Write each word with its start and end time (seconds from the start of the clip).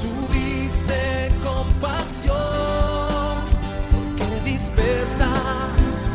tuviste 0.00 1.30
compasión, 1.42 2.36
porque 3.90 4.50
dispersas 4.50 6.08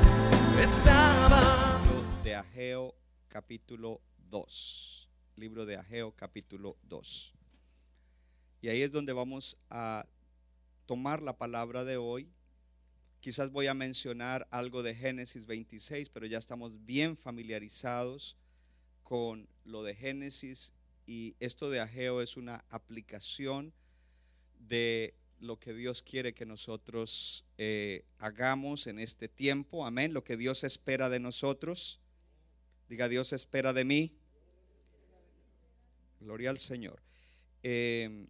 estaban. 0.61 2.23
de 2.23 2.35
Ageo 2.35 2.95
capítulo 3.27 4.01
2. 4.29 5.09
Libro 5.35 5.65
de 5.65 5.77
Ageo 5.77 6.11
capítulo 6.15 6.77
2. 6.83 7.33
Y 8.61 8.69
ahí 8.69 8.81
es 8.81 8.91
donde 8.91 9.13
vamos 9.13 9.57
a 9.69 10.05
tomar 10.85 11.21
la 11.21 11.37
palabra 11.37 11.83
de 11.83 11.97
hoy. 11.97 12.29
Quizás 13.19 13.51
voy 13.51 13.67
a 13.67 13.73
mencionar 13.73 14.47
algo 14.51 14.83
de 14.83 14.95
Génesis 14.95 15.45
26, 15.45 16.09
pero 16.09 16.25
ya 16.25 16.37
estamos 16.37 16.85
bien 16.85 17.17
familiarizados 17.17 18.37
con 19.03 19.47
lo 19.63 19.83
de 19.83 19.95
Génesis 19.95 20.73
y 21.05 21.35
esto 21.39 21.69
de 21.69 21.79
Ageo 21.79 22.21
es 22.21 22.37
una 22.37 22.65
aplicación 22.69 23.73
de 24.59 25.15
lo 25.39 25.59
que 25.59 25.73
Dios 25.73 26.01
quiere 26.01 26.33
que 26.33 26.45
nosotros 26.45 27.45
eh, 27.57 28.05
hagamos 28.19 28.87
en 28.87 28.99
este 28.99 29.27
tiempo. 29.27 29.85
Amén. 29.85 30.13
Lo 30.13 30.23
que 30.23 30.37
Dios 30.37 30.63
espera 30.63 31.09
de 31.09 31.19
nosotros. 31.19 31.99
Diga, 32.89 33.07
Dios 33.07 33.33
espera 33.33 33.73
de 33.73 33.85
mí. 33.85 34.17
Gloria 36.19 36.49
al 36.49 36.59
Señor. 36.59 37.01
Eh, 37.61 38.27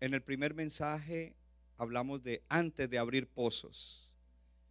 en 0.00 0.14
el 0.14 0.22
primer 0.22 0.54
mensaje 0.54 1.36
hablamos 1.76 2.22
de 2.22 2.42
antes 2.48 2.88
de 2.90 2.98
abrir 2.98 3.28
pozos. 3.28 4.12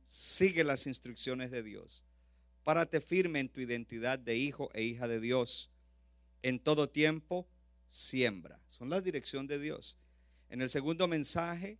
Sigue 0.05 0.63
las 0.63 0.87
instrucciones 0.87 1.51
de 1.51 1.63
Dios. 1.63 2.03
Párate 2.63 3.01
firme 3.01 3.39
en 3.39 3.49
tu 3.49 3.59
identidad 3.59 4.19
de 4.19 4.35
hijo 4.35 4.69
e 4.73 4.83
hija 4.83 5.07
de 5.07 5.19
Dios. 5.19 5.71
En 6.43 6.59
todo 6.59 6.89
tiempo, 6.89 7.47
siembra. 7.89 8.59
Son 8.67 8.89
la 8.89 9.01
dirección 9.01 9.47
de 9.47 9.59
Dios. 9.59 9.97
En 10.49 10.61
el 10.61 10.69
segundo 10.69 11.07
mensaje 11.07 11.79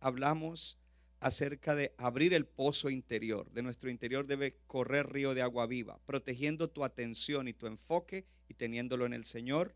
hablamos 0.00 0.78
acerca 1.20 1.74
de 1.74 1.94
abrir 1.98 2.32
el 2.32 2.46
pozo 2.46 2.88
interior. 2.88 3.50
De 3.52 3.62
nuestro 3.62 3.90
interior 3.90 4.26
debe 4.26 4.56
correr 4.66 5.12
río 5.12 5.34
de 5.34 5.42
agua 5.42 5.66
viva, 5.66 6.00
protegiendo 6.06 6.68
tu 6.68 6.82
atención 6.82 7.46
y 7.46 7.52
tu 7.52 7.66
enfoque 7.66 8.26
y 8.48 8.54
teniéndolo 8.54 9.04
en 9.06 9.12
el 9.12 9.24
Señor. 9.24 9.74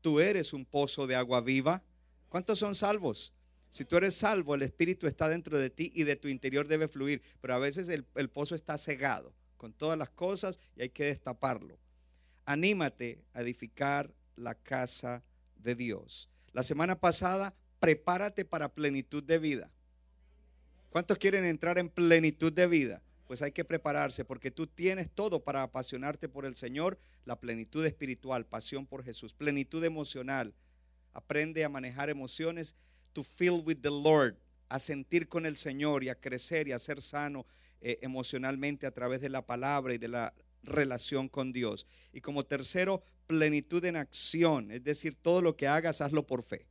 Tú 0.00 0.20
eres 0.20 0.54
un 0.54 0.64
pozo 0.64 1.06
de 1.06 1.16
agua 1.16 1.40
viva. 1.42 1.84
¿Cuántos 2.28 2.58
son 2.58 2.74
salvos? 2.74 3.34
Si 3.68 3.84
tú 3.84 3.96
eres 3.96 4.14
salvo, 4.14 4.54
el 4.54 4.62
Espíritu 4.62 5.06
está 5.06 5.28
dentro 5.28 5.58
de 5.58 5.70
ti 5.70 5.92
y 5.94 6.04
de 6.04 6.16
tu 6.16 6.28
interior 6.28 6.66
debe 6.66 6.88
fluir. 6.88 7.22
Pero 7.40 7.54
a 7.54 7.58
veces 7.58 7.88
el, 7.88 8.06
el 8.14 8.30
pozo 8.30 8.54
está 8.54 8.78
cegado 8.78 9.34
con 9.62 9.72
todas 9.72 9.96
las 9.96 10.10
cosas 10.10 10.58
y 10.74 10.82
hay 10.82 10.88
que 10.88 11.04
destaparlo. 11.04 11.78
Anímate 12.46 13.22
a 13.32 13.42
edificar 13.42 14.12
la 14.34 14.56
casa 14.56 15.22
de 15.54 15.76
Dios. 15.76 16.28
La 16.52 16.64
semana 16.64 16.98
pasada, 16.98 17.54
prepárate 17.78 18.44
para 18.44 18.74
plenitud 18.74 19.22
de 19.22 19.38
vida. 19.38 19.70
¿Cuántos 20.90 21.16
quieren 21.16 21.44
entrar 21.44 21.78
en 21.78 21.88
plenitud 21.88 22.52
de 22.52 22.66
vida? 22.66 23.02
Pues 23.28 23.40
hay 23.40 23.52
que 23.52 23.64
prepararse 23.64 24.24
porque 24.24 24.50
tú 24.50 24.66
tienes 24.66 25.12
todo 25.12 25.44
para 25.44 25.62
apasionarte 25.62 26.28
por 26.28 26.44
el 26.44 26.56
Señor, 26.56 26.98
la 27.24 27.38
plenitud 27.38 27.86
espiritual, 27.86 28.44
pasión 28.44 28.84
por 28.84 29.04
Jesús, 29.04 29.32
plenitud 29.32 29.84
emocional. 29.84 30.56
Aprende 31.12 31.64
a 31.64 31.68
manejar 31.68 32.10
emociones, 32.10 32.74
to 33.12 33.22
feel 33.22 33.62
with 33.64 33.78
the 33.80 33.90
Lord, 33.90 34.34
a 34.68 34.80
sentir 34.80 35.28
con 35.28 35.46
el 35.46 35.56
Señor 35.56 36.02
y 36.02 36.08
a 36.08 36.18
crecer 36.18 36.66
y 36.66 36.72
a 36.72 36.80
ser 36.80 37.00
sano 37.00 37.46
eh, 37.84 37.98
emocionalmente 38.00 38.86
a 38.86 38.92
través 38.92 39.20
de 39.20 39.28
la 39.28 39.44
palabra 39.44 39.92
y 39.92 39.98
de 39.98 40.06
la 40.06 40.32
relación 40.62 41.28
con 41.28 41.50
Dios. 41.50 41.84
Y 42.12 42.20
como 42.20 42.44
tercero, 42.44 43.02
plenitud 43.26 43.84
en 43.84 43.96
acción, 43.96 44.70
es 44.70 44.84
decir, 44.84 45.16
todo 45.16 45.42
lo 45.42 45.56
que 45.56 45.66
hagas, 45.66 46.00
hazlo 46.00 46.24
por 46.24 46.44
fe. 46.44 46.66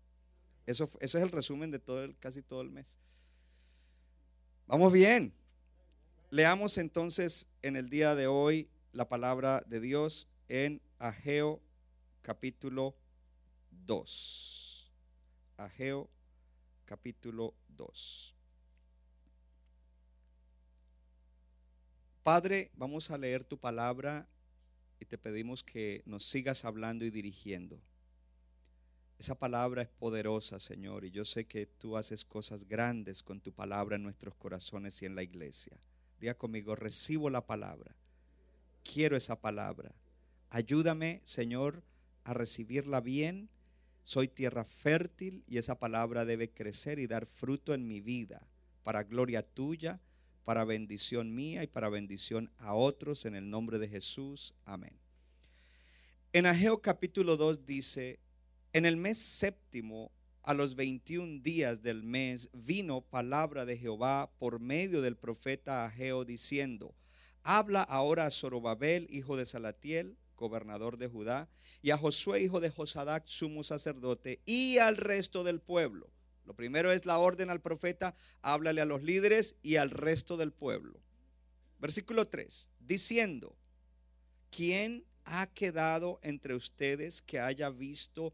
Eso, 0.66 0.90
ese 1.02 1.18
es 1.18 1.24
el 1.24 1.32
resumen 1.32 1.70
de 1.70 1.80
todo 1.80 2.02
el, 2.02 2.18
casi 2.18 2.42
todo 2.42 2.62
el 2.62 2.72
mes. 2.72 2.98
Vamos 4.68 4.94
bien. 4.94 5.34
Leamos 6.30 6.78
entonces 6.78 7.48
en 7.62 7.76
el 7.76 7.90
día 7.90 8.16
de 8.16 8.28
hoy 8.28 8.70
la 8.94 9.10
palabra 9.10 9.66
de 9.68 9.82
Dios 9.82 10.30
en 10.48 10.82
Ageo 10.98 11.62
capítulo 12.22 12.96
2. 13.86 14.90
Ageo 15.58 16.10
capítulo 16.86 17.54
2. 17.76 18.36
Padre, 22.24 22.70
vamos 22.76 23.10
a 23.10 23.18
leer 23.18 23.44
tu 23.44 23.58
palabra 23.58 24.28
y 25.00 25.06
te 25.06 25.18
pedimos 25.18 25.64
que 25.64 26.04
nos 26.06 26.24
sigas 26.24 26.66
hablando 26.66 27.04
y 27.04 27.10
dirigiendo. 27.10 27.82
Esa 29.18 29.34
palabra 29.34 29.82
es 29.82 29.88
poderosa, 29.88 30.60
Señor, 30.60 31.04
y 31.04 31.10
yo 31.10 31.26
sé 31.26 31.46
que 31.46 31.66
tú 31.66 31.98
haces 31.98 32.24
cosas 32.24 32.68
grandes 32.68 33.24
con 33.24 33.42
tu 33.42 33.52
palabra 33.52 33.96
en 33.96 34.04
nuestros 34.04 34.36
corazones 34.36 35.02
y 35.02 35.08
en 35.08 35.16
la 35.16 35.24
iglesia. 35.24 35.76
Diga 36.20 36.36
conmigo, 36.36 36.76
recibo 36.76 37.28
la 37.32 37.48
palabra. 37.48 37.96
Quiero 38.84 39.18
esa 39.18 39.42
palabra. 39.42 39.92
Ayúdame, 40.52 41.22
Señor, 41.24 41.82
a 42.24 42.36
recibirla 42.36 43.02
bien. 43.02 43.50
Soy 44.04 44.28
tierra 44.28 44.64
fértil 44.64 45.44
y 45.48 45.58
esa 45.58 45.80
palabra 45.80 46.24
debe 46.24 46.52
crecer 46.52 47.00
y 47.00 47.08
dar 47.08 47.26
fruto 47.26 47.74
en 47.74 47.88
mi 47.88 48.00
vida 48.00 48.48
para 48.84 49.02
gloria 49.04 49.42
tuya 49.42 50.00
para 50.44 50.66
bendición 50.66 51.34
mía 51.34 51.64
y 51.64 51.68
para 51.68 51.90
bendición 51.90 52.52
a 52.58 52.74
otros 52.74 53.26
en 53.26 53.36
el 53.36 53.50
nombre 53.50 53.80
de 53.80 53.88
Jesús. 53.88 54.54
Amén. 54.66 54.98
En 56.34 56.46
Ageo 56.46 56.82
capítulo 56.82 57.38
2 57.38 57.66
dice, 57.66 58.20
en 58.74 58.86
el 58.86 58.98
mes 58.98 59.18
séptimo, 59.18 60.12
a 60.44 60.54
los 60.54 60.76
21 60.76 61.42
días 61.42 61.82
del 61.84 62.04
mes, 62.04 62.50
vino 62.54 63.02
palabra 63.02 63.66
de 63.66 63.78
Jehová 63.78 64.32
por 64.40 64.60
medio 64.60 65.02
del 65.02 65.16
profeta 65.16 65.86
Ageo 65.86 66.26
diciendo, 66.26 66.96
habla 67.44 67.84
ahora 67.84 68.26
a 68.26 68.32
Zorobabel, 68.32 69.08
hijo 69.10 69.38
de 69.38 69.46
Salatiel, 69.46 70.18
gobernador 70.36 70.98
de 70.98 71.08
Judá, 71.08 71.48
y 71.84 71.92
a 71.92 71.98
Josué, 71.98 72.42
hijo 72.42 72.60
de 72.60 72.72
Josadac, 72.72 73.26
sumo 73.28 73.64
sacerdote, 73.64 74.42
y 74.46 74.80
al 74.80 74.98
resto 74.98 75.44
del 75.44 75.60
pueblo 75.60 76.10
lo 76.52 76.56
primero 76.58 76.92
es 76.92 77.06
la 77.06 77.18
orden 77.18 77.50
al 77.50 77.62
profeta, 77.62 78.14
háblale 78.42 78.82
a 78.82 78.86
los 78.86 79.04
líderes 79.04 79.56
y 79.64 79.78
al 79.78 79.90
resto 79.90 80.36
del 80.36 80.52
pueblo. 80.52 81.00
Versículo 81.80 82.28
3, 82.28 82.68
diciendo, 82.78 83.56
¿quién 84.50 85.06
ha 85.24 85.48
quedado 85.48 86.20
entre 86.24 86.54
ustedes 86.54 87.22
que 87.22 87.40
haya 87.40 87.70
visto 87.70 88.34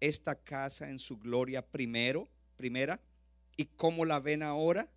esta 0.00 0.34
casa 0.34 0.90
en 0.90 0.98
su 0.98 1.16
gloria 1.16 1.62
primero, 1.62 2.28
primera? 2.58 3.00
¿Y 3.56 3.64
cómo 3.64 4.04
la 4.04 4.20
ven 4.20 4.42
ahora? 4.42 4.90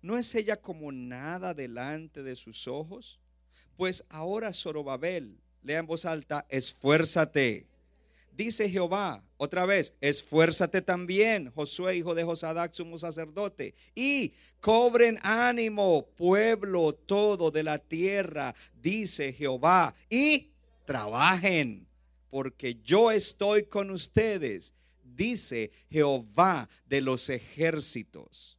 ¿No 0.00 0.16
es 0.16 0.34
ella 0.34 0.58
como 0.58 0.92
nada 0.92 1.52
delante 1.52 2.22
de 2.22 2.34
sus 2.34 2.66
ojos? 2.66 3.20
Pues 3.76 4.06
ahora 4.08 4.54
Zorobabel, 4.54 5.38
lea 5.62 5.80
en 5.80 5.86
voz 5.86 6.06
alta, 6.06 6.46
esfuérzate 6.48 7.68
dice 8.44 8.70
Jehová, 8.70 9.22
otra 9.36 9.66
vez, 9.66 9.94
esfuérzate 10.00 10.80
también, 10.80 11.50
Josué, 11.50 11.96
hijo 11.96 12.14
de 12.14 12.24
Josadac, 12.24 12.72
sumo 12.72 12.98
sacerdote, 12.98 13.74
y 13.94 14.32
cobren 14.60 15.18
ánimo, 15.22 16.08
pueblo 16.16 16.94
todo 16.94 17.50
de 17.50 17.62
la 17.62 17.78
tierra, 17.78 18.54
dice 18.80 19.34
Jehová, 19.34 19.94
y 20.08 20.52
trabajen, 20.86 21.86
porque 22.30 22.78
yo 22.82 23.10
estoy 23.10 23.64
con 23.64 23.90
ustedes, 23.90 24.72
dice 25.04 25.70
Jehová 25.90 26.66
de 26.86 27.02
los 27.02 27.28
ejércitos. 27.28 28.56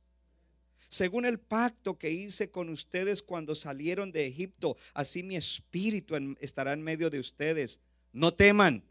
Según 0.90 1.26
el 1.26 1.40
pacto 1.40 1.98
que 1.98 2.12
hice 2.12 2.52
con 2.52 2.70
ustedes 2.70 3.24
cuando 3.24 3.56
salieron 3.56 4.12
de 4.12 4.28
Egipto, 4.28 4.78
así 4.94 5.24
mi 5.24 5.38
espíritu 5.38 6.16
estará 6.40 6.74
en 6.74 6.84
medio 6.84 7.10
de 7.10 7.18
ustedes. 7.18 7.80
No 8.14 8.34
teman 8.34 8.84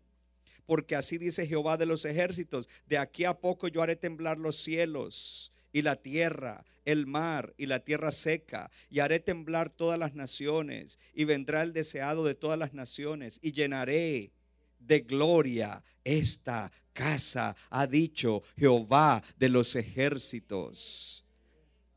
porque 0.67 0.97
así 0.97 1.19
dice 1.19 1.47
Jehová 1.47 1.77
de 1.77 1.87
los 1.87 2.05
ejércitos, 2.05 2.69
de 2.87 2.99
aquí 2.99 3.25
a 3.25 3.35
poco 3.35 3.69
yo 3.69 3.83
haré 3.83 3.97
temblar 3.97 4.39
los 4.39 4.57
cielos 4.57 5.53
y 5.73 5.83
la 5.83 5.97
tierra, 5.97 6.65
el 6.85 7.07
mar 7.07 7.55
y 7.57 7.67
la 7.67 7.81
tierra 7.81 8.13
seca, 8.13 8.71
y 8.91 9.01
haré 9.01 9.21
temblar 9.21 9.71
todas 9.71 9.99
las 9.99 10.15
naciones, 10.15 10.99
y 11.15 11.25
vendrá 11.25 11.63
el 11.63 11.73
deseado 11.73 12.25
de 12.25 12.35
todas 12.35 12.59
las 12.59 12.75
naciones, 12.75 13.39
y 13.43 13.53
llenaré 13.53 14.33
de 14.79 15.01
gloria 15.01 15.85
esta 16.05 16.73
casa, 16.93 17.55
ha 17.69 17.87
dicho 17.87 18.43
Jehová 18.57 19.23
de 19.39 19.49
los 19.49 19.77
ejércitos. 19.77 21.25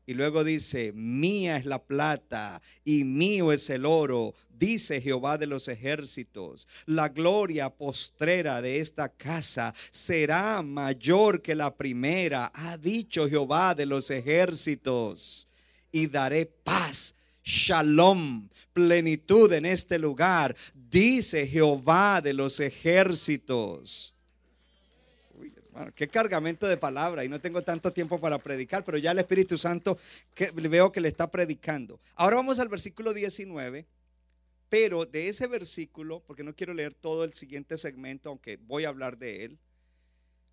Y 0.06 0.14
luego 0.14 0.44
dice, 0.44 0.92
mía 0.92 1.56
es 1.56 1.64
la 1.64 1.82
plata 1.82 2.60
y 2.84 3.04
mío 3.04 3.52
es 3.52 3.70
el 3.70 3.86
oro, 3.86 4.34
dice 4.50 5.00
Jehová 5.00 5.38
de 5.38 5.46
los 5.46 5.68
ejércitos. 5.68 6.68
La 6.84 7.08
gloria 7.08 7.70
postrera 7.70 8.60
de 8.60 8.80
esta 8.80 9.08
casa 9.08 9.72
será 9.90 10.62
mayor 10.62 11.40
que 11.40 11.54
la 11.54 11.74
primera, 11.74 12.52
ha 12.54 12.76
dicho 12.76 13.28
Jehová 13.28 13.74
de 13.74 13.86
los 13.86 14.10
ejércitos. 14.10 15.48
Y 15.90 16.08
daré 16.08 16.46
paz, 16.46 17.14
shalom, 17.42 18.48
plenitud 18.74 19.52
en 19.54 19.64
este 19.64 19.98
lugar, 19.98 20.54
dice 20.74 21.46
Jehová 21.46 22.20
de 22.20 22.34
los 22.34 22.60
ejércitos 22.60 24.13
qué 25.94 26.08
cargamento 26.08 26.66
de 26.66 26.76
palabra 26.76 27.24
y 27.24 27.28
no 27.28 27.40
tengo 27.40 27.62
tanto 27.62 27.92
tiempo 27.92 28.20
para 28.20 28.38
predicar, 28.38 28.84
pero 28.84 28.98
ya 28.98 29.12
el 29.12 29.18
Espíritu 29.18 29.58
Santo 29.58 29.98
veo 30.54 30.92
que 30.92 31.00
le 31.00 31.08
está 31.08 31.30
predicando. 31.30 32.00
Ahora 32.14 32.36
vamos 32.36 32.58
al 32.58 32.68
versículo 32.68 33.12
19, 33.12 33.86
pero 34.68 35.04
de 35.04 35.28
ese 35.28 35.46
versículo, 35.46 36.20
porque 36.26 36.44
no 36.44 36.54
quiero 36.54 36.74
leer 36.74 36.94
todo 36.94 37.24
el 37.24 37.34
siguiente 37.34 37.76
segmento, 37.76 38.28
aunque 38.28 38.56
voy 38.56 38.84
a 38.84 38.88
hablar 38.88 39.18
de 39.18 39.44
él, 39.44 39.58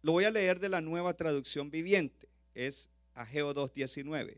lo 0.02 0.14
voy 0.14 0.26
a 0.26 0.32
leer 0.32 0.60
de 0.60 0.70
la 0.70 0.82
nueva 0.82 1.14
traducción 1.14 1.70
viviente, 1.70 2.28
es 2.56 2.90
Ageo 3.14 3.54
2.19. 3.54 4.38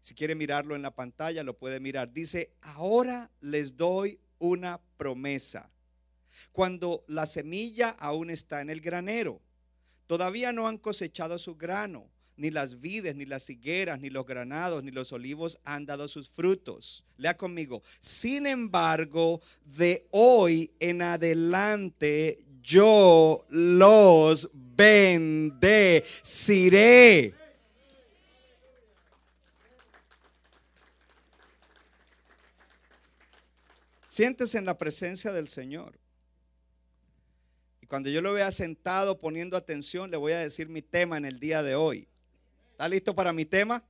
Si 0.00 0.14
quiere 0.14 0.34
mirarlo 0.34 0.74
en 0.74 0.82
la 0.82 0.94
pantalla, 0.94 1.42
lo 1.42 1.58
puede 1.58 1.80
mirar. 1.80 2.12
Dice, 2.12 2.52
ahora 2.60 3.30
les 3.40 3.76
doy 3.76 4.20
una 4.38 4.80
promesa. 4.96 5.70
Cuando 6.52 7.04
la 7.08 7.26
semilla 7.26 7.90
aún 7.90 8.30
está 8.30 8.60
en 8.60 8.70
el 8.70 8.80
granero 8.80 9.40
Todavía 10.08 10.52
no 10.52 10.66
han 10.66 10.78
cosechado 10.78 11.38
su 11.38 11.54
grano, 11.54 12.10
ni 12.38 12.50
las 12.50 12.80
vides, 12.80 13.14
ni 13.14 13.26
las 13.26 13.50
higueras, 13.50 14.00
ni 14.00 14.08
los 14.08 14.24
granados, 14.24 14.82
ni 14.82 14.90
los 14.90 15.12
olivos 15.12 15.60
han 15.64 15.84
dado 15.84 16.08
sus 16.08 16.30
frutos. 16.30 17.04
Lea 17.18 17.36
conmigo. 17.36 17.82
Sin 18.00 18.46
embargo, 18.46 19.42
de 19.66 20.08
hoy 20.10 20.72
en 20.80 21.02
adelante 21.02 22.38
yo 22.62 23.44
los 23.50 24.48
bendeciré. 24.54 26.14
Siéntese 34.06 34.56
en 34.56 34.64
la 34.64 34.78
presencia 34.78 35.32
del 35.32 35.48
Señor. 35.48 35.92
Cuando 37.88 38.10
yo 38.10 38.20
lo 38.20 38.34
vea 38.34 38.52
sentado 38.52 39.18
poniendo 39.18 39.56
atención, 39.56 40.10
le 40.10 40.18
voy 40.18 40.32
a 40.32 40.40
decir 40.40 40.68
mi 40.68 40.82
tema 40.82 41.16
en 41.16 41.24
el 41.24 41.40
día 41.40 41.62
de 41.62 41.74
hoy. 41.74 42.06
¿Está 42.72 42.86
listo 42.86 43.14
para 43.14 43.32
mi 43.32 43.46
tema? 43.46 43.82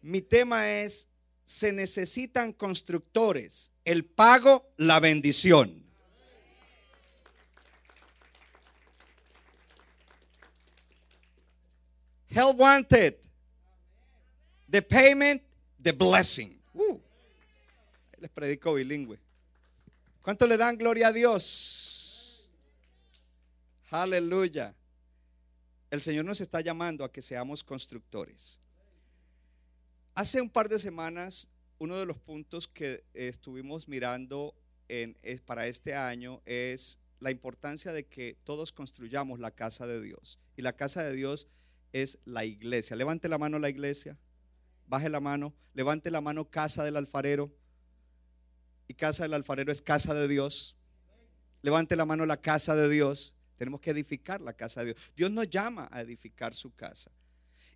Mi 0.00 0.22
tema 0.22 0.70
es, 0.70 1.08
se 1.44 1.72
necesitan 1.72 2.54
constructores, 2.54 3.70
el 3.84 4.06
pago, 4.06 4.72
la 4.78 4.98
bendición. 4.98 5.84
Hell 12.30 12.56
wanted, 12.56 13.16
the 14.70 14.80
payment, 14.80 15.42
the 15.82 15.92
blessing. 15.92 16.58
Uh, 16.72 16.98
les 18.18 18.30
predico 18.30 18.72
bilingüe. 18.72 19.18
¿Cuánto 20.22 20.46
le 20.46 20.56
dan 20.56 20.78
gloria 20.78 21.08
a 21.08 21.12
Dios? 21.12 21.81
Aleluya. 23.92 24.74
El 25.90 26.00
Señor 26.00 26.24
nos 26.24 26.40
está 26.40 26.62
llamando 26.62 27.04
a 27.04 27.12
que 27.12 27.20
seamos 27.20 27.62
constructores. 27.62 28.58
Hace 30.14 30.40
un 30.40 30.48
par 30.48 30.70
de 30.70 30.78
semanas, 30.78 31.50
uno 31.76 31.98
de 31.98 32.06
los 32.06 32.16
puntos 32.16 32.66
que 32.66 33.04
estuvimos 33.12 33.88
mirando 33.88 34.54
en, 34.88 35.14
para 35.44 35.66
este 35.66 35.94
año 35.94 36.40
es 36.46 37.00
la 37.20 37.30
importancia 37.30 37.92
de 37.92 38.06
que 38.06 38.38
todos 38.44 38.72
construyamos 38.72 39.40
la 39.40 39.50
casa 39.50 39.86
de 39.86 40.00
Dios. 40.00 40.38
Y 40.56 40.62
la 40.62 40.72
casa 40.72 41.04
de 41.04 41.12
Dios 41.12 41.46
es 41.92 42.18
la 42.24 42.46
iglesia. 42.46 42.96
Levante 42.96 43.28
la 43.28 43.36
mano 43.36 43.58
la 43.58 43.68
iglesia. 43.68 44.16
Baje 44.86 45.10
la 45.10 45.20
mano. 45.20 45.52
Levante 45.74 46.10
la 46.10 46.22
mano 46.22 46.50
casa 46.50 46.82
del 46.82 46.96
alfarero. 46.96 47.52
Y 48.88 48.94
casa 48.94 49.24
del 49.24 49.34
alfarero 49.34 49.70
es 49.70 49.82
casa 49.82 50.14
de 50.14 50.28
Dios. 50.28 50.76
Levante 51.60 51.94
la 51.94 52.06
mano 52.06 52.24
la 52.24 52.40
casa 52.40 52.74
de 52.74 52.88
Dios. 52.88 53.36
Tenemos 53.62 53.80
que 53.80 53.90
edificar 53.90 54.40
la 54.40 54.54
casa 54.54 54.80
de 54.80 54.86
Dios. 54.86 55.12
Dios 55.14 55.30
nos 55.30 55.48
llama 55.48 55.88
a 55.92 56.00
edificar 56.00 56.52
su 56.52 56.74
casa. 56.74 57.12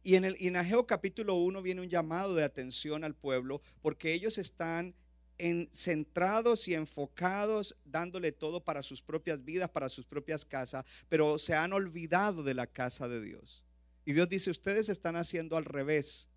Y 0.03 0.17
en 0.17 0.25
el 0.25 0.35
Inageo 0.43 0.85
capítulo 0.85 1.35
1 1.35 1.63
viene 1.63 1.81
un 1.81 1.89
llamado 1.89 2.35
de 2.35 2.43
atención 2.43 3.05
al 3.05 3.15
pueblo 3.15 3.63
porque 3.83 4.13
ellos 4.13 4.37
están 4.37 4.97
en, 5.39 5.71
centrados 5.73 6.67
y 6.67 6.75
enfocados 6.75 7.77
dándole 7.85 8.33
todo 8.33 8.65
para 8.65 8.83
sus 8.83 9.01
propias 9.01 9.45
vidas, 9.45 9.69
para 9.69 9.89
sus 9.89 10.05
propias 10.05 10.45
casas, 10.45 10.85
pero 11.09 11.39
se 11.39 11.55
han 11.55 11.73
olvidado 11.73 12.43
de 12.43 12.55
la 12.55 12.67
casa 12.67 13.07
de 13.07 13.21
Dios. 13.21 13.63
Y 14.05 14.13
Dios 14.13 14.29
dice, 14.29 14.51
ustedes 14.51 14.89
están 14.89 15.15
haciendo 15.15 15.57
al 15.57 15.67
revés, 15.67 16.29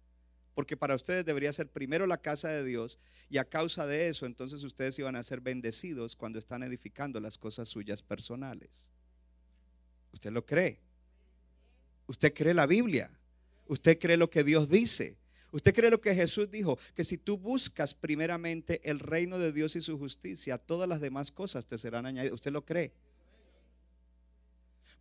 porque 0.53 0.77
para 0.77 0.93
ustedes 0.93 1.25
debería 1.25 1.51
ser 1.53 1.71
primero 1.71 2.05
la 2.05 2.21
casa 2.21 2.49
de 2.49 2.63
Dios 2.63 2.99
y 3.31 3.39
a 3.39 3.49
causa 3.49 3.87
de 3.87 4.09
eso 4.09 4.27
entonces 4.27 4.61
ustedes 4.61 4.99
iban 4.99 5.15
a 5.15 5.23
ser 5.23 5.41
bendecidos 5.41 6.15
cuando 6.15 6.37
están 6.37 6.61
edificando 6.61 7.19
las 7.19 7.39
cosas 7.39 7.67
suyas 7.67 8.03
personales. 8.03 8.91
¿Usted 10.13 10.31
lo 10.31 10.45
cree? 10.45 10.79
¿Usted 12.07 12.33
cree 12.33 12.53
la 12.53 12.65
Biblia? 12.65 13.11
¿Usted 13.67 13.99
cree 13.99 14.17
lo 14.17 14.29
que 14.29 14.43
Dios 14.43 14.69
dice? 14.69 15.15
¿Usted 15.51 15.73
cree 15.73 15.89
lo 15.89 16.01
que 16.01 16.13
Jesús 16.13 16.49
dijo? 16.49 16.77
Que 16.95 17.03
si 17.03 17.17
tú 17.17 17.37
buscas 17.37 17.93
primeramente 17.93 18.81
el 18.89 18.99
reino 18.99 19.39
de 19.39 19.51
Dios 19.51 19.75
y 19.75 19.81
su 19.81 19.97
justicia, 19.97 20.57
todas 20.57 20.87
las 20.87 21.01
demás 21.01 21.31
cosas 21.31 21.65
te 21.65 21.77
serán 21.77 22.05
añadidas. 22.05 22.33
¿Usted 22.33 22.51
lo 22.51 22.65
cree? 22.65 22.91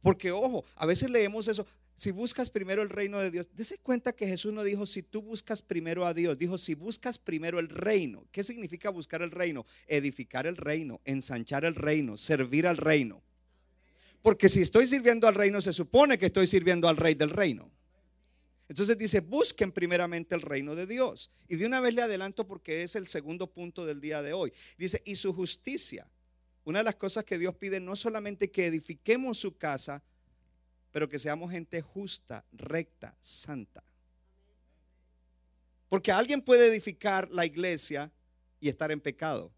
Porque 0.03 0.31
ojo, 0.31 0.65
a 0.77 0.87
veces 0.87 1.11
leemos 1.11 1.49
eso. 1.49 1.67
Si 1.97 2.13
buscas 2.13 2.49
primero 2.51 2.83
el 2.83 2.91
reino 2.91 3.19
de 3.19 3.31
Dios, 3.31 3.49
dése 3.55 3.77
cuenta 3.79 4.15
que 4.15 4.29
Jesús 4.29 4.53
no 4.53 4.63
dijo 4.63 4.87
si 4.87 5.03
tú 5.03 5.21
buscas 5.21 5.63
primero 5.63 6.07
a 6.07 6.15
Dios, 6.15 6.39
dijo 6.39 6.57
si 6.57 6.75
buscas 6.75 7.19
primero 7.19 7.59
el 7.59 7.69
reino. 7.69 8.25
¿Qué 8.31 8.45
significa 8.45 8.89
buscar 8.91 9.21
el 9.21 9.33
reino? 9.33 9.67
Edificar 9.89 10.47
el 10.47 10.57
reino, 10.57 11.01
ensanchar 11.05 11.65
el 11.65 11.75
reino, 11.75 12.17
servir 12.17 12.69
al 12.69 12.77
reino. 12.77 13.23
Porque 14.23 14.49
si 14.49 14.63
estoy 14.63 14.87
sirviendo 14.87 15.29
al 15.29 15.35
reino, 15.35 15.61
se 15.61 15.73
supone 15.73 16.19
que 16.19 16.27
estoy 16.27 16.47
sirviendo 16.47 16.89
al 16.89 16.97
rey 16.97 17.15
del 17.15 17.31
reino. 17.31 17.71
Entonces 18.69 18.99
dice, 18.99 19.21
busquen 19.21 19.73
primeramente 19.73 20.35
el 20.35 20.43
reino 20.43 20.75
de 20.75 20.87
Dios. 20.87 21.31
Y 21.49 21.57
de 21.57 21.67
una 21.67 21.81
vez 21.81 21.95
le 21.95 22.03
adelanto 22.03 22.47
porque 22.47 22.83
es 22.83 22.97
el 22.97 23.09
segundo 23.09 23.51
punto 23.51 23.87
del 23.87 24.01
día 24.01 24.23
de 24.23 24.35
hoy. 24.35 24.53
Dice, 24.77 25.03
y 25.07 25.17
su 25.17 25.33
justicia. 25.33 26.07
Una 26.65 26.81
de 26.81 26.85
las 26.85 26.97
cosas 26.97 27.25
que 27.25 27.39
Dios 27.39 27.55
pide 27.55 27.81
no 27.81 27.97
solamente 27.97 28.51
que 28.51 28.67
edifiquemos 28.67 29.39
su 29.39 29.57
casa, 29.57 30.03
pero 30.93 31.09
que 31.09 31.19
seamos 31.19 31.51
gente 31.51 31.81
justa, 31.81 32.45
recta, 32.53 33.17
santa. 33.21 33.83
Porque 35.89 36.13
alguien 36.13 36.43
puede 36.43 36.67
edificar 36.69 37.31
la 37.31 37.47
iglesia 37.47 38.13
y 38.61 38.69
estar 38.69 38.93
en 38.93 39.01
pecado. 39.01 39.51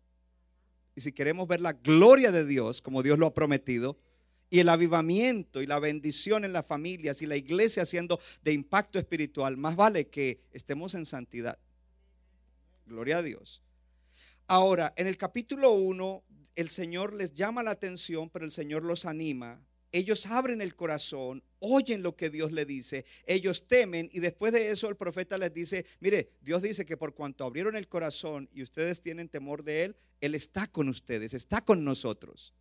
Y 0.95 1.01
si 1.01 1.11
queremos 1.11 1.49
ver 1.49 1.61
la 1.61 1.73
gloria 1.73 2.31
de 2.31 2.47
Dios, 2.47 2.81
como 2.81 3.03
Dios 3.03 3.19
lo 3.19 3.27
ha 3.27 3.35
prometido, 3.35 3.99
y 4.51 4.59
el 4.59 4.69
avivamiento 4.69 5.63
y 5.63 5.67
la 5.67 5.79
bendición 5.79 6.45
en 6.45 6.53
las 6.53 6.67
familias 6.67 7.23
y 7.23 7.27
la 7.27 7.37
iglesia 7.37 7.87
siendo 7.87 8.21
de 8.43 8.53
impacto 8.53 8.99
espiritual, 8.99 9.57
más 9.57 9.77
vale 9.77 10.09
que 10.09 10.41
estemos 10.53 10.95
en 10.95 11.07
santidad. 11.07 11.59
Gloria 12.85 13.19
a 13.19 13.23
Dios. 13.23 13.63
Ahora, 14.49 14.93
en 14.97 15.07
el 15.07 15.17
capítulo 15.17 15.71
1, 15.71 16.25
el 16.57 16.69
Señor 16.69 17.15
les 17.15 17.33
llama 17.33 17.63
la 17.63 17.71
atención, 17.71 18.29
pero 18.29 18.45
el 18.45 18.51
Señor 18.51 18.83
los 18.83 19.07
anima. 19.07 19.65
Ellos 19.93 20.27
abren 20.27 20.61
el 20.61 20.75
corazón, 20.75 21.43
oyen 21.61 22.03
lo 22.03 22.17
que 22.17 22.31
Dios 22.31 22.53
le 22.53 22.65
dice, 22.65 23.05
ellos 23.27 23.67
temen 23.67 24.09
y 24.13 24.21
después 24.21 24.53
de 24.53 24.71
eso 24.71 24.89
el 24.89 24.97
profeta 24.97 25.37
les 25.37 25.53
dice, 25.53 25.85
mire, 25.99 26.31
Dios 26.41 26.63
dice 26.63 26.87
que 26.87 26.97
por 26.97 27.13
cuanto 27.13 27.45
abrieron 27.45 27.75
el 27.75 27.89
corazón 27.89 28.49
y 28.53 28.63
ustedes 28.63 29.01
tienen 29.01 29.29
temor 29.29 29.65
de 29.65 29.85
Él, 29.85 29.97
Él 30.21 30.37
está 30.37 30.69
con 30.69 30.89
ustedes, 30.89 31.35
está 31.35 31.65
con 31.65 31.85
nosotros. 31.85 32.55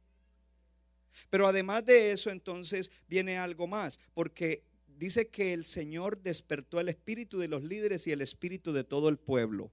Pero 1.30 1.48
además 1.48 1.86
de 1.86 2.12
eso, 2.12 2.30
entonces 2.30 2.92
viene 3.08 3.38
algo 3.38 3.68
más, 3.68 4.00
porque 4.14 4.64
dice 4.98 5.28
que 5.28 5.54
el 5.54 5.66
Señor 5.66 6.22
despertó 6.22 6.80
el 6.80 6.90
espíritu 6.90 7.40
de 7.40 7.48
los 7.48 7.64
líderes 7.64 8.08
y 8.08 8.12
el 8.12 8.22
espíritu 8.22 8.74
de 8.74 8.84
todo 8.84 9.10
el 9.10 9.18
pueblo. 9.18 9.72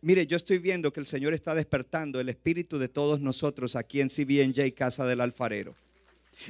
Mire, 0.00 0.26
yo 0.26 0.36
estoy 0.36 0.58
viendo 0.58 0.92
que 0.92 1.00
el 1.00 1.06
Señor 1.06 1.34
está 1.34 1.54
despertando 1.54 2.20
el 2.20 2.28
espíritu 2.28 2.78
de 2.78 2.88
todos 2.88 3.20
nosotros 3.20 3.74
aquí 3.74 4.00
en 4.00 4.08
CBNJ, 4.08 4.72
Casa 4.74 5.06
del 5.06 5.20
Alfarero. 5.20 5.74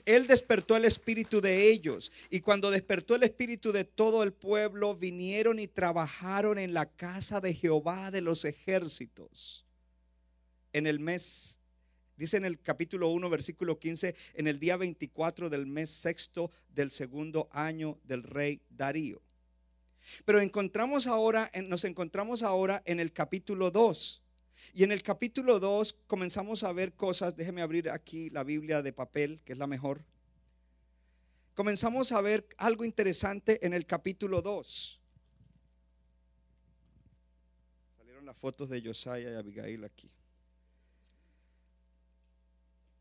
Él 0.04 0.26
despertó 0.26 0.76
el 0.76 0.84
espíritu 0.84 1.40
de 1.40 1.70
ellos 1.70 2.12
y 2.28 2.40
cuando 2.40 2.70
despertó 2.70 3.14
el 3.14 3.22
espíritu 3.22 3.72
de 3.72 3.84
todo 3.84 4.22
el 4.22 4.34
pueblo, 4.34 4.94
vinieron 4.94 5.58
y 5.58 5.66
trabajaron 5.66 6.58
en 6.58 6.74
la 6.74 6.90
casa 6.90 7.40
de 7.40 7.54
Jehová 7.54 8.10
de 8.10 8.20
los 8.20 8.44
ejércitos 8.44 9.64
en 10.74 10.86
el 10.86 11.00
mes 11.00 11.57
Dice 12.18 12.36
en 12.36 12.44
el 12.44 12.60
capítulo 12.60 13.10
1, 13.10 13.30
versículo 13.30 13.78
15, 13.78 14.12
en 14.34 14.48
el 14.48 14.58
día 14.58 14.76
24 14.76 15.48
del 15.48 15.66
mes 15.66 15.88
sexto 15.88 16.50
del 16.74 16.90
segundo 16.90 17.48
año 17.52 17.96
del 18.02 18.24
rey 18.24 18.60
Darío. 18.70 19.22
Pero 20.24 20.40
encontramos 20.40 21.06
ahora, 21.06 21.48
nos 21.68 21.84
encontramos 21.84 22.42
ahora 22.42 22.82
en 22.86 22.98
el 22.98 23.12
capítulo 23.12 23.70
2. 23.70 24.22
Y 24.74 24.82
en 24.82 24.90
el 24.90 25.04
capítulo 25.04 25.60
2 25.60 25.92
comenzamos 26.08 26.64
a 26.64 26.72
ver 26.72 26.92
cosas, 26.94 27.36
déjeme 27.36 27.62
abrir 27.62 27.88
aquí 27.88 28.30
la 28.30 28.42
Biblia 28.42 28.82
de 28.82 28.92
papel, 28.92 29.40
que 29.44 29.52
es 29.52 29.58
la 29.58 29.68
mejor. 29.68 30.04
Comenzamos 31.54 32.10
a 32.10 32.20
ver 32.20 32.48
algo 32.56 32.84
interesante 32.84 33.64
en 33.64 33.74
el 33.74 33.86
capítulo 33.86 34.42
2. 34.42 35.00
Salieron 37.96 38.26
las 38.26 38.36
fotos 38.36 38.68
de 38.68 38.82
Josiah 38.82 39.30
y 39.30 39.34
Abigail 39.36 39.84
aquí. 39.84 40.10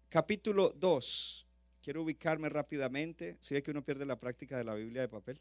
Capítulo 0.09 0.69
2. 0.69 1.47
Quiero 1.81 2.03
ubicarme 2.03 2.47
rápidamente. 2.49 3.37
Si 3.41 3.53
ve 3.53 3.61
que 3.61 3.71
uno 3.71 3.83
pierde 3.83 4.05
la 4.05 4.19
práctica 4.19 4.57
de 4.57 4.63
la 4.63 4.73
Biblia 4.73 5.01
de 5.01 5.09
papel. 5.09 5.39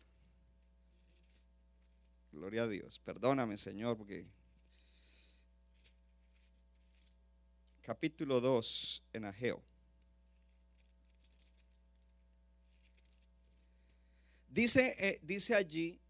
Gloria 2.32 2.64
a 2.64 2.68
Dios. 2.68 2.98
Perdóname, 2.98 3.56
Señor, 3.56 3.96
porque 3.96 4.26
capítulo 7.80 8.40
2 8.40 9.04
en 9.12 9.24
Ageo. 9.26 9.62
Dice, 14.48 14.92
eh, 14.98 15.20
dice 15.22 15.54
allí, 15.54 16.00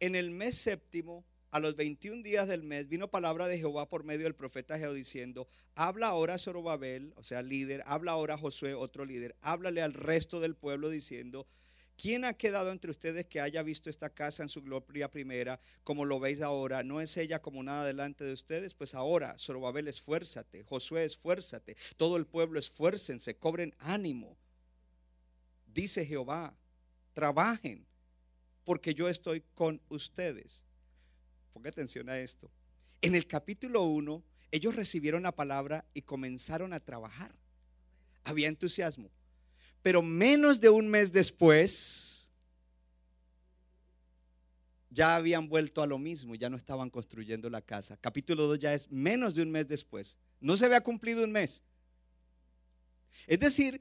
en 0.00 0.16
el 0.16 0.30
mes 0.30 0.56
séptimo, 0.56 1.24
a 1.50 1.60
los 1.60 1.76
21 1.76 2.22
días 2.22 2.48
del 2.48 2.62
mes, 2.62 2.88
vino 2.88 3.10
palabra 3.10 3.48
de 3.48 3.58
Jehová 3.58 3.88
por 3.88 4.04
medio 4.04 4.24
del 4.24 4.34
profeta 4.34 4.74
Ageo 4.74 4.92
diciendo, 4.92 5.48
habla 5.74 6.08
ahora 6.08 6.38
Zorobabel, 6.38 7.12
o 7.16 7.24
sea, 7.24 7.42
líder, 7.42 7.82
habla 7.86 8.12
ahora 8.12 8.38
Josué, 8.38 8.74
otro 8.74 9.04
líder, 9.04 9.36
háblale 9.40 9.82
al 9.82 9.94
resto 9.94 10.40
del 10.40 10.54
pueblo 10.54 10.90
diciendo, 10.90 11.46
¿Quién 12.00 12.24
ha 12.24 12.32
quedado 12.32 12.70
entre 12.70 12.90
ustedes 12.90 13.26
que 13.26 13.42
haya 13.42 13.62
visto 13.62 13.90
esta 13.90 14.08
casa 14.08 14.42
en 14.42 14.48
su 14.48 14.62
gloria 14.62 15.10
primera, 15.10 15.60
como 15.84 16.06
lo 16.06 16.18
veis 16.18 16.40
ahora? 16.40 16.82
¿No 16.82 17.02
es 17.02 17.14
ella 17.18 17.42
como 17.42 17.62
nada 17.62 17.84
delante 17.84 18.24
de 18.24 18.32
ustedes? 18.32 18.72
Pues 18.72 18.94
ahora, 18.94 19.36
Zorobabel, 19.38 19.86
esfuérzate, 19.86 20.62
Josué, 20.62 21.04
esfuérzate, 21.04 21.76
todo 21.98 22.16
el 22.16 22.26
pueblo 22.26 22.58
esfuércense, 22.58 23.36
cobren 23.36 23.74
ánimo. 23.78 24.38
Dice 25.66 26.06
Jehová, 26.06 26.56
trabajen, 27.12 27.86
porque 28.64 28.94
yo 28.94 29.06
estoy 29.06 29.42
con 29.52 29.82
ustedes. 29.90 30.64
Ponga 31.52 31.70
atención 31.70 32.08
a 32.08 32.18
esto. 32.18 32.50
En 33.02 33.14
el 33.14 33.26
capítulo 33.26 33.82
1, 33.82 34.22
ellos 34.50 34.74
recibieron 34.74 35.22
la 35.22 35.32
palabra 35.32 35.84
y 35.94 36.02
comenzaron 36.02 36.72
a 36.72 36.80
trabajar. 36.80 37.34
Había 38.24 38.48
entusiasmo. 38.48 39.10
Pero 39.82 40.02
menos 40.02 40.60
de 40.60 40.68
un 40.68 40.88
mes 40.88 41.12
después, 41.12 42.30
ya 44.90 45.16
habían 45.16 45.48
vuelto 45.48 45.82
a 45.82 45.86
lo 45.86 45.98
mismo, 45.98 46.34
ya 46.34 46.50
no 46.50 46.56
estaban 46.56 46.90
construyendo 46.90 47.48
la 47.48 47.62
casa. 47.62 47.96
Capítulo 47.96 48.46
2 48.46 48.58
ya 48.58 48.74
es 48.74 48.90
menos 48.90 49.34
de 49.34 49.42
un 49.42 49.50
mes 49.50 49.68
después. 49.68 50.18
No 50.40 50.56
se 50.56 50.66
había 50.66 50.82
cumplido 50.82 51.24
un 51.24 51.32
mes. 51.32 51.62
Es 53.26 53.38
decir, 53.38 53.80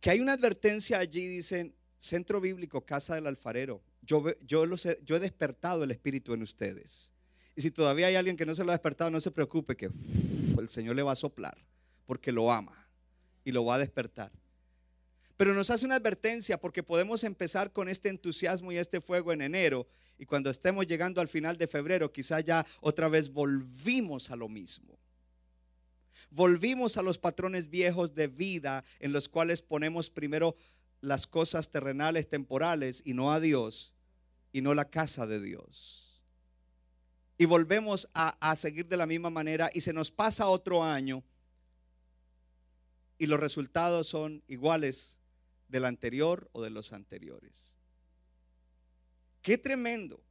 que 0.00 0.10
hay 0.10 0.20
una 0.20 0.32
advertencia 0.32 0.98
allí, 0.98 1.26
dicen, 1.26 1.74
centro 1.98 2.40
bíblico, 2.40 2.84
casa 2.84 3.14
del 3.14 3.26
alfarero. 3.26 3.82
Yo, 4.02 4.28
he, 4.28 4.98
he 5.06 5.18
despertado 5.20 5.84
el 5.84 5.90
espíritu 5.90 6.34
en 6.34 6.42
ustedes. 6.42 7.12
Y 7.54 7.62
si 7.62 7.70
todavía 7.70 8.06
hay 8.06 8.16
alguien 8.16 8.36
que 8.36 8.46
no 8.46 8.54
se 8.54 8.64
lo 8.64 8.70
ha 8.70 8.74
despertado, 8.74 9.10
no 9.10 9.20
se 9.20 9.30
preocupe 9.30 9.76
que 9.76 9.90
el 10.58 10.68
Señor 10.68 10.96
le 10.96 11.02
va 11.02 11.12
a 11.12 11.16
soplar, 11.16 11.56
porque 12.06 12.32
lo 12.32 12.50
ama 12.50 12.88
y 13.44 13.52
lo 13.52 13.64
va 13.64 13.76
a 13.76 13.78
despertar. 13.78 14.32
Pero 15.36 15.54
nos 15.54 15.70
hace 15.70 15.84
una 15.84 15.96
advertencia 15.96 16.58
porque 16.60 16.82
podemos 16.82 17.24
empezar 17.24 17.72
con 17.72 17.88
este 17.88 18.08
entusiasmo 18.08 18.70
y 18.70 18.76
este 18.76 19.00
fuego 19.00 19.32
en 19.32 19.42
enero 19.42 19.88
y 20.18 20.24
cuando 20.24 20.50
estemos 20.50 20.86
llegando 20.86 21.20
al 21.20 21.28
final 21.28 21.56
de 21.56 21.66
febrero 21.66 22.12
quizá 22.12 22.40
ya 22.40 22.64
otra 22.80 23.08
vez 23.08 23.32
volvimos 23.32 24.30
a 24.30 24.36
lo 24.36 24.48
mismo. 24.48 24.98
Volvimos 26.30 26.96
a 26.96 27.02
los 27.02 27.18
patrones 27.18 27.68
viejos 27.68 28.14
de 28.14 28.28
vida 28.28 28.84
en 29.00 29.12
los 29.12 29.28
cuales 29.28 29.62
ponemos 29.62 30.10
primero 30.10 30.54
las 31.02 31.26
cosas 31.26 31.70
terrenales, 31.70 32.30
temporales 32.30 33.02
y 33.04 33.12
no 33.12 33.32
a 33.32 33.40
Dios 33.40 33.92
y 34.52 34.62
no 34.62 34.72
la 34.72 34.88
casa 34.88 35.26
de 35.26 35.40
Dios. 35.40 36.22
Y 37.36 37.44
volvemos 37.44 38.08
a, 38.14 38.36
a 38.40 38.56
seguir 38.56 38.86
de 38.86 38.96
la 38.96 39.06
misma 39.06 39.28
manera 39.28 39.68
y 39.74 39.82
se 39.82 39.92
nos 39.92 40.10
pasa 40.10 40.48
otro 40.48 40.82
año 40.82 41.22
y 43.18 43.26
los 43.26 43.40
resultados 43.40 44.06
son 44.06 44.42
iguales 44.46 45.20
del 45.68 45.84
anterior 45.84 46.48
o 46.52 46.62
de 46.62 46.70
los 46.70 46.92
anteriores. 46.92 47.76
Qué 49.42 49.58
tremendo. 49.58 50.22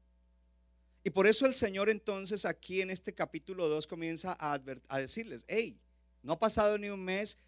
Y 1.04 1.10
por 1.10 1.28
eso 1.28 1.46
el 1.46 1.56
Señor 1.56 1.90
entonces 1.90 2.46
aquí 2.46 2.82
en 2.82 2.92
este 2.92 3.14
capítulo 3.14 3.68
2 3.68 3.88
comienza 3.88 4.38
a, 4.40 4.62
a 4.88 5.00
decirles, 5.00 5.44
hey, 5.48 5.82
no 6.24 6.34
ha 6.34 6.40
pasado 6.40 6.78
ni 6.78 6.90
un 6.90 7.04
mes, 7.04 7.40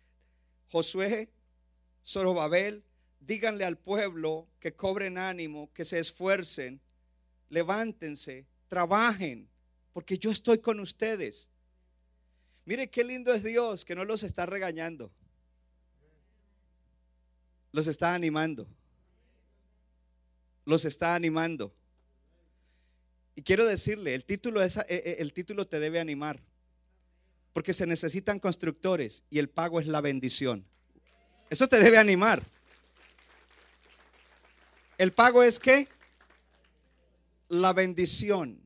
Josué, 0.67 1.31
Zorobabel, 2.03 2.83
díganle 3.25 3.65
al 3.65 3.77
pueblo 3.77 4.47
que 4.59 4.73
cobren 4.73 5.17
ánimo, 5.17 5.71
que 5.73 5.85
se 5.85 5.99
esfuercen, 5.99 6.81
levántense, 7.49 8.45
trabajen, 8.67 9.49
porque 9.91 10.17
yo 10.17 10.31
estoy 10.31 10.59
con 10.59 10.79
ustedes. 10.79 11.49
Mire 12.65 12.89
qué 12.89 13.03
lindo 13.03 13.33
es 13.33 13.43
Dios 13.43 13.85
que 13.85 13.95
no 13.95 14.05
los 14.05 14.23
está 14.23 14.45
regañando 14.45 15.11
los 17.73 17.87
está 17.87 18.13
animando. 18.13 18.67
Los 20.63 20.85
está 20.85 21.15
animando. 21.15 21.73
Y 23.35 23.41
quiero 23.41 23.65
decirle, 23.65 24.13
el 24.13 24.23
título, 24.23 24.63
eh, 24.63 24.69
eh, 24.87 25.15
el 25.19 25.33
título 25.33 25.67
te 25.67 25.79
debe 25.79 25.99
animar. 25.99 26.39
Porque 27.51 27.73
se 27.73 27.85
necesitan 27.85 28.39
constructores 28.39 29.23
y 29.29 29.39
el 29.39 29.49
pago 29.49 29.81
es 29.81 29.87
la 29.87 30.01
bendición. 30.01 30.65
Eso 31.49 31.67
te 31.67 31.79
debe 31.79 31.97
animar. 31.97 32.43
El 35.03 35.11
pago 35.11 35.43
es 35.43 35.59
qué? 35.59 35.89
La 37.49 37.73
bendición. 37.73 38.61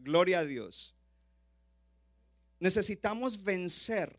Gloria 0.00 0.40
a 0.40 0.44
Dios. 0.44 0.96
Necesitamos 2.58 3.44
vencer 3.44 4.18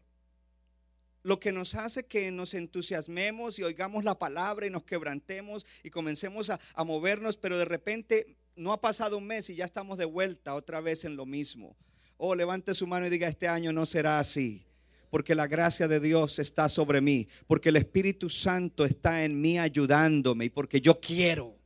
lo 1.21 1.37
que 1.37 1.51
nos 1.51 1.75
hace 1.75 2.05
que 2.05 2.31
nos 2.31 2.53
entusiasmemos 2.53 3.59
y 3.59 3.63
oigamos 3.63 4.05
la 4.05 4.17
palabra 4.17 4.67
y 4.67 4.69
nos 4.69 4.85
quebrantemos 4.85 5.65
y 5.83 5.89
comencemos 5.89 6.49
a, 6.49 6.59
movernos, 6.85 7.35
pero 7.35 7.57
de 7.57 7.65
repente 7.65 8.37
no 8.55 8.71
ha 8.71 8.79
pasado 8.79 9.17
un 9.17 9.27
mes 9.27 9.49
y 9.49 9.55
ya 9.55 9.65
estamos 9.65 9.97
de 9.97 10.05
vuelta 10.05 10.55
otra 10.55 10.79
vez 10.79 11.03
en 11.03 11.17
lo 11.17 11.25
mismo. 11.25 11.75
Oh, 12.15 12.35
levante 12.35 12.73
su 12.73 12.87
mano 12.87 13.05
y 13.07 13.09
diga, 13.09 13.27
este 13.27 13.49
año 13.49 13.73
no 13.73 13.85
será 13.85 14.19
así, 14.19 14.65
porque 15.09 15.35
la 15.35 15.47
gracia 15.47 15.87
de 15.87 15.99
Dios 15.99 16.39
está 16.39 16.69
sobre 16.69 17.01
mí, 17.01 17.27
porque 17.47 17.69
el 17.69 17.77
Espíritu 17.77 18.29
Santo 18.29 18.85
está 18.85 19.23
en 19.23 19.39
mí 19.39 19.57
ayudándome 19.57 20.45
y 20.45 20.49
porque 20.49 20.81
yo 20.81 20.99
quiero. 20.99 21.57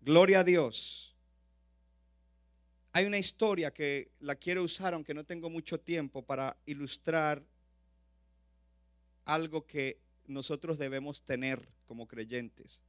Gloria 0.00 0.40
a 0.40 0.44
Dios. 0.44 1.14
Hay 2.92 3.04
una 3.04 3.18
historia 3.18 3.72
que 3.72 4.10
la 4.20 4.34
quiero 4.34 4.62
usar, 4.62 4.94
aunque 4.94 5.14
no 5.14 5.24
tengo 5.24 5.50
mucho 5.50 5.78
tiempo, 5.78 6.22
para 6.22 6.56
ilustrar 6.66 7.44
algo 9.24 9.66
que 9.66 10.00
nosotros 10.26 10.78
debemos 10.78 11.22
tener 11.22 11.68
como 11.86 12.08
creyentes. 12.08 12.82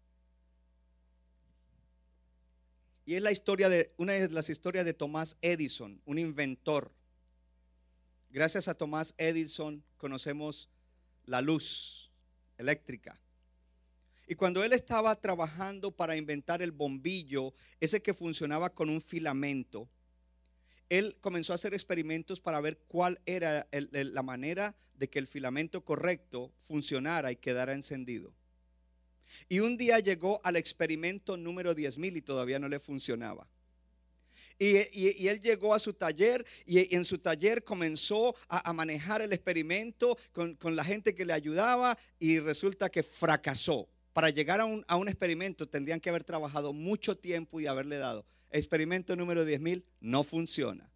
Y 3.05 3.15
es 3.15 3.21
la 3.21 3.31
historia 3.31 3.69
de 3.69 3.91
una 3.97 4.13
de 4.13 4.29
las 4.29 4.49
historias 4.49 4.85
de 4.85 4.93
Tomás 4.93 5.37
Edison, 5.41 6.01
un 6.05 6.19
inventor. 6.19 6.91
Gracias 8.31 8.67
a 8.67 8.75
Tomás 8.75 9.15
Edison 9.17 9.83
conocemos 9.97 10.69
la 11.25 11.41
luz 11.41 12.11
eléctrica. 12.59 13.19
Y 14.27 14.35
cuando 14.35 14.63
él 14.63 14.73
estaba 14.73 15.19
trabajando 15.19 15.89
para 15.89 16.15
inventar 16.15 16.61
el 16.61 16.71
bombillo, 16.71 17.53
ese 17.79 18.03
que 18.03 18.13
funcionaba 18.13 18.69
con 18.69 18.91
un 18.91 19.01
filamento, 19.01 19.89
él 20.89 21.17
comenzó 21.21 21.53
a 21.53 21.55
hacer 21.55 21.73
experimentos 21.73 22.39
para 22.39 22.61
ver 22.61 22.77
cuál 22.87 23.19
era 23.25 23.67
la 23.71 24.21
manera 24.21 24.75
de 24.93 25.09
que 25.09 25.17
el 25.17 25.25
filamento 25.25 25.83
correcto 25.83 26.53
funcionara 26.59 27.31
y 27.31 27.37
quedara 27.37 27.73
encendido. 27.73 28.31
Y 29.47 29.59
un 29.59 29.77
día 29.77 29.97
llegó 29.99 30.39
al 30.43 30.55
experimento 30.55 31.35
número 31.35 31.75
10.000 31.75 32.17
y 32.17 32.21
todavía 32.21 32.59
no 32.59 32.69
le 32.69 32.79
funcionaba. 32.79 33.47
Y, 34.59 35.27
él 35.27 35.39
llegó 35.39 35.73
a 35.73 35.79
su 35.79 35.93
taller 35.93 36.45
y 36.65 36.93
en 36.93 37.05
su 37.05 37.17
taller 37.17 37.63
comenzó 37.63 38.35
a, 38.49 38.73
manejar 38.73 39.21
el 39.21 39.31
experimento 39.31 40.17
con, 40.33 40.57
la 40.75 40.83
gente 40.83 41.15
que 41.15 41.23
le 41.25 41.33
ayudaba 41.33 41.97
y 42.19 42.39
resulta 42.39 42.89
que 42.89 43.01
fracasó. 43.01 43.87
Para 44.11 44.29
llegar 44.31 44.59
a 44.59 44.65
un, 44.65 44.83
a 44.87 44.97
un 44.97 45.07
experimento 45.07 45.67
tendrían 45.67 46.01
que 46.01 46.09
haber 46.09 46.25
trabajado 46.25 46.73
mucho 46.73 47.17
tiempo 47.17 47.61
y 47.61 47.67
haberle 47.67 47.97
dado 47.97 48.25
Experimento 48.51 49.15
número 49.15 49.45
10.000 49.45 49.83
no 49.99 50.23
funciona. 50.23 50.91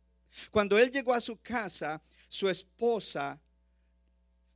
Cuando 0.49 0.79
él 0.79 0.91
llegó 0.91 1.13
a 1.13 1.21
su 1.21 1.37
casa, 1.37 2.01
su 2.27 2.49
esposa 2.49 3.39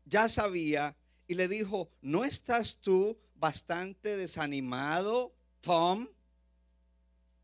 ya 0.05 0.27
sabía 0.29 0.95
y 1.27 1.35
le 1.35 1.47
dijo, 1.47 1.91
¿no 2.01 2.25
estás 2.25 2.77
tú 2.81 3.17
bastante 3.35 4.17
desanimado, 4.17 5.35
Tom? 5.61 6.07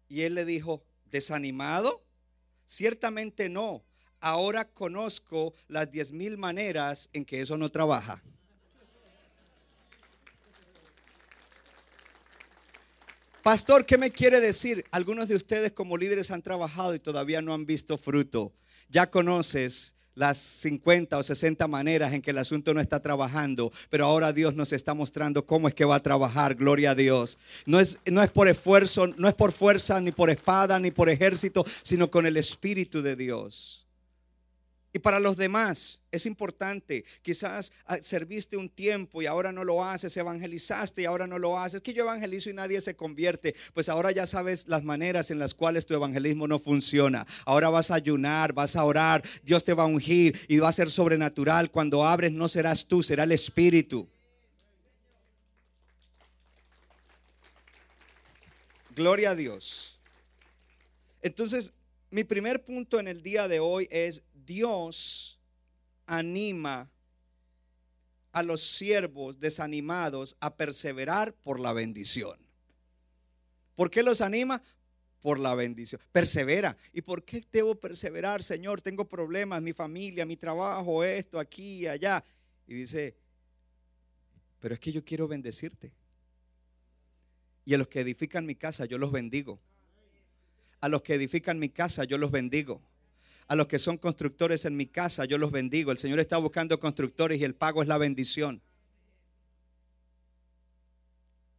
Y 0.10 0.22
él 0.22 0.34
le 0.34 0.46
dijo, 0.46 0.84
¿desanimado? 1.13 2.03
Ciertamente 2.65 3.48
no. 3.48 3.86
Ahora 4.20 4.65
conozco 4.65 5.53
las 5.67 5.91
diez 5.91 6.12
mil 6.12 6.38
maneras 6.38 7.10
en 7.13 7.24
que 7.24 7.39
eso 7.39 7.55
no 7.55 7.70
trabaja. 7.70 8.22
Pastor, 13.43 13.86
¿qué 13.86 13.98
me 13.98 14.12
quiere 14.12 14.39
decir? 14.39 14.86
Algunos 14.89 15.27
de 15.27 15.36
ustedes 15.36 15.72
como 15.74 15.98
líderes 15.98 16.32
han 16.32 16.41
trabajado 16.41 16.96
y 16.96 17.00
todavía 17.00 17.41
no 17.41 17.53
han 17.53 17.65
visto 17.65 17.98
fruto. 17.98 18.53
Ya 18.89 19.12
conoces 19.12 19.96
las 20.15 20.38
50 20.38 21.17
o 21.17 21.24
60 21.24 21.67
maneras 21.67 22.13
en 22.13 22.22
que 22.22 22.32
el 22.32 22.38
asunto 22.38 22.74
no 22.74 22.82
está 22.82 23.00
trabajando, 23.00 23.72
pero 23.89 24.05
ahora 24.05 24.34
Dios 24.34 24.55
nos 24.55 24.74
está 24.74 24.93
mostrando 24.93 25.46
cómo 25.46 25.67
es 25.67 25.74
que 25.74 25.86
va 25.86 25.96
a 25.96 26.03
trabajar, 26.03 26.55
gloria 26.55 26.91
a 26.91 26.96
Dios. 26.96 27.38
No 27.65 27.79
es, 27.79 28.00
no 28.05 28.22
es 28.22 28.29
por 28.29 28.48
esfuerzo, 28.48 29.08
no 29.08 29.27
es 29.27 29.34
por 29.34 29.51
fuerza, 29.51 30.00
ni 30.01 30.12
por 30.12 30.29
espada, 30.29 30.79
ni 30.79 30.91
por 30.91 31.10
ejército, 31.10 31.65
sino 31.82 32.10
con 32.10 32.25
el 32.25 32.38
Espíritu 32.38 33.01
de 33.01 33.15
Dios. 33.15 33.83
Y 34.96 35.00
para 35.00 35.20
los 35.20 35.38
demás 35.38 36.04
es 36.12 36.28
importante, 36.28 37.04
quizás 37.24 37.74
ah, 37.88 37.98
serviste 37.98 38.58
un 38.58 38.70
tiempo 38.70 39.24
y 39.24 39.26
ahora 39.26 39.52
no 39.52 39.64
lo 39.64 39.84
haces, 39.84 40.16
evangelizaste 40.16 41.02
y 41.02 41.06
ahora 41.06 41.26
no 41.26 41.40
lo 41.40 41.60
haces, 41.60 41.82
que 41.82 41.94
yo 41.94 42.04
evangelizo 42.04 42.52
y 42.52 42.54
nadie 42.54 42.80
se 42.80 42.96
convierte, 42.96 43.56
pues 43.74 43.90
ahora 43.90 44.12
ya 44.12 44.28
sabes 44.28 44.68
las 44.68 44.84
maneras 44.84 45.32
en 45.32 45.40
las 45.40 45.56
cuales 45.56 45.88
tu 45.88 45.96
evangelismo 45.96 46.48
no 46.48 46.60
funciona. 46.60 47.26
Ahora 47.46 47.72
vas 47.72 47.90
a 47.90 47.96
ayunar, 47.96 48.54
vas 48.54 48.76
a 48.76 48.86
orar, 48.86 49.24
Dios 49.42 49.64
te 49.64 49.74
va 49.74 49.84
a 49.84 49.88
ungir 49.88 50.40
y 50.48 50.60
va 50.60 50.70
a 50.70 50.74
ser 50.74 50.92
sobrenatural. 50.92 51.72
Cuando 51.72 52.06
abres 52.06 52.32
no 52.32 52.48
serás 52.48 52.86
tú, 52.86 53.02
será 53.02 53.24
el 53.24 53.32
Espíritu. 53.32 54.08
Gloria 58.96 59.32
a 59.32 59.36
Dios. 59.36 59.98
Entonces, 61.24 61.74
mi 62.12 62.24
primer 62.24 62.64
punto 62.64 63.00
en 63.00 63.08
el 63.08 63.24
día 63.24 63.48
de 63.48 63.60
hoy 63.60 63.88
es 63.90 64.24
Dios 64.46 65.40
anima 66.06 66.90
a 68.32 68.44
los 68.44 68.62
siervos 68.62 69.40
desanimados 69.40 70.36
a 70.40 70.56
perseverar 70.56 71.34
por 71.36 71.60
la 71.60 71.74
bendición. 71.74 72.38
¿Por 73.76 73.90
qué 73.90 74.04
los 74.04 74.22
anima? 74.22 74.62
Por 75.22 75.40
la 75.40 75.56
bendición. 75.56 76.02
Persevera. 76.12 76.76
¿Y 76.92 77.02
por 77.02 77.24
qué 77.24 77.44
debo 77.52 77.76
perseverar, 77.76 78.44
Señor? 78.44 78.82
Tengo 78.82 79.08
problemas, 79.08 79.62
mi 79.62 79.74
familia, 79.74 80.26
mi 80.26 80.36
trabajo, 80.36 81.04
esto, 81.04 81.40
aquí 81.40 81.88
allá. 81.88 82.24
Y 82.68 82.74
dice, 82.74 83.16
pero 84.60 84.74
es 84.74 84.80
que 84.80 84.92
yo 84.92 85.04
quiero 85.04 85.28
bendecirte. 85.28 85.94
Y 87.66 87.74
a 87.74 87.78
los 87.78 87.88
que 87.88 88.02
edifican 88.02 88.46
mi 88.46 88.56
casa, 88.56 88.86
yo 88.86 88.98
los 88.98 89.12
bendigo. 89.12 89.60
A 90.82 90.90
los 90.90 91.02
que 91.02 91.14
edifican 91.14 91.60
mi 91.60 91.70
casa, 91.70 92.04
yo 92.04 92.18
los 92.18 92.32
bendigo 92.32 92.82
a 93.48 93.56
los 93.56 93.68
que 93.68 93.80
son 93.80 93.98
constructores 93.98 94.66
en 94.66 94.76
mi 94.76 94.88
casa, 94.88 95.26
yo 95.26 95.38
los 95.38 95.52
bendigo. 95.52 95.92
El 95.92 95.98
Señor 95.98 96.20
está 96.20 96.38
buscando 96.38 96.80
constructores 96.80 97.40
y 97.40 97.44
el 97.44 97.56
pago 97.56 97.82
es 97.82 97.88
la 97.88 97.98
bendición. 97.98 98.62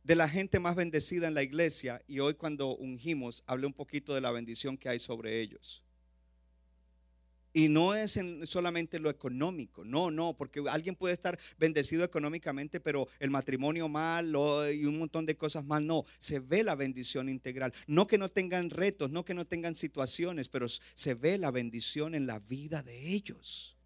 De 0.03 0.17
la 0.17 0.29
gente 0.29 0.59
más 0.59 0.75
bendecida 0.75 1.29
en 1.29 1.35
la 1.35 1.43
iglesia, 1.43 2.03
y 2.07 2.19
hoy 2.19 2.35
cuando 2.35 2.77
ungimos, 2.77 3.43
hablé 3.47 3.67
un 3.67 3.73
poquito 3.73 4.15
de 4.15 4.21
la 4.21 4.33
bendición 4.33 4.77
que 4.77 4.89
hay 4.89 4.99
sobre 4.99 5.41
ellos. 5.41 5.84
Y 7.57 7.69
no 7.69 7.95
es 7.95 8.19
solamente 8.43 8.99
lo 8.99 9.09
económico, 9.09 9.85
no, 9.85 10.11
no, 10.11 10.37
porque 10.37 10.61
alguien 10.69 10.97
puede 10.97 11.15
estar 11.15 11.39
bendecido 11.57 12.03
económicamente, 12.03 12.81
pero 12.81 13.07
el 13.21 13.31
matrimonio 13.31 13.89
mal 13.89 14.35
y 14.75 14.85
un 14.85 14.99
montón 14.99 15.25
de 15.25 15.37
cosas 15.37 15.65
mal, 15.65 15.87
no, 15.87 16.05
se 16.19 16.41
ve 16.41 16.65
la 16.65 16.75
bendición 16.75 17.29
integral. 17.29 17.73
No 17.87 18.09
que 18.09 18.19
no 18.19 18.29
tengan 18.29 18.71
retos, 18.71 19.13
no 19.13 19.25
que 19.25 19.35
no 19.35 19.47
tengan 19.47 19.77
situaciones, 19.77 20.49
pero 20.49 20.67
se 20.69 21.15
ve 21.15 21.39
la 21.39 21.53
bendición 21.53 22.17
en 22.17 22.27
la 22.27 22.41
vida 22.41 22.83
de 22.83 23.15
ellos. 23.15 23.77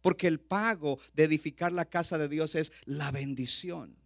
Porque 0.00 0.26
el 0.26 0.40
pago 0.40 0.98
de 1.12 1.24
edificar 1.24 1.72
la 1.72 1.84
casa 1.84 2.16
de 2.16 2.30
Dios 2.30 2.54
es 2.54 2.72
la 2.86 3.10
bendición. 3.10 4.01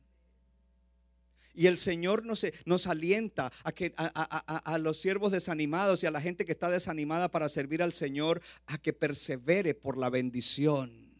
Y 1.56 1.68
el 1.68 1.78
Señor 1.78 2.26
nos, 2.26 2.46
nos 2.66 2.86
alienta 2.86 3.50
a, 3.64 3.72
que, 3.72 3.94
a, 3.96 4.78
los 4.78 5.00
siervos 5.00 5.32
desanimados 5.32 6.02
y 6.02 6.06
a 6.06 6.10
la 6.10 6.20
gente 6.20 6.44
que 6.44 6.52
está 6.52 6.70
desanimada 6.70 7.30
para 7.30 7.48
servir 7.48 7.82
al 7.82 7.94
Señor 7.94 8.42
a 8.66 8.76
que 8.76 8.92
persevere 8.92 9.74
por 9.74 9.96
la 9.96 10.10
bendición. 10.10 11.10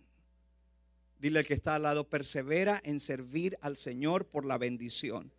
Dile 1.19 1.39
al 1.39 1.47
que 1.47 1.55
está 1.55 1.77
al 1.77 1.85
lado, 1.85 2.11
persevera 2.11 2.83
en 2.85 3.01
servir 3.01 3.57
al 3.63 3.79
Señor 3.79 4.27
por 4.27 4.45
la 4.45 4.59
bendición. 4.59 5.33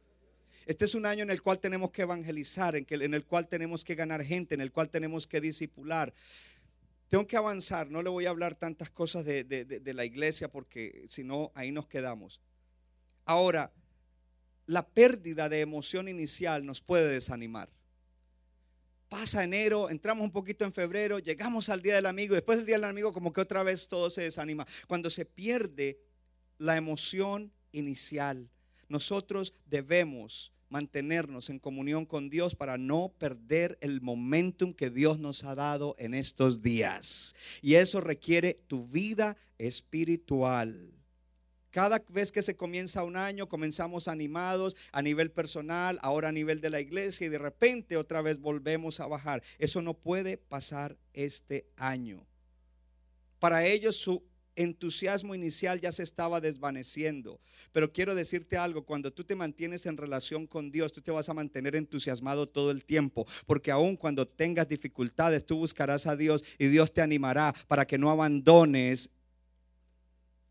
Este 0.66 0.86
es 0.86 0.96
un 0.96 1.06
año 1.06 1.22
en 1.22 1.30
el 1.30 1.44
cual 1.44 1.60
tenemos 1.60 1.92
que 1.92 2.02
evangelizar, 2.02 2.76
en, 2.76 3.14
el 3.14 3.24
cual 3.24 3.48
tenemos 3.48 3.86
que 3.86 3.94
ganar 3.94 4.24
gente, 4.24 4.56
en 4.56 4.62
el 4.62 4.72
cual 4.72 4.90
tenemos 4.90 5.28
que 5.28 5.40
discipular. 5.40 6.12
Tengo 7.08 7.28
que 7.28 7.38
avanzar, 7.38 7.92
no 7.92 8.02
le 8.02 8.10
voy 8.10 8.26
a 8.26 8.32
hablar 8.32 8.56
tantas 8.56 8.90
cosas 8.90 9.24
de, 9.24 9.44
de 9.44 9.94
la 9.94 10.06
iglesia 10.06 10.50
porque 10.52 11.06
si 11.08 11.24
no, 11.24 11.52
ahí 11.54 11.72
nos 11.72 11.88
quedamos. 11.88 12.42
Ahora, 13.26 13.72
la 14.68 14.86
pérdida 14.88 15.50
de 15.50 15.62
emoción 15.62 16.08
inicial 16.08 16.66
nos 16.66 16.82
puede 16.82 17.10
desanimar. 17.10 17.70
Pasa 19.10 19.44
enero, 19.44 19.90
entramos 19.90 20.26
un 20.26 20.32
poquito 20.32 20.66
en 20.66 20.74
febrero, 20.74 21.20
llegamos 21.20 21.70
al 21.70 21.82
Día 21.82 21.96
del 21.96 22.06
Amigo, 22.06 22.36
después 22.36 22.58
del 22.58 22.68
Día 22.68 22.76
del 22.76 22.84
Amigo 22.84 23.14
como 23.14 23.32
que 23.32 23.40
otra 23.40 23.64
vez 23.64 23.88
todo 23.88 24.10
se 24.10 24.24
desanima. 24.24 24.68
Cuando 24.88 25.10
se 25.10 25.26
pierde 25.26 25.98
la 26.58 26.76
emoción 26.76 27.54
inicial, 27.72 28.50
nosotros 28.90 29.54
debemos 29.66 30.52
mantenernos 30.70 31.50
en 31.50 31.60
comunión 31.60 32.06
con 32.06 32.30
Dios 32.30 32.54
para 32.54 32.78
no 32.78 33.14
perder 33.18 33.78
el 33.80 34.02
momentum 34.02 34.74
que 34.74 34.90
Dios 34.90 35.18
nos 35.20 35.46
ha 35.46 35.56
dado 35.56 35.96
en 35.98 36.14
estos 36.14 36.62
días. 36.62 37.34
Y 37.62 37.76
eso 37.76 38.02
requiere 38.02 38.56
tu 38.68 38.86
vida 38.86 39.38
espiritual. 39.58 40.97
Cada 41.78 42.04
vez 42.10 42.32
que 42.32 42.42
se 42.42 42.56
comienza 42.56 43.04
un 43.04 43.16
año, 43.16 43.48
comenzamos 43.48 44.08
animados 44.08 44.76
a 44.92 45.04
nivel 45.04 45.30
personal, 45.30 46.00
ahora 46.02 46.30
a 46.30 46.32
nivel 46.32 46.60
de 46.60 46.72
la 46.72 46.80
iglesia 46.80 47.28
y 47.28 47.30
de 47.30 47.38
repente 47.38 47.98
otra 47.98 48.24
vez 48.24 48.40
volvemos 48.40 49.00
a 49.00 49.06
bajar. 49.06 49.44
Eso 49.60 49.84
no 49.84 49.94
puede 49.94 50.38
pasar 50.38 50.98
este 51.14 51.68
año. 51.76 52.26
Para 53.38 53.64
ellos 53.64 53.96
su 53.96 54.24
entusiasmo 54.56 55.36
inicial 55.36 55.80
ya 55.80 55.92
se 55.92 56.02
estaba 56.02 56.42
desvaneciendo. 56.42 57.40
Pero 57.72 57.94
quiero 57.94 58.16
decirte 58.16 58.58
algo, 58.58 58.84
cuando 58.84 59.14
tú 59.14 59.24
te 59.24 59.36
mantienes 59.36 59.86
en 59.86 59.98
relación 59.98 60.48
con 60.48 60.72
Dios, 60.72 60.92
tú 60.92 61.02
te 61.02 61.12
vas 61.12 61.30
a 61.30 61.36
mantener 61.36 61.76
entusiasmado 61.76 62.50
todo 62.50 62.72
el 62.72 62.86
tiempo, 62.86 63.28
porque 63.46 63.70
aun 63.70 63.96
cuando 63.98 64.26
tengas 64.26 64.68
dificultades, 64.68 65.46
tú 65.46 65.58
buscarás 65.58 66.08
a 66.08 66.16
Dios 66.16 66.44
y 66.58 66.70
Dios 66.70 66.92
te 66.92 67.04
animará 67.04 67.54
para 67.68 67.86
que 67.86 68.00
no 68.00 68.10
abandones 68.10 69.12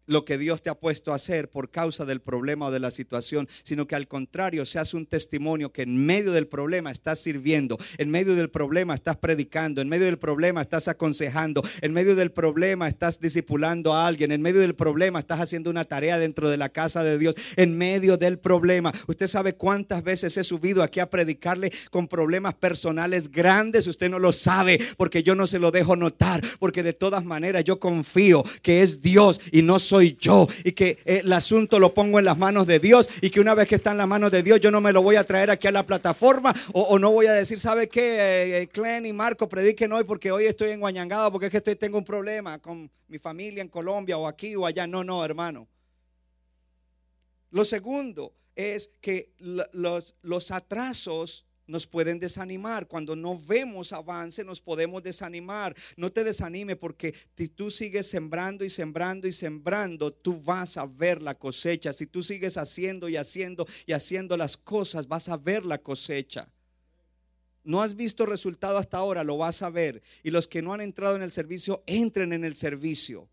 lo 0.06 0.24
que 0.24 0.38
Dios 0.38 0.62
te 0.62 0.70
ha 0.70 0.74
puesto 0.74 1.12
a 1.12 1.16
hacer 1.16 1.50
por 1.50 1.70
causa 1.70 2.04
del 2.04 2.20
problema 2.20 2.66
o 2.66 2.70
de 2.70 2.80
la 2.80 2.90
situación, 2.90 3.48
sino 3.62 3.86
que 3.86 3.94
al 3.94 4.08
contrario 4.08 4.64
seas 4.66 4.94
un 4.94 5.06
testimonio 5.06 5.72
que 5.72 5.82
en 5.82 6.04
medio 6.04 6.32
del 6.32 6.46
problema 6.46 6.90
estás 6.90 7.20
sirviendo, 7.20 7.78
en 7.98 8.10
medio 8.10 8.34
del 8.34 8.50
problema 8.50 8.94
estás 8.94 9.16
predicando, 9.16 9.80
en 9.80 9.88
medio 9.88 10.06
del 10.06 10.18
problema 10.18 10.60
estás 10.60 10.88
aconsejando, 10.88 11.62
en 11.82 11.92
medio 11.92 12.14
del 12.14 12.32
problema 12.32 12.88
estás 12.88 13.20
discipulando 13.20 13.94
a 13.94 14.06
alguien, 14.06 14.32
en 14.32 14.42
medio 14.42 14.60
del 14.60 14.74
problema 14.74 15.18
estás 15.18 15.40
haciendo 15.40 15.70
una 15.70 15.84
tarea 15.84 16.18
dentro 16.18 16.48
de 16.50 16.56
la 16.56 16.68
casa 16.68 17.02
de 17.02 17.18
Dios, 17.18 17.34
en 17.56 17.76
medio 17.76 18.16
del 18.16 18.38
problema. 18.38 18.92
Usted 19.06 19.26
sabe 19.26 19.54
cuántas 19.54 20.02
veces 20.02 20.36
he 20.36 20.44
subido 20.44 20.82
aquí 20.82 21.00
a 21.00 21.10
predicarle 21.10 21.72
con 21.90 22.08
problemas 22.08 22.54
personales 22.54 23.30
grandes, 23.30 23.86
usted 23.86 24.10
no 24.10 24.18
lo 24.18 24.32
sabe 24.32 24.80
porque 24.96 25.22
yo 25.22 25.34
no 25.34 25.46
se 25.46 25.58
lo 25.58 25.70
dejo 25.70 25.96
notar, 25.96 26.42
porque 26.58 26.82
de 26.82 26.92
todas 26.92 27.24
maneras 27.24 27.64
yo 27.64 27.80
confío 27.80 28.44
que 28.62 28.82
es 28.82 29.02
Dios 29.02 29.40
y 29.52 29.62
no 29.62 29.78
soy 29.78 29.95
soy 29.96 30.16
yo 30.20 30.46
y 30.62 30.72
que 30.72 30.98
eh, 31.06 31.22
el 31.24 31.32
asunto 31.32 31.78
lo 31.78 31.94
pongo 31.94 32.18
en 32.18 32.26
las 32.26 32.36
manos 32.36 32.66
de 32.66 32.78
Dios 32.78 33.08
y 33.22 33.30
que 33.30 33.40
una 33.40 33.54
vez 33.54 33.66
que 33.66 33.76
está 33.76 33.92
en 33.92 33.98
las 33.98 34.06
manos 34.06 34.30
de 34.30 34.42
Dios 34.42 34.60
yo 34.60 34.70
no 34.70 34.82
me 34.82 34.92
lo 34.92 35.00
voy 35.00 35.16
a 35.16 35.24
traer 35.24 35.50
aquí 35.50 35.66
a 35.68 35.72
la 35.72 35.86
plataforma 35.86 36.54
o, 36.72 36.98
no 36.98 37.10
voy 37.12 37.26
a 37.26 37.32
decir, 37.32 37.58
¿sabe 37.58 37.88
qué? 37.88 38.68
Clen 38.72 39.06
eh, 39.06 39.08
y 39.08 39.12
Marco 39.14 39.48
prediquen 39.48 39.92
hoy 39.92 40.04
porque 40.04 40.30
hoy 40.30 40.44
estoy 40.44 40.70
en 40.70 40.80
Guañangado 40.80 41.32
porque 41.32 41.46
es 41.46 41.52
que 41.52 41.76
tengo 41.76 41.96
un 41.96 42.04
problema 42.04 42.58
con 42.58 42.90
mi 43.08 43.18
familia 43.18 43.62
en 43.62 43.68
Colombia 43.68 44.18
o 44.18 44.26
aquí 44.26 44.54
o 44.54 44.66
allá. 44.66 44.86
No, 44.86 45.02
no, 45.02 45.24
hermano. 45.24 45.66
Lo 47.50 47.64
segundo 47.64 48.34
es 48.54 48.92
que 49.00 49.32
los, 49.38 50.14
los 50.20 50.50
atrasos 50.50 51.45
nos 51.66 51.86
pueden 51.86 52.18
desanimar. 52.18 52.86
Cuando 52.88 53.16
no 53.16 53.38
vemos 53.38 53.92
avance, 53.92 54.44
nos 54.44 54.60
podemos 54.60 55.02
desanimar. 55.02 55.74
No 55.96 56.10
te 56.12 56.24
desanime 56.24 56.76
porque 56.76 57.14
si 57.36 57.48
tú 57.48 57.70
sigues 57.70 58.06
sembrando 58.08 58.64
y 58.64 58.70
sembrando 58.70 59.26
y 59.26 59.32
sembrando, 59.32 60.12
tú 60.12 60.40
vas 60.40 60.76
a 60.76 60.86
ver 60.86 61.22
la 61.22 61.34
cosecha. 61.34 61.92
Si 61.92 62.06
tú 62.06 62.22
sigues 62.22 62.56
haciendo 62.56 63.08
y 63.08 63.16
haciendo 63.16 63.66
y 63.86 63.92
haciendo 63.92 64.36
las 64.36 64.56
cosas, 64.56 65.08
vas 65.08 65.28
a 65.28 65.36
ver 65.36 65.64
la 65.64 65.78
cosecha. 65.78 66.48
No 67.64 67.82
has 67.82 67.96
visto 67.96 68.26
resultado 68.26 68.78
hasta 68.78 68.98
ahora, 68.98 69.24
lo 69.24 69.38
vas 69.38 69.60
a 69.62 69.70
ver. 69.70 70.00
Y 70.22 70.30
los 70.30 70.46
que 70.46 70.62
no 70.62 70.72
han 70.72 70.80
entrado 70.80 71.16
en 71.16 71.22
el 71.22 71.32
servicio, 71.32 71.82
entren 71.86 72.32
en 72.32 72.44
el 72.44 72.54
servicio. 72.54 73.28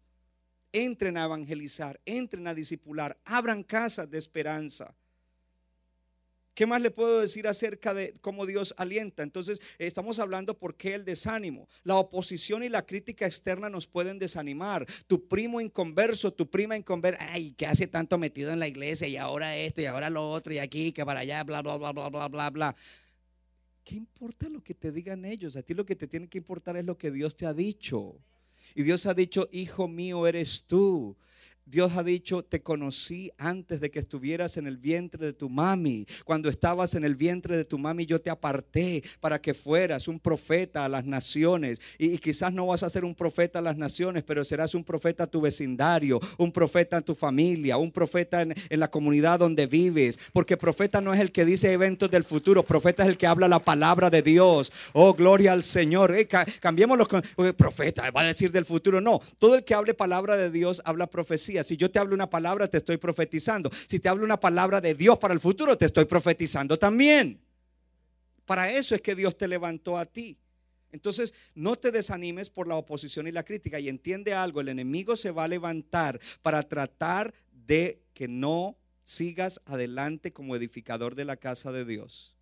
Entren 0.72 1.17
a 1.17 1.26
evangelizar, 1.26 2.02
entren 2.04 2.48
a 2.48 2.56
discipular, 2.56 3.19
abran 3.26 3.62
casas 3.62 4.10
de 4.10 4.17
esperanza. 4.17 4.96
¿Qué 6.53 6.67
más 6.67 6.81
le 6.81 6.91
puedo 6.91 7.19
decir 7.19 7.47
acerca 7.47 7.95
de 7.95 8.13
cómo 8.21 8.45
Dios 8.45 8.75
alienta? 8.77 9.23
Entonces, 9.23 9.59
estamos 9.79 10.19
hablando 10.19 10.57
por 10.57 10.75
qué 10.75 10.93
el 10.93 11.03
desánimo. 11.03 11.67
La 11.83 11.95
oposición 11.95 12.63
y 12.63 12.69
la 12.69 12.85
crítica 12.85 13.25
externa 13.25 13.69
nos 13.69 13.87
pueden 13.87 14.19
desanimar. 14.19 14.85
Tu 15.07 15.27
primo 15.27 15.61
inconverso, 15.61 16.31
tu 16.31 16.49
prima 16.49 16.77
inconversa, 16.77 17.25
ay, 17.31 17.53
¿qué 17.57 17.65
hace 17.65 17.87
tanto 17.87 18.19
metido 18.19 18.51
en 18.51 18.59
la 18.59 18.67
iglesia? 18.67 19.07
Y 19.07 19.17
ahora 19.17 19.57
esto, 19.57 19.81
y 19.81 19.85
ahora 19.85 20.11
lo 20.11 20.29
otro, 20.29 20.53
y 20.53 20.59
aquí, 20.59 20.91
que 20.91 21.03
para 21.03 21.21
allá, 21.21 21.43
bla, 21.43 21.63
bla, 21.63 21.77
bla, 21.77 21.91
bla, 21.91 22.09
bla, 22.09 22.27
bla, 22.27 22.49
bla. 22.51 22.75
¿Qué 23.83 23.95
importa 23.95 24.47
lo 24.47 24.63
que 24.63 24.75
te 24.75 24.91
digan 24.91 25.25
ellos? 25.25 25.55
A 25.55 25.63
ti 25.63 25.73
lo 25.73 25.85
que 25.85 25.95
te 25.95 26.07
tiene 26.07 26.29
que 26.29 26.37
importar 26.37 26.77
es 26.77 26.85
lo 26.85 26.97
que 26.97 27.09
Dios 27.09 27.35
te 27.35 27.47
ha 27.47 27.53
dicho. 27.53 28.15
Y 28.75 28.83
Dios 28.83 29.05
ha 29.07 29.13
dicho, 29.13 29.49
hijo 29.51 29.87
mío 29.87 30.25
eres 30.27 30.63
tú. 30.65 31.17
Dios 31.65 31.93
ha 31.95 32.04
dicho, 32.04 32.43
te 32.43 32.62
conocí 32.62 33.32
antes 33.38 33.80
de 33.80 33.89
que 33.89 33.99
estuvieras 33.99 34.58
en 34.58 34.67
el 34.67 34.78
vientre 34.78 35.26
de 35.26 35.34
tu 35.34 35.49
mami. 35.49 36.06
Cuando 36.26 36.49
estabas 36.49 36.93
en 36.93 37.06
el 37.06 37.15
vientre 37.15 37.56
de 37.56 37.63
tu 37.63 37.78
mami, 37.78 38.06
yo 38.06 38.19
te 38.19 38.30
aparté 38.30 39.02
para 39.21 39.41
que 39.41 39.54
fueras 39.54 40.10
un 40.10 40.19
profeta 40.19 40.84
a 40.84 40.89
las 40.89 41.06
naciones. 41.06 41.82
Y, 41.97 42.17
quizás 42.17 42.52
no 42.54 42.67
vas 42.67 42.84
a 42.84 42.89
ser 42.89 43.06
un 43.06 43.15
profeta 43.15 43.60
a 43.60 43.62
las 43.62 43.78
naciones, 43.78 44.23
pero 44.23 44.43
serás 44.43 44.76
un 44.76 44.84
profeta 44.84 45.23
a 45.23 45.28
tu 45.28 45.39
vecindario, 45.39 46.19
un 46.38 46.52
profeta 46.52 46.97
a 46.97 47.02
tu 47.02 47.15
familia, 47.15 47.78
un 47.78 47.91
profeta 47.91 48.41
en, 48.41 48.54
la 48.69 48.91
comunidad 48.91 49.39
donde 49.39 49.65
vives. 49.65 50.19
Porque 50.34 50.58
profeta 50.58 50.99
no 50.99 51.13
es 51.13 51.21
el 51.21 51.32
que 51.32 51.45
dice 51.45 51.71
eventos 51.71 52.12
del 52.12 52.26
futuro, 52.26 52.63
profeta 52.63 53.04
es 53.04 53.10
el 53.10 53.17
que 53.17 53.28
habla 53.28 53.47
la 53.47 53.60
palabra 53.60 54.10
de 54.10 54.21
Dios. 54.21 54.71
Oh, 54.91 55.13
gloria 55.13 55.54
al 55.54 55.63
Señor. 55.63 56.13
Eh, 56.13 56.28
cambiemos 56.28 56.97
los 56.97 57.08
profeta, 57.56 58.12
va 58.12 58.21
a 58.21 58.26
decir 58.26 58.52
del 58.52 58.65
futuro. 58.65 58.99
No, 58.99 59.21
todo 59.39 59.56
el 59.56 59.63
que 59.63 59.73
hable 59.73 59.93
palabra 59.93 60.36
de 60.36 60.52
Dios 60.52 60.82
habla 60.86 61.08
profecía 61.08 61.62
si 61.63 61.78
yo 61.78 61.89
te 61.89 61.99
hablo 61.99 62.13
una 62.13 62.30
palabra, 62.30 62.67
te 62.67 62.78
estoy 62.78 62.97
profetizando. 62.97 63.71
Si 63.88 63.99
te 63.99 64.10
hablo 64.10 64.23
una 64.23 64.39
palabra 64.39 64.82
de 64.82 64.95
Dios 64.95 65.17
para 65.17 65.34
el 65.34 65.39
futuro, 65.39 65.78
te 65.78 65.86
estoy 65.86 66.06
profetizando 66.06 66.78
también. 66.78 67.41
Para 68.45 68.71
eso 68.71 68.93
es 68.95 69.02
que 69.02 69.15
Dios 69.15 69.38
te 69.38 69.47
levantó 69.47 69.97
a 69.97 70.06
ti. 70.06 70.38
Entonces, 70.91 71.34
no 71.56 71.76
te 71.76 71.91
desanimes 71.91 72.49
por 72.49 72.67
la 72.67 72.76
oposición 72.76 73.28
y 73.28 73.32
la 73.32 73.43
crítica 73.43 73.80
y 73.80 73.89
entiende 73.89 74.34
algo, 74.34 74.62
el 74.62 74.69
enemigo 74.69 75.15
se 75.15 75.32
va 75.32 75.45
a 75.45 75.47
levantar 75.47 76.19
para 76.43 76.62
tratar 76.62 77.34
de 77.52 78.04
que 78.13 78.28
no 78.28 78.78
sigas 79.04 79.62
adelante 79.65 80.32
como 80.34 80.56
edificador 80.56 81.15
de 81.15 81.26
la 81.26 81.38
casa 81.38 81.71
de 81.71 81.86
Dios 81.86 82.36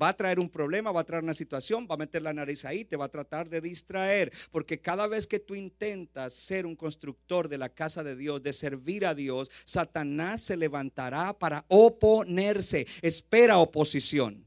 va 0.00 0.10
a 0.10 0.16
traer 0.16 0.38
un 0.38 0.48
problema, 0.48 0.92
va 0.92 1.00
a 1.00 1.04
traer 1.04 1.24
una 1.24 1.34
situación, 1.34 1.86
va 1.90 1.94
a 1.94 1.98
meter 1.98 2.22
la 2.22 2.32
nariz 2.32 2.64
ahí, 2.64 2.84
te 2.84 2.96
va 2.96 3.06
a 3.06 3.10
tratar 3.10 3.48
de 3.48 3.60
distraer, 3.60 4.32
porque 4.50 4.80
cada 4.80 5.06
vez 5.06 5.26
que 5.26 5.38
tú 5.38 5.54
intentas 5.54 6.32
ser 6.32 6.66
un 6.66 6.76
constructor 6.76 7.48
de 7.48 7.58
la 7.58 7.68
casa 7.68 8.04
de 8.04 8.16
Dios, 8.16 8.42
de 8.42 8.52
servir 8.52 9.06
a 9.06 9.14
Dios, 9.14 9.50
Satanás 9.64 10.42
se 10.42 10.56
levantará 10.56 11.38
para 11.38 11.64
oponerse, 11.68 12.86
espera 13.02 13.58
oposición. 13.58 14.46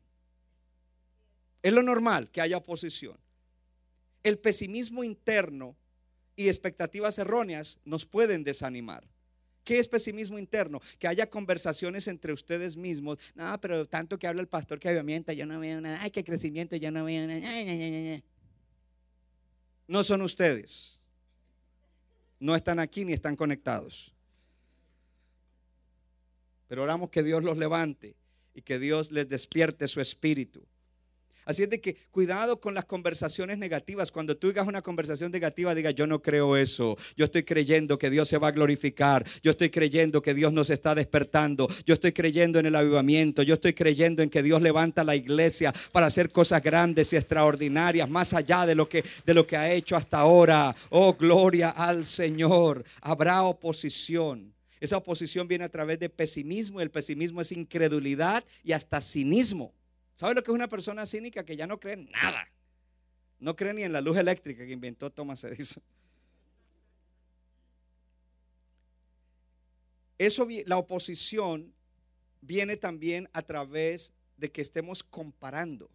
Es 1.61 1.73
lo 1.73 1.83
normal 1.83 2.29
que 2.31 2.41
haya 2.41 2.57
oposición. 2.57 3.17
El 4.23 4.39
pesimismo 4.39 5.03
interno 5.03 5.75
y 6.35 6.47
expectativas 6.47 7.19
erróneas 7.19 7.79
nos 7.85 8.05
pueden 8.05 8.43
desanimar. 8.43 9.07
¿Qué 9.63 9.79
es 9.79 9.87
pesimismo 9.87 10.39
interno? 10.39 10.81
Que 10.97 11.07
haya 11.07 11.29
conversaciones 11.29 12.07
entre 12.07 12.33
ustedes 12.33 12.75
mismos. 12.75 13.19
No, 13.35 13.59
pero 13.61 13.85
tanto 13.85 14.17
que 14.17 14.27
habla 14.27 14.41
el 14.41 14.47
pastor 14.47 14.79
que 14.79 14.89
avivamienta, 14.89 15.33
yo 15.33 15.45
no 15.45 15.59
veo 15.59 15.79
nada. 15.81 16.01
Ay, 16.01 16.11
qué 16.11 16.23
crecimiento, 16.23 16.75
yo 16.75 16.91
no 16.91 17.05
veo 17.05 17.27
nada. 17.27 18.21
No 19.87 20.03
son 20.03 20.21
ustedes. 20.21 20.99
No 22.39 22.55
están 22.55 22.79
aquí 22.79 23.05
ni 23.05 23.13
están 23.13 23.35
conectados. 23.35 24.15
Pero 26.67 26.83
oramos 26.83 27.09
que 27.09 27.21
Dios 27.21 27.43
los 27.43 27.57
levante 27.57 28.15
y 28.55 28.61
que 28.61 28.79
Dios 28.79 29.11
les 29.11 29.27
despierte 29.27 29.87
su 29.87 30.01
espíritu. 30.01 30.65
Así 31.45 31.63
es 31.63 31.69
de 31.69 31.81
que 31.81 31.95
cuidado 32.11 32.59
con 32.59 32.73
las 32.73 32.85
conversaciones 32.85 33.57
negativas. 33.57 34.11
Cuando 34.11 34.37
tú 34.37 34.47
digas 34.47 34.67
una 34.67 34.81
conversación 34.81 35.31
negativa, 35.31 35.73
diga, 35.73 35.91
yo 35.91 36.07
no 36.07 36.21
creo 36.21 36.55
eso. 36.55 36.97
Yo 37.15 37.25
estoy 37.25 37.43
creyendo 37.43 37.97
que 37.97 38.09
Dios 38.09 38.29
se 38.29 38.37
va 38.37 38.49
a 38.49 38.51
glorificar. 38.51 39.25
Yo 39.41 39.51
estoy 39.51 39.69
creyendo 39.69 40.21
que 40.21 40.33
Dios 40.33 40.53
nos 40.53 40.69
está 40.69 40.95
despertando. 40.95 41.67
Yo 41.85 41.93
estoy 41.93 42.11
creyendo 42.11 42.59
en 42.59 42.67
el 42.67 42.75
avivamiento. 42.75 43.43
Yo 43.43 43.55
estoy 43.55 43.73
creyendo 43.73 44.21
en 44.21 44.29
que 44.29 44.43
Dios 44.43 44.61
levanta 44.61 45.03
la 45.03 45.15
iglesia 45.15 45.73
para 45.91 46.07
hacer 46.07 46.31
cosas 46.31 46.61
grandes 46.61 47.11
y 47.13 47.17
extraordinarias, 47.17 48.09
más 48.09 48.33
allá 48.33 48.65
de 48.65 48.75
lo 48.75 48.87
que, 48.87 49.03
de 49.25 49.33
lo 49.33 49.47
que 49.47 49.57
ha 49.57 49.71
hecho 49.71 49.95
hasta 49.95 50.19
ahora. 50.19 50.75
Oh, 50.89 51.13
gloria 51.13 51.69
al 51.69 52.05
Señor. 52.05 52.83
Habrá 53.01 53.43
oposición. 53.43 54.53
Esa 54.79 54.97
oposición 54.97 55.47
viene 55.47 55.63
a 55.63 55.69
través 55.69 55.99
de 55.99 56.09
pesimismo 56.09 56.81
el 56.81 56.89
pesimismo 56.89 57.41
es 57.41 57.51
incredulidad 57.51 58.43
y 58.63 58.71
hasta 58.71 58.99
cinismo. 58.99 59.73
¿Sabe 60.15 60.35
lo 60.35 60.43
que 60.43 60.51
es 60.51 60.55
una 60.55 60.67
persona 60.67 61.05
cínica 61.05 61.45
que 61.45 61.55
ya 61.55 61.67
no 61.67 61.79
cree 61.79 61.95
en 61.95 62.09
nada? 62.11 62.47
No 63.39 63.55
cree 63.55 63.73
ni 63.73 63.83
en 63.83 63.93
la 63.93 64.01
luz 64.01 64.17
eléctrica 64.17 64.65
que 64.65 64.71
inventó 64.71 65.11
Thomas 65.11 65.43
Edison. 65.43 65.83
Eso, 70.17 70.47
la 70.67 70.77
oposición 70.77 71.73
viene 72.41 72.77
también 72.77 73.27
a 73.33 73.41
través 73.41 74.13
de 74.37 74.51
que 74.51 74.61
estemos 74.61 75.01
comparando. 75.01 75.89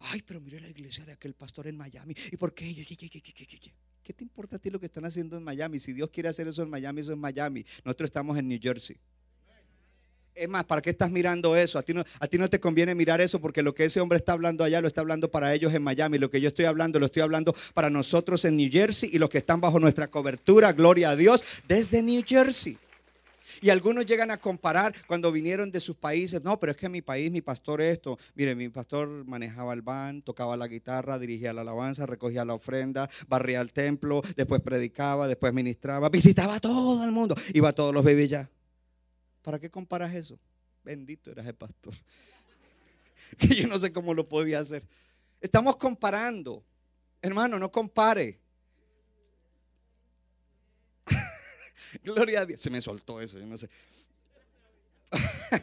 Ay, 0.00 0.22
pero 0.22 0.40
mire 0.40 0.60
la 0.60 0.68
iglesia 0.68 1.04
de 1.04 1.12
aquel 1.12 1.34
pastor 1.34 1.66
en 1.66 1.76
Miami. 1.76 2.14
¿Y 2.30 2.36
por 2.38 2.54
qué? 2.54 2.72
¿Qué 4.02 4.12
te 4.12 4.24
importa 4.24 4.56
a 4.56 4.58
ti 4.58 4.70
lo 4.70 4.80
que 4.80 4.86
están 4.86 5.04
haciendo 5.04 5.36
en 5.36 5.42
Miami? 5.42 5.78
Si 5.78 5.92
Dios 5.92 6.08
quiere 6.10 6.28
hacer 6.28 6.48
eso 6.48 6.62
en 6.62 6.70
Miami, 6.70 7.00
eso 7.02 7.12
es 7.12 7.18
Miami. 7.18 7.64
Nosotros 7.84 8.08
estamos 8.08 8.38
en 8.38 8.48
New 8.48 8.58
Jersey. 8.60 8.96
Es 10.34 10.48
más, 10.48 10.64
¿para 10.64 10.80
qué 10.80 10.90
estás 10.90 11.10
mirando 11.10 11.54
eso? 11.56 11.78
A 11.78 11.82
ti, 11.82 11.92
no, 11.92 12.02
a 12.18 12.26
ti 12.26 12.38
no 12.38 12.48
te 12.48 12.58
conviene 12.58 12.94
mirar 12.94 13.20
eso 13.20 13.38
porque 13.40 13.62
lo 13.62 13.74
que 13.74 13.84
ese 13.84 14.00
hombre 14.00 14.16
está 14.16 14.32
hablando 14.32 14.64
allá 14.64 14.80
lo 14.80 14.88
está 14.88 15.02
hablando 15.02 15.30
para 15.30 15.52
ellos 15.52 15.74
en 15.74 15.82
Miami. 15.82 16.18
Lo 16.18 16.30
que 16.30 16.40
yo 16.40 16.48
estoy 16.48 16.64
hablando 16.64 16.98
lo 16.98 17.06
estoy 17.06 17.22
hablando 17.22 17.54
para 17.74 17.90
nosotros 17.90 18.44
en 18.46 18.56
New 18.56 18.70
Jersey 18.70 19.10
y 19.12 19.18
los 19.18 19.28
que 19.28 19.38
están 19.38 19.60
bajo 19.60 19.78
nuestra 19.78 20.08
cobertura, 20.08 20.72
gloria 20.72 21.10
a 21.10 21.16
Dios, 21.16 21.44
desde 21.68 22.02
New 22.02 22.22
Jersey. 22.26 22.78
Y 23.60 23.70
algunos 23.70 24.06
llegan 24.06 24.30
a 24.30 24.38
comparar 24.38 24.94
cuando 25.06 25.30
vinieron 25.30 25.70
de 25.70 25.80
sus 25.80 25.96
países. 25.96 26.42
No, 26.42 26.58
pero 26.58 26.72
es 26.72 26.78
que 26.78 26.88
mi 26.88 27.02
país, 27.02 27.30
mi 27.30 27.42
pastor 27.42 27.82
esto. 27.82 28.18
Mire, 28.34 28.54
mi 28.54 28.68
pastor 28.70 29.08
manejaba 29.26 29.74
el 29.74 29.82
van, 29.82 30.22
tocaba 30.22 30.56
la 30.56 30.66
guitarra, 30.66 31.18
dirigía 31.18 31.52
la 31.52 31.60
alabanza, 31.60 32.06
recogía 32.06 32.44
la 32.44 32.54
ofrenda, 32.54 33.08
barría 33.28 33.60
el 33.60 33.72
templo, 33.72 34.22
después 34.36 34.62
predicaba, 34.62 35.28
después 35.28 35.52
ministraba, 35.52 36.08
visitaba 36.08 36.56
a 36.56 36.60
todo 36.60 37.04
el 37.04 37.12
mundo, 37.12 37.36
iba 37.52 37.68
a 37.68 37.72
todos 37.72 37.92
los 37.92 38.02
bebés 38.02 38.30
ya. 38.30 38.48
¿Para 39.42 39.58
qué 39.58 39.68
comparas 39.70 40.14
eso? 40.14 40.38
Bendito 40.84 41.30
eras 41.30 41.46
el 41.46 41.54
pastor. 41.54 41.94
que 43.38 43.48
yo 43.48 43.66
no 43.68 43.78
sé 43.78 43.92
cómo 43.92 44.14
lo 44.14 44.28
podía 44.28 44.60
hacer. 44.60 44.82
Estamos 45.40 45.76
comparando. 45.76 46.64
Hermano, 47.20 47.58
no 47.58 47.70
compare. 47.70 48.40
Gloria 52.04 52.42
a 52.42 52.46
Dios. 52.46 52.60
Se 52.60 52.70
me 52.70 52.80
soltó 52.80 53.20
eso, 53.20 53.38
yo 53.38 53.46
no 53.46 53.56
sé. 53.56 53.68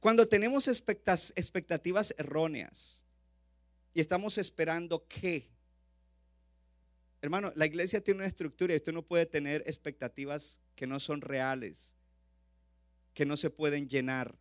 Cuando 0.00 0.26
tenemos 0.26 0.66
expectativas 0.66 2.14
erróneas 2.18 3.04
y 3.94 4.00
estamos 4.00 4.36
esperando 4.38 5.06
qué. 5.06 5.48
Hermano, 7.20 7.52
la 7.54 7.66
iglesia 7.66 8.02
tiene 8.02 8.18
una 8.18 8.26
estructura 8.26 8.72
y 8.74 8.78
usted 8.78 8.92
no 8.92 9.02
puede 9.02 9.26
tener 9.26 9.62
expectativas 9.66 10.58
que 10.74 10.88
no 10.88 10.98
son 10.98 11.20
reales 11.20 11.94
que 13.14 13.26
no 13.26 13.36
se 13.36 13.50
pueden 13.50 13.88
llenar. 13.88 14.34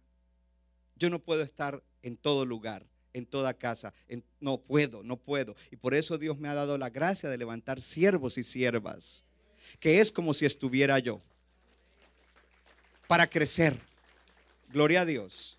Yo 0.95 1.09
no 1.09 1.19
puedo 1.19 1.43
estar 1.43 1.83
en 2.03 2.17
todo 2.17 2.45
lugar, 2.45 2.85
en 3.13 3.25
toda 3.25 3.53
casa. 3.53 3.93
no 4.39 4.59
puedo, 4.59 5.03
no 5.03 5.17
puedo. 5.17 5.55
Y 5.71 5.75
por 5.75 5.93
eso 5.93 6.17
Dios 6.17 6.37
me 6.37 6.47
ha 6.47 6.53
dado 6.53 6.77
la 6.77 6.89
gracia 6.89 7.29
de 7.29 7.37
levantar 7.37 7.81
siervos 7.81 8.37
y 8.37 8.43
siervas, 8.43 9.23
que 9.79 9.99
es 9.99 10.11
como 10.11 10.33
si 10.33 10.45
estuviera 10.45 10.99
yo, 10.99 11.21
para 13.07 13.27
crecer. 13.27 13.77
Gloria 14.69 15.01
a 15.01 15.05
Dios. 15.05 15.57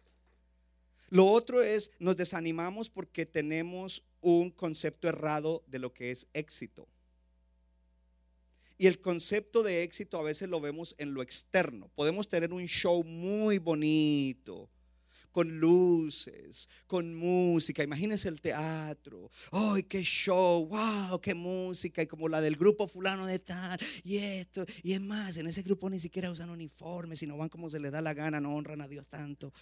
Lo 1.11 1.27
otro 1.27 1.63
es, 1.63 1.91
nos 1.99 2.17
desanimamos 2.17 2.89
porque 2.89 3.27
tenemos 3.27 4.03
un 4.23 4.51
concepto 4.51 5.09
errado 5.09 5.63
de 5.67 5.79
lo 5.79 5.93
que 5.93 6.11
es 6.11 6.27
éxito. 6.33 6.87
Y 8.83 8.89
el 8.89 9.01
concepto 9.01 9.63
de 9.63 9.85
éxito 9.85 10.19
a 10.19 10.25
veces 10.25 10.49
lo 10.49 10.61
vemos 10.61 10.97
en 10.99 11.15
lo 11.15 11.23
externo. 11.23 11.89
Podemos 11.95 12.27
tener 12.27 12.53
un 12.53 12.67
show 12.67 13.05
muy 13.05 13.59
bonito, 13.59 14.69
con 15.31 15.61
luces, 15.61 16.69
con 16.89 17.15
música. 17.15 17.85
Imagínense 17.85 18.29
el 18.29 18.41
teatro. 18.41 19.31
¡Ay, 19.53 19.85
qué 19.85 20.03
show! 20.03 20.67
¡Wow! 20.67 21.21
¡Qué 21.21 21.33
música! 21.33 22.03
Y 22.03 22.09
como 22.09 22.29
la 22.29 22.41
del 22.41 22.57
grupo 22.57 22.89
fulano 22.89 23.25
de 23.25 23.39
tal, 23.39 23.79
y 24.03 24.17
esto. 24.17 24.67
Y 24.83 24.95
es 24.95 25.01
más, 25.01 25.37
en 25.37 25.47
ese 25.47 25.63
grupo 25.63 25.89
ni 25.89 26.01
siquiera 26.01 26.33
usan 26.33 26.51
uniformes, 26.51 27.21
sino 27.21 27.37
van 27.37 27.51
como 27.51 27.71
se 27.71 27.79
les 27.79 27.93
da 27.93 28.01
la 28.01 28.15
gana, 28.15 28.41
no 28.41 28.53
honran 28.53 28.81
a 28.81 28.89
Dios 28.89 29.07
tanto. 29.07 29.53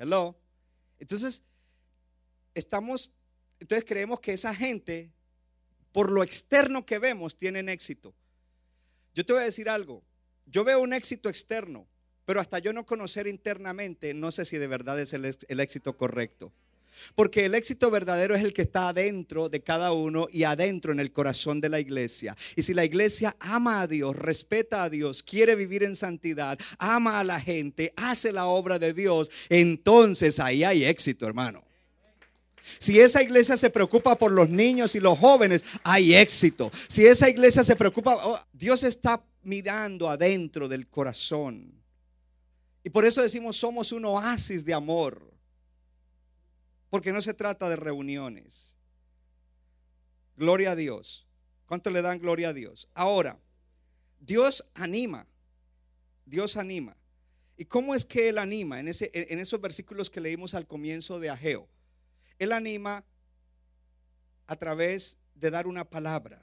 Hello. 0.00 0.36
Entonces, 0.98 1.44
estamos, 2.58 3.10
entonces 3.60 3.84
creemos 3.86 4.20
que 4.20 4.32
esa 4.32 4.54
gente, 4.54 5.10
por 5.92 6.10
lo 6.10 6.22
externo 6.22 6.84
que 6.84 6.98
vemos, 6.98 7.36
tienen 7.36 7.68
éxito. 7.68 8.14
Yo 9.14 9.24
te 9.24 9.32
voy 9.32 9.42
a 9.42 9.46
decir 9.46 9.68
algo. 9.68 10.02
Yo 10.46 10.64
veo 10.64 10.80
un 10.80 10.92
éxito 10.92 11.28
externo, 11.28 11.86
pero 12.24 12.40
hasta 12.40 12.58
yo 12.58 12.72
no 12.72 12.86
conocer 12.86 13.26
internamente, 13.26 14.14
no 14.14 14.30
sé 14.30 14.44
si 14.44 14.58
de 14.58 14.66
verdad 14.66 14.98
es 15.00 15.12
el, 15.12 15.36
el 15.48 15.60
éxito 15.60 15.96
correcto. 15.96 16.52
Porque 17.14 17.44
el 17.44 17.54
éxito 17.54 17.90
verdadero 17.90 18.34
es 18.34 18.42
el 18.42 18.52
que 18.52 18.62
está 18.62 18.88
adentro 18.88 19.48
de 19.48 19.62
cada 19.62 19.92
uno 19.92 20.26
y 20.30 20.44
adentro 20.44 20.92
en 20.92 21.00
el 21.00 21.12
corazón 21.12 21.60
de 21.60 21.68
la 21.68 21.80
iglesia. 21.80 22.36
Y 22.56 22.62
si 22.62 22.74
la 22.74 22.84
iglesia 22.84 23.36
ama 23.40 23.82
a 23.82 23.86
Dios, 23.86 24.16
respeta 24.16 24.82
a 24.82 24.90
Dios, 24.90 25.22
quiere 25.22 25.54
vivir 25.54 25.82
en 25.82 25.96
santidad, 25.96 26.58
ama 26.78 27.20
a 27.20 27.24
la 27.24 27.40
gente, 27.40 27.92
hace 27.96 28.32
la 28.32 28.46
obra 28.46 28.78
de 28.78 28.94
Dios, 28.94 29.30
entonces 29.48 30.40
ahí 30.40 30.64
hay 30.64 30.84
éxito, 30.84 31.26
hermano. 31.26 31.67
Si 32.78 33.00
esa 33.00 33.22
iglesia 33.22 33.56
se 33.56 33.70
preocupa 33.70 34.16
por 34.16 34.32
los 34.32 34.48
niños 34.48 34.94
y 34.94 35.00
los 35.00 35.18
jóvenes, 35.18 35.64
hay 35.82 36.14
éxito. 36.14 36.70
Si 36.88 37.06
esa 37.06 37.28
iglesia 37.28 37.64
se 37.64 37.76
preocupa, 37.76 38.16
oh, 38.24 38.38
Dios 38.52 38.82
está 38.82 39.24
mirando 39.42 40.08
adentro 40.08 40.68
del 40.68 40.88
corazón. 40.88 41.72
Y 42.84 42.90
por 42.90 43.04
eso 43.04 43.22
decimos, 43.22 43.56
somos 43.56 43.92
un 43.92 44.04
oasis 44.04 44.64
de 44.64 44.74
amor. 44.74 45.22
Porque 46.90 47.12
no 47.12 47.20
se 47.20 47.34
trata 47.34 47.68
de 47.68 47.76
reuniones. 47.76 48.76
Gloria 50.36 50.72
a 50.72 50.76
Dios. 50.76 51.26
¿Cuánto 51.66 51.90
le 51.90 52.00
dan 52.00 52.18
gloria 52.18 52.50
a 52.50 52.52
Dios? 52.52 52.88
Ahora, 52.94 53.38
Dios 54.20 54.64
anima. 54.74 55.26
Dios 56.24 56.56
anima. 56.56 56.96
¿Y 57.56 57.64
cómo 57.64 57.94
es 57.94 58.04
que 58.04 58.28
Él 58.28 58.38
anima? 58.38 58.80
En, 58.80 58.88
ese, 58.88 59.10
en 59.12 59.38
esos 59.38 59.60
versículos 59.60 60.08
que 60.08 60.20
leímos 60.20 60.54
al 60.54 60.66
comienzo 60.66 61.18
de 61.18 61.28
Ageo. 61.28 61.68
Él 62.38 62.52
anima 62.52 63.04
a 64.46 64.56
través 64.56 65.18
de 65.34 65.50
dar 65.50 65.66
una 65.66 65.84
palabra. 65.84 66.40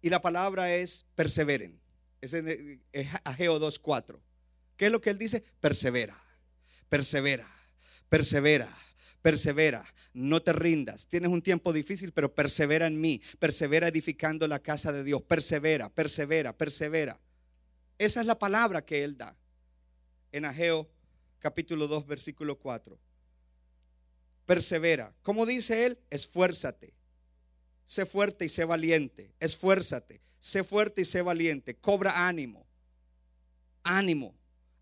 Y 0.00 0.10
la 0.10 0.20
palabra 0.20 0.74
es 0.74 1.06
perseveren. 1.14 1.80
Es 2.20 2.34
en 2.34 2.80
Ageo 3.24 3.58
2.4. 3.58 4.18
¿Qué 4.76 4.86
es 4.86 4.92
lo 4.92 5.00
que 5.00 5.10
Él 5.10 5.18
dice? 5.18 5.42
Persevera, 5.60 6.20
persevera, 6.88 7.48
persevera 8.08 8.68
persevera, 9.22 9.86
no 10.12 10.42
te 10.42 10.52
rindas. 10.52 11.06
Tienes 11.06 11.30
un 11.30 11.40
tiempo 11.40 11.72
difícil, 11.72 12.12
pero 12.12 12.34
persevera 12.34 12.86
en 12.86 13.00
mí, 13.00 13.22
persevera 13.38 13.88
edificando 13.88 14.46
la 14.48 14.58
casa 14.58 14.92
de 14.92 15.04
Dios, 15.04 15.22
persevera, 15.22 15.88
persevera, 15.88 16.56
persevera. 16.56 17.18
Esa 17.98 18.20
es 18.20 18.26
la 18.26 18.38
palabra 18.38 18.84
que 18.84 19.04
Él 19.04 19.16
da 19.16 19.34
en 20.32 20.44
Ageo 20.44 20.90
capítulo 21.38 21.86
2, 21.86 22.06
versículo 22.06 22.58
4. 22.58 22.98
Persevera. 24.46 25.14
¿Cómo 25.22 25.46
dice 25.46 25.86
Él? 25.86 25.98
Esfuérzate. 26.10 26.94
Sé 27.84 28.06
fuerte 28.06 28.44
y 28.44 28.48
sé 28.48 28.64
valiente. 28.64 29.34
Esfuérzate. 29.40 30.20
Sé 30.38 30.64
fuerte 30.64 31.02
y 31.02 31.04
sé 31.04 31.22
valiente. 31.22 31.76
Cobra 31.76 32.26
ánimo. 32.26 32.66
Ánimo. 33.84 34.34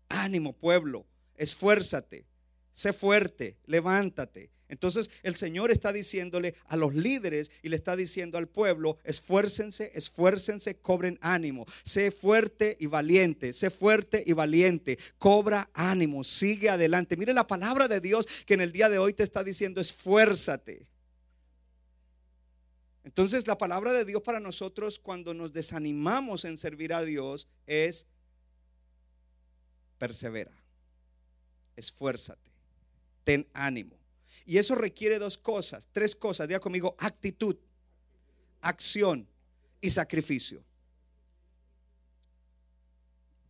Ánimo, 0.09 0.53
pueblo. 0.53 1.05
Esfuérzate 1.35 2.30
sé 2.71 2.93
fuerte, 2.93 3.57
levántate. 3.65 4.51
Entonces 4.71 5.11
el 5.23 5.35
Señor 5.35 5.69
está 5.69 5.91
diciéndole 5.91 6.55
a 6.67 6.77
los 6.77 6.95
líderes 6.95 7.51
y 7.61 7.67
le 7.67 7.75
está 7.75 7.97
diciendo 7.97 8.37
al 8.37 8.47
pueblo, 8.47 8.97
esfuércense, 9.03 9.91
esfuércense, 9.95 10.77
cobren 10.77 11.19
ánimo. 11.21 11.65
Sé 11.83 12.09
fuerte 12.09 12.77
y 12.79 12.85
valiente, 12.85 13.51
sé 13.51 13.69
fuerte 13.69 14.23
y 14.25 14.31
valiente. 14.31 14.97
Cobra 15.17 15.69
ánimo, 15.73 16.23
sigue 16.23 16.69
adelante. 16.69 17.17
Mire 17.17 17.33
la 17.33 17.47
palabra 17.47 17.89
de 17.89 17.99
Dios 17.99 18.25
que 18.45 18.53
en 18.53 18.61
el 18.61 18.71
día 18.71 18.87
de 18.87 18.97
hoy 18.97 19.13
te 19.13 19.23
está 19.23 19.43
diciendo, 19.43 19.81
esfuérzate. 19.81 20.87
Entonces 23.03 23.47
la 23.47 23.57
palabra 23.57 23.91
de 23.91 24.05
Dios 24.05 24.21
para 24.21 24.39
nosotros 24.39 24.99
cuando 24.99 25.33
nos 25.33 25.51
desanimamos 25.51 26.45
en 26.45 26.57
servir 26.57 26.93
a 26.93 27.03
Dios 27.03 27.49
es 27.67 28.07
persevera, 29.97 30.53
esfuérzate 31.75 32.50
ten 33.23 33.47
ánimo. 33.53 33.97
Y 34.45 34.57
eso 34.57 34.75
requiere 34.75 35.19
dos 35.19 35.37
cosas, 35.37 35.87
tres 35.91 36.15
cosas. 36.15 36.47
Diga 36.47 36.59
conmigo, 36.59 36.95
actitud, 36.99 37.55
acción 38.61 39.27
y 39.79 39.89
sacrificio. 39.89 40.63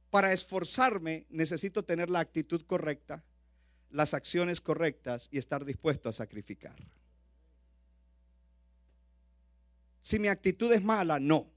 Para 0.09 0.33
esforzarme 0.33 1.25
necesito 1.29 1.83
tener 1.83 2.09
la 2.09 2.19
actitud 2.19 2.61
correcta, 2.63 3.23
las 3.89 4.13
acciones 4.13 4.59
correctas 4.59 5.29
y 5.31 5.37
estar 5.37 5.63
dispuesto 5.63 6.09
a 6.09 6.13
sacrificar. 6.13 6.75
Si 10.01 10.19
mi 10.19 10.27
actitud 10.27 10.71
es 10.73 10.83
mala, 10.83 11.19
no. 11.19 11.49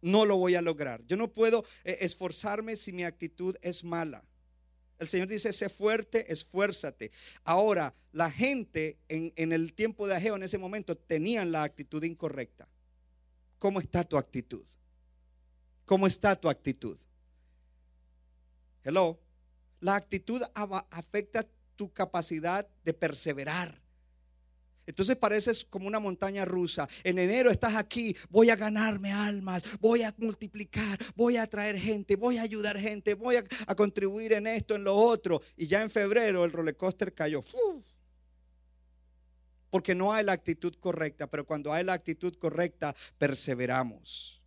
No 0.00 0.24
lo 0.24 0.36
voy 0.36 0.54
a 0.54 0.62
lograr. 0.62 1.04
Yo 1.06 1.16
no 1.16 1.28
puedo 1.28 1.64
eh, 1.84 1.98
esforzarme 2.00 2.76
si 2.76 2.92
mi 2.92 3.04
actitud 3.04 3.56
es 3.60 3.82
mala. 3.82 4.24
El 4.98 5.08
Señor 5.08 5.28
dice, 5.28 5.52
sé 5.52 5.68
fuerte, 5.68 6.32
esfuérzate. 6.32 7.10
Ahora, 7.44 7.94
la 8.12 8.30
gente 8.30 8.98
en, 9.08 9.52
el 9.52 9.74
tiempo 9.74 10.06
de 10.06 10.14
Ageo, 10.14 10.36
en 10.36 10.42
ese 10.42 10.58
momento, 10.58 10.96
tenían 10.96 11.52
la 11.52 11.62
actitud 11.62 12.02
incorrecta. 12.02 12.68
¿Cómo 13.58 13.80
está 13.80 14.04
tu 14.04 14.16
actitud? 14.16 14.64
¿Cómo 15.84 16.06
está 16.06 16.36
tu 16.36 16.48
actitud? 16.48 16.98
Hello. 18.82 19.20
La 19.80 19.96
actitud 19.96 20.42
afecta 20.54 21.46
tu 21.76 21.92
capacidad 21.92 22.66
de 22.84 22.94
perseverar. 22.94 23.85
Entonces 24.86 25.16
pareces 25.16 25.64
como 25.64 25.86
una 25.86 25.98
montaña 25.98 26.44
rusa. 26.44 26.88
En 27.02 27.18
enero 27.18 27.50
estás 27.50 27.74
aquí, 27.74 28.16
voy 28.30 28.50
a 28.50 28.56
ganarme 28.56 29.12
almas, 29.12 29.64
voy 29.80 30.02
a 30.02 30.14
multiplicar, 30.18 30.98
voy 31.14 31.36
a 31.36 31.46
traer 31.46 31.78
gente, 31.78 32.16
voy 32.16 32.38
a 32.38 32.42
ayudar 32.42 32.78
gente, 32.78 33.14
voy 33.14 33.36
a, 33.36 33.74
contribuir 33.74 34.32
en 34.32 34.46
esto, 34.46 34.76
en 34.76 34.84
lo 34.84 34.94
otro. 34.94 35.42
Y 35.56 35.66
ya 35.66 35.82
en 35.82 35.90
febrero 35.90 36.44
el 36.44 36.52
roller 36.52 36.76
coaster 36.76 37.12
cayó. 37.12 37.42
Porque 39.70 39.94
no 39.94 40.12
hay 40.12 40.24
la 40.24 40.32
actitud 40.32 40.74
correcta, 40.78 41.26
pero 41.26 41.44
cuando 41.44 41.72
hay 41.72 41.84
la 41.84 41.92
actitud 41.92 42.34
correcta, 42.36 42.94
perseveramos. 43.18 44.40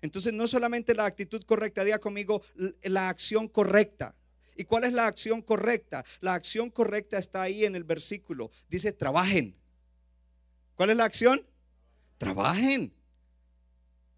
Entonces 0.00 0.32
no 0.32 0.46
solamente 0.48 0.94
la 0.94 1.04
actitud 1.04 1.42
correcta, 1.44 1.84
diga 1.84 1.98
conmigo 1.98 2.42
la 2.82 3.08
acción 3.08 3.48
correcta. 3.48 4.14
¿Y 4.56 4.64
cuál 4.64 4.84
es 4.84 4.92
la 4.92 5.06
acción 5.06 5.42
correcta? 5.42 6.04
La 6.20 6.34
acción 6.34 6.70
correcta 6.70 7.18
está 7.18 7.42
ahí 7.42 7.64
en 7.64 7.74
el 7.74 7.84
versículo. 7.84 8.50
Dice, 8.68 8.92
trabajen. 8.92 9.61
¿Cuál 10.76 10.90
es 10.90 10.96
la 10.96 11.04
acción? 11.04 11.44
Trabajen. 12.18 12.92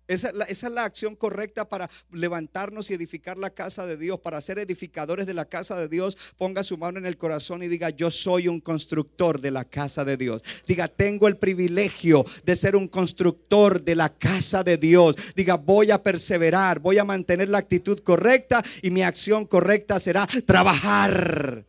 Esa, 0.07 0.31
es 0.47 0.63
la 0.65 0.85
acción 0.85 1.17
correcta 1.17 1.67
para 1.67 1.89
levantarnos 2.13 2.91
y 2.91 2.95
edificar 2.95 3.39
la 3.39 3.49
casa 3.49 3.87
de 3.87 3.97
Dios, 3.97 4.21
para 4.21 4.39
ser 4.43 4.59
edificadores 4.59 5.27
de 5.27 5.33
la 5.33 5.47
casa 5.47 5.77
de 5.77 5.89
Dios. 5.89 6.19
Ponga 6.37 6.63
su 6.63 6.77
mano 6.77 6.99
en 6.99 7.07
el 7.07 7.17
corazón 7.17 7.63
y 7.63 7.69
diga, 7.69 7.89
yo 7.89 8.11
soy 8.11 8.49
un 8.49 8.61
constructor 8.61 9.41
de 9.41 9.51
la 9.51 9.65
casa 9.65 10.05
de 10.05 10.19
Dios. 10.19 10.43
Diga, 10.67 10.89
tengo 10.89 11.27
el 11.27 11.39
privilegio 11.39 12.27
de 12.45 12.55
ser 12.55 12.77
un 12.77 12.87
constructor 12.87 13.83
de 13.83 13.95
la 13.95 14.11
casa 14.11 14.63
de 14.63 14.77
Dios. 14.77 15.17
Diga, 15.35 15.57
voy 15.57 15.91
a 15.91 16.03
perseverar, 16.03 16.81
voy 16.81 16.99
a 16.99 17.05
mantener 17.05 17.49
la 17.49 17.59
actitud 17.59 17.99
correcta 18.01 18.63
y 18.83 18.91
mi 18.91 19.03
acción 19.03 19.47
correcta 19.47 19.99
será 19.99 20.27
trabajar. 20.45 21.65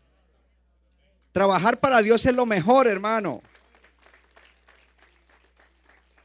Trabajar 1.32 1.80
para 1.80 2.02
Dios 2.02 2.26
es 2.26 2.36
lo 2.36 2.46
mejor, 2.46 2.88
hermano. 2.88 3.42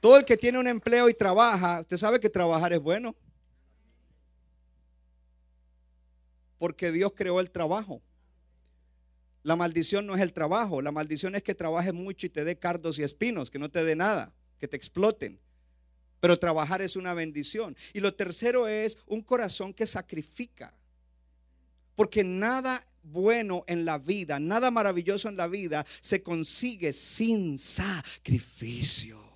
Todo 0.01 0.17
el 0.17 0.25
que 0.25 0.39
tiene 0.39 0.59
un 0.59 0.67
empleo 0.67 1.11
y 1.11 1.15
trabaja, 1.15 1.81
usted 1.81 1.99
sabe 1.99 2.19
que 2.19 2.31
trabajar 2.31 2.73
es 2.73 2.81
bueno. 2.81 3.15
Porque 6.59 6.91
Dios 6.91 7.13
creó 7.15 7.39
el 7.39 7.51
trabajo. 7.51 8.03
La 9.43 9.57
maldición 9.57 10.07
no 10.07 10.15
es 10.15 10.21
el 10.21 10.33
trabajo, 10.33 10.83
la 10.83 10.93
maldición 10.93 11.35
es 11.35 11.43
que 11.43 11.55
trabajes 11.55 11.95
mucho 11.95 12.27
y 12.27 12.31
te 12.31 12.45
dé 12.45 12.59
cardos 12.59 12.99
y 12.99 13.03
espinos, 13.03 13.51
que 13.51 13.59
no 13.59 13.71
te 13.71 13.85
dé 13.85 13.97
nada, 13.97 14.35
que 14.59 14.69
te 14.69 14.77
exploten. 14.77 15.39
Pero 16.21 16.39
trabajar 16.39 16.83
es 16.83 16.97
una 16.97 17.15
bendición. 17.15 17.77
Y 17.95 18.01
lo 18.01 18.15
tercero 18.15 18.69
es 18.69 18.99
un 19.07 19.23
corazón 19.23 19.73
que 19.73 19.87
sacrifica. 19.87 20.75
Porque 21.95 22.25
nada 22.25 22.83
bueno 23.03 23.63
en 23.67 23.85
la 23.85 23.99
vida, 23.99 24.39
nada 24.39 24.71
maravilloso 24.71 25.29
en 25.29 25.37
la 25.37 25.47
vida 25.47 25.87
se 26.01 26.23
consigue 26.23 26.93
sin 26.93 27.59
sacrificio. 27.59 29.30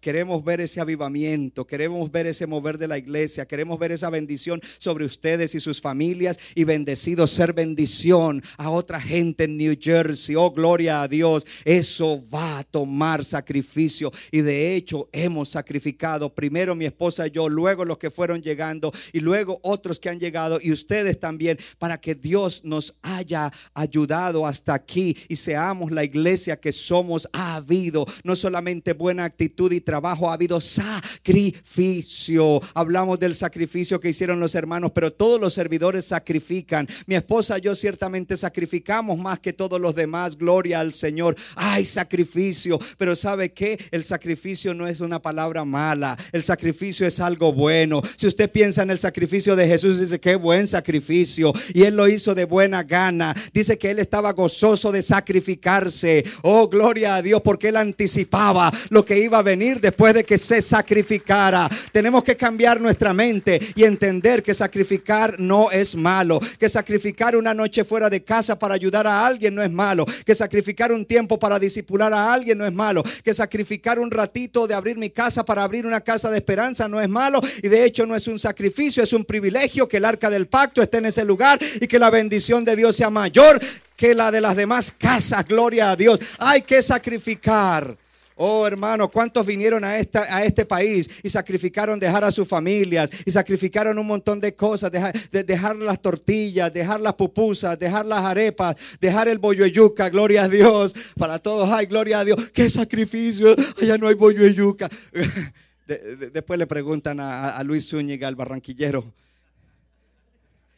Queremos 0.00 0.44
ver 0.44 0.60
ese 0.60 0.80
avivamiento, 0.80 1.66
queremos 1.66 2.10
ver 2.10 2.26
ese 2.26 2.46
mover 2.46 2.78
de 2.78 2.88
la 2.88 2.98
iglesia, 2.98 3.46
queremos 3.46 3.78
ver 3.78 3.92
esa 3.92 4.10
bendición 4.10 4.60
sobre 4.78 5.04
ustedes 5.04 5.54
y 5.54 5.60
sus 5.60 5.80
familias 5.80 6.38
y 6.54 6.64
bendecidos 6.64 7.30
ser 7.30 7.52
bendición 7.52 8.42
a 8.56 8.70
otra 8.70 9.00
gente 9.00 9.44
en 9.44 9.56
New 9.56 9.76
Jersey. 9.80 10.36
Oh, 10.36 10.50
gloria 10.50 11.02
a 11.02 11.08
Dios. 11.08 11.46
Eso 11.64 12.22
va 12.32 12.58
a 12.58 12.64
tomar 12.64 13.24
sacrificio 13.24 14.12
y 14.30 14.40
de 14.40 14.76
hecho 14.76 15.08
hemos 15.12 15.48
sacrificado 15.48 16.34
primero 16.34 16.74
mi 16.74 16.84
esposa 16.84 17.26
y 17.26 17.30
yo, 17.30 17.48
luego 17.48 17.84
los 17.84 17.98
que 17.98 18.10
fueron 18.10 18.42
llegando 18.42 18.92
y 19.12 19.20
luego 19.20 19.60
otros 19.62 19.98
que 19.98 20.08
han 20.08 20.20
llegado 20.20 20.58
y 20.60 20.72
ustedes 20.72 21.18
también 21.18 21.58
para 21.78 22.00
que 22.00 22.14
Dios 22.14 22.62
nos 22.64 22.96
haya 23.02 23.52
ayudado 23.74 24.46
hasta 24.46 24.74
aquí 24.74 25.16
y 25.28 25.36
seamos 25.36 25.90
la 25.90 26.04
iglesia 26.04 26.60
que 26.60 26.72
somos. 26.72 27.28
Ha 27.32 27.56
habido 27.56 28.06
no 28.24 28.36
solamente 28.36 28.92
buena 28.92 29.24
actitud 29.24 29.72
y 29.72 29.80
trabajo, 29.80 29.95
ha 30.30 30.34
habido 30.34 30.60
sacrificio. 30.60 32.60
Hablamos 32.74 33.18
del 33.18 33.34
sacrificio 33.34 34.00
que 34.00 34.10
hicieron 34.10 34.40
los 34.40 34.54
hermanos, 34.54 34.92
pero 34.94 35.12
todos 35.12 35.40
los 35.40 35.54
servidores 35.54 36.04
sacrifican. 36.04 36.88
Mi 37.06 37.14
esposa 37.14 37.58
y 37.58 37.62
yo 37.62 37.74
ciertamente 37.74 38.36
sacrificamos 38.36 39.18
más 39.18 39.40
que 39.40 39.52
todos 39.52 39.80
los 39.80 39.94
demás. 39.94 40.36
Gloria 40.36 40.80
al 40.80 40.92
Señor. 40.92 41.36
Hay 41.56 41.84
sacrificio, 41.84 42.78
pero 42.98 43.16
¿sabe 43.16 43.52
qué? 43.52 43.78
El 43.90 44.04
sacrificio 44.04 44.74
no 44.74 44.86
es 44.86 45.00
una 45.00 45.20
palabra 45.20 45.64
mala. 45.64 46.16
El 46.32 46.42
sacrificio 46.42 47.06
es 47.06 47.20
algo 47.20 47.52
bueno. 47.52 48.02
Si 48.16 48.26
usted 48.26 48.50
piensa 48.50 48.82
en 48.82 48.90
el 48.90 48.98
sacrificio 48.98 49.56
de 49.56 49.68
Jesús, 49.68 50.00
dice 50.00 50.20
qué 50.20 50.36
buen 50.36 50.66
sacrificio. 50.66 51.52
Y 51.74 51.84
él 51.84 51.96
lo 51.96 52.08
hizo 52.08 52.34
de 52.34 52.44
buena 52.44 52.82
gana. 52.82 53.34
Dice 53.52 53.78
que 53.78 53.90
él 53.90 53.98
estaba 53.98 54.32
gozoso 54.32 54.92
de 54.92 55.02
sacrificarse. 55.02 56.24
Oh, 56.42 56.68
gloria 56.68 57.16
a 57.16 57.22
Dios, 57.22 57.42
porque 57.42 57.68
él 57.68 57.76
anticipaba 57.76 58.72
lo 58.90 59.04
que 59.04 59.18
iba 59.18 59.38
a 59.38 59.42
venir 59.42 59.75
después 59.80 60.14
de 60.14 60.24
que 60.24 60.38
se 60.38 60.60
sacrificara. 60.60 61.68
Tenemos 61.92 62.22
que 62.24 62.36
cambiar 62.36 62.80
nuestra 62.80 63.12
mente 63.12 63.60
y 63.74 63.84
entender 63.84 64.42
que 64.42 64.54
sacrificar 64.54 65.38
no 65.38 65.70
es 65.70 65.94
malo. 65.94 66.40
Que 66.58 66.68
sacrificar 66.68 67.36
una 67.36 67.54
noche 67.54 67.84
fuera 67.84 68.10
de 68.10 68.22
casa 68.22 68.58
para 68.58 68.74
ayudar 68.74 69.06
a 69.06 69.26
alguien 69.26 69.54
no 69.54 69.62
es 69.62 69.70
malo. 69.70 70.06
Que 70.24 70.34
sacrificar 70.34 70.92
un 70.92 71.04
tiempo 71.04 71.38
para 71.38 71.58
disipular 71.58 72.12
a 72.12 72.32
alguien 72.32 72.58
no 72.58 72.66
es 72.66 72.72
malo. 72.72 73.02
Que 73.24 73.34
sacrificar 73.34 73.98
un 73.98 74.10
ratito 74.10 74.66
de 74.66 74.74
abrir 74.74 74.98
mi 74.98 75.10
casa 75.10 75.44
para 75.44 75.62
abrir 75.62 75.86
una 75.86 76.00
casa 76.00 76.30
de 76.30 76.38
esperanza 76.38 76.88
no 76.88 77.00
es 77.00 77.08
malo. 77.08 77.40
Y 77.62 77.68
de 77.68 77.84
hecho 77.84 78.06
no 78.06 78.16
es 78.16 78.26
un 78.28 78.38
sacrificio, 78.38 79.02
es 79.02 79.12
un 79.12 79.24
privilegio 79.24 79.88
que 79.88 79.98
el 79.98 80.04
arca 80.04 80.30
del 80.30 80.46
pacto 80.46 80.82
esté 80.82 80.98
en 80.98 81.06
ese 81.06 81.24
lugar 81.24 81.58
y 81.80 81.86
que 81.86 81.98
la 81.98 82.10
bendición 82.10 82.64
de 82.64 82.76
Dios 82.76 82.96
sea 82.96 83.10
mayor 83.10 83.60
que 83.96 84.14
la 84.14 84.30
de 84.30 84.40
las 84.40 84.56
demás 84.56 84.92
casas. 84.92 85.46
Gloria 85.46 85.90
a 85.90 85.96
Dios. 85.96 86.20
Hay 86.38 86.62
que 86.62 86.82
sacrificar. 86.82 87.96
Oh 88.38 88.66
hermano, 88.66 89.10
¿cuántos 89.10 89.46
vinieron 89.46 89.82
a, 89.82 89.96
esta, 89.96 90.22
a 90.36 90.44
este 90.44 90.66
país 90.66 91.08
y 91.22 91.30
sacrificaron 91.30 91.98
dejar 91.98 92.22
a 92.22 92.30
sus 92.30 92.46
familias 92.46 93.08
y 93.24 93.30
sacrificaron 93.30 93.98
un 93.98 94.06
montón 94.06 94.42
de 94.42 94.54
cosas, 94.54 94.92
dejar, 94.92 95.14
de, 95.30 95.76
las 95.78 96.02
tortillas, 96.02 96.70
dejar 96.70 97.00
las 97.00 97.14
pupusas, 97.14 97.78
dejar 97.78 98.04
las 98.04 98.22
arepas, 98.22 98.76
dejar 99.00 99.28
el 99.28 99.38
bollo 99.38 99.64
yuca, 99.64 100.10
gloria 100.10 100.42
a 100.42 100.48
Dios, 100.50 100.94
para 101.16 101.38
todos, 101.38 101.70
ay, 101.70 101.86
gloria 101.86 102.20
a 102.20 102.24
Dios, 102.26 102.50
qué 102.50 102.68
sacrificio, 102.68 103.56
allá 103.80 103.96
no 103.96 104.06
hay 104.06 104.14
bollo 104.14 104.46
yuca. 104.48 104.90
después 105.86 106.58
le 106.58 106.66
preguntan 106.66 107.20
a, 107.20 107.62
Luis 107.62 107.88
Zúñiga, 107.88 108.28
al 108.28 108.36
barranquillero, 108.36 109.14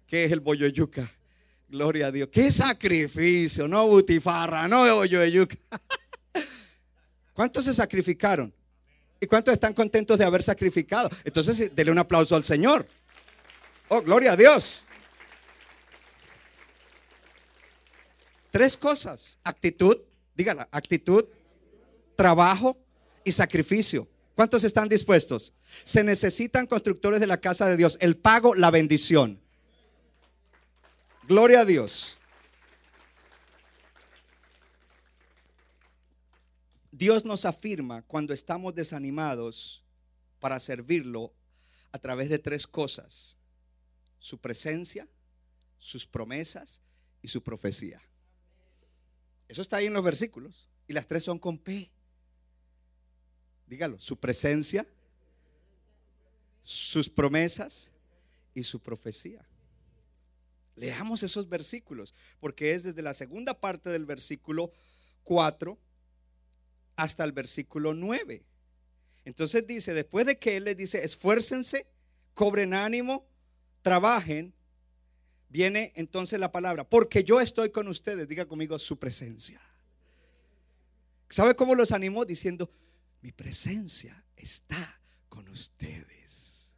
¿qué 0.07 0.27
es 0.27 0.31
el 0.31 0.39
bollo 0.39 0.69
yuca? 0.69 1.11
Gloria 1.69 2.07
a 2.07 2.13
Dios. 2.13 2.29
Qué 2.31 2.53
sacrificio, 2.53 3.67
no 3.67 3.89
butifarra, 3.89 4.69
no 4.69 4.95
bollo 4.95 5.25
yuca. 5.25 5.57
¿Cuántos 7.39 7.67
se 7.67 7.73
sacrificaron? 7.73 8.53
¿Y 9.21 9.27
cuántos 9.27 9.55
están 9.55 9.73
contentos 9.73 10.19
de 10.19 10.25
haber 10.25 10.43
sacrificado? 10.43 11.09
Entonces, 11.23 11.71
denle 11.73 11.93
un 11.93 11.99
aplauso 11.99 12.35
al 12.35 12.43
Señor. 12.43 12.85
Oh, 13.87 14.03
gloria 14.03 14.33
a 14.33 14.37
Dios. 14.37 14.83
Tres 18.51 18.77
cosas. 18.77 19.39
Actitud, 19.45 19.99
dígala, 20.35 20.69
actitud, 20.73 21.27
trabajo 22.17 22.77
y 23.23 23.31
sacrificio. 23.31 24.09
¿Cuántos 24.35 24.65
están 24.65 24.89
dispuestos? 24.89 25.53
Se 25.85 26.03
necesitan 26.03 26.67
constructores 26.67 27.21
de 27.21 27.29
la 27.29 27.37
casa 27.37 27.69
de 27.69 27.77
Dios. 27.77 27.99
El 28.01 28.17
pago, 28.17 28.57
la 28.57 28.73
bendición. 28.73 29.39
Gloria 31.29 31.61
a 31.61 31.65
Dios. 31.65 32.19
Dios 36.99 37.25
nos 37.25 37.45
afirma 37.45 38.03
cuando 38.03 38.35
estamos 38.35 38.75
desanimados 38.75 39.85
para 40.41 40.59
servirlo 40.59 41.33
a 41.93 41.99
través 42.01 42.29
de 42.29 42.41
tres 42.41 42.67
cosas. 42.67 43.39
Su 44.19 44.39
presencia, 44.39 45.07
sus 45.79 46.05
promesas 46.05 46.83
y 47.23 47.29
su 47.29 47.41
profecía. 47.41 48.03
Eso 49.47 49.63
está 49.63 49.77
ahí 49.77 49.87
en 49.87 49.93
los 49.93 50.03
versículos. 50.03 50.69
Y 50.89 50.93
las 50.93 51.07
tres 51.07 51.23
son 51.23 51.39
con 51.39 51.57
P. 51.57 51.89
Dígalo, 53.69 54.01
su 54.01 54.19
presencia, 54.19 54.85
sus 56.61 57.09
promesas 57.09 57.93
y 58.55 58.65
su 58.65 58.81
profecía. 58.81 59.47
Leamos 60.75 61.23
esos 61.23 61.49
versículos, 61.49 62.13
porque 62.41 62.73
es 62.73 62.83
desde 62.83 63.03
la 63.03 63.15
segunda 63.15 63.61
parte 63.61 63.89
del 63.91 64.05
versículo 64.05 64.73
4 65.23 65.79
hasta 66.99 67.23
el 67.23 67.33
versículo 67.33 67.95
9. 67.95 68.45
Entonces 69.25 69.67
dice, 69.67 69.95
después 69.95 70.27
de 70.27 70.39
que 70.39 70.57
Él 70.57 70.65
les 70.65 70.77
dice, 70.77 71.05
esfuércense, 71.05 71.87
cobren 72.35 72.75
ánimo, 72.75 73.25
trabajen, 73.83 74.53
viene 75.49 75.93
entonces 75.95 76.41
la 76.41 76.51
palabra, 76.51 76.89
porque 76.89 77.23
yo 77.23 77.41
estoy 77.41 77.71
con 77.71 77.87
ustedes, 77.87 78.27
diga 78.27 78.47
conmigo 78.47 78.79
su 78.81 78.99
presencia. 78.99 79.61
¿Sabe 81.31 81.55
cómo 81.55 81.77
los 81.77 81.93
animó? 81.93 82.25
Diciendo, 82.25 82.69
mi 83.23 83.31
presencia 83.31 84.25
está 84.35 85.01
con 85.29 85.49
ustedes. 85.49 86.75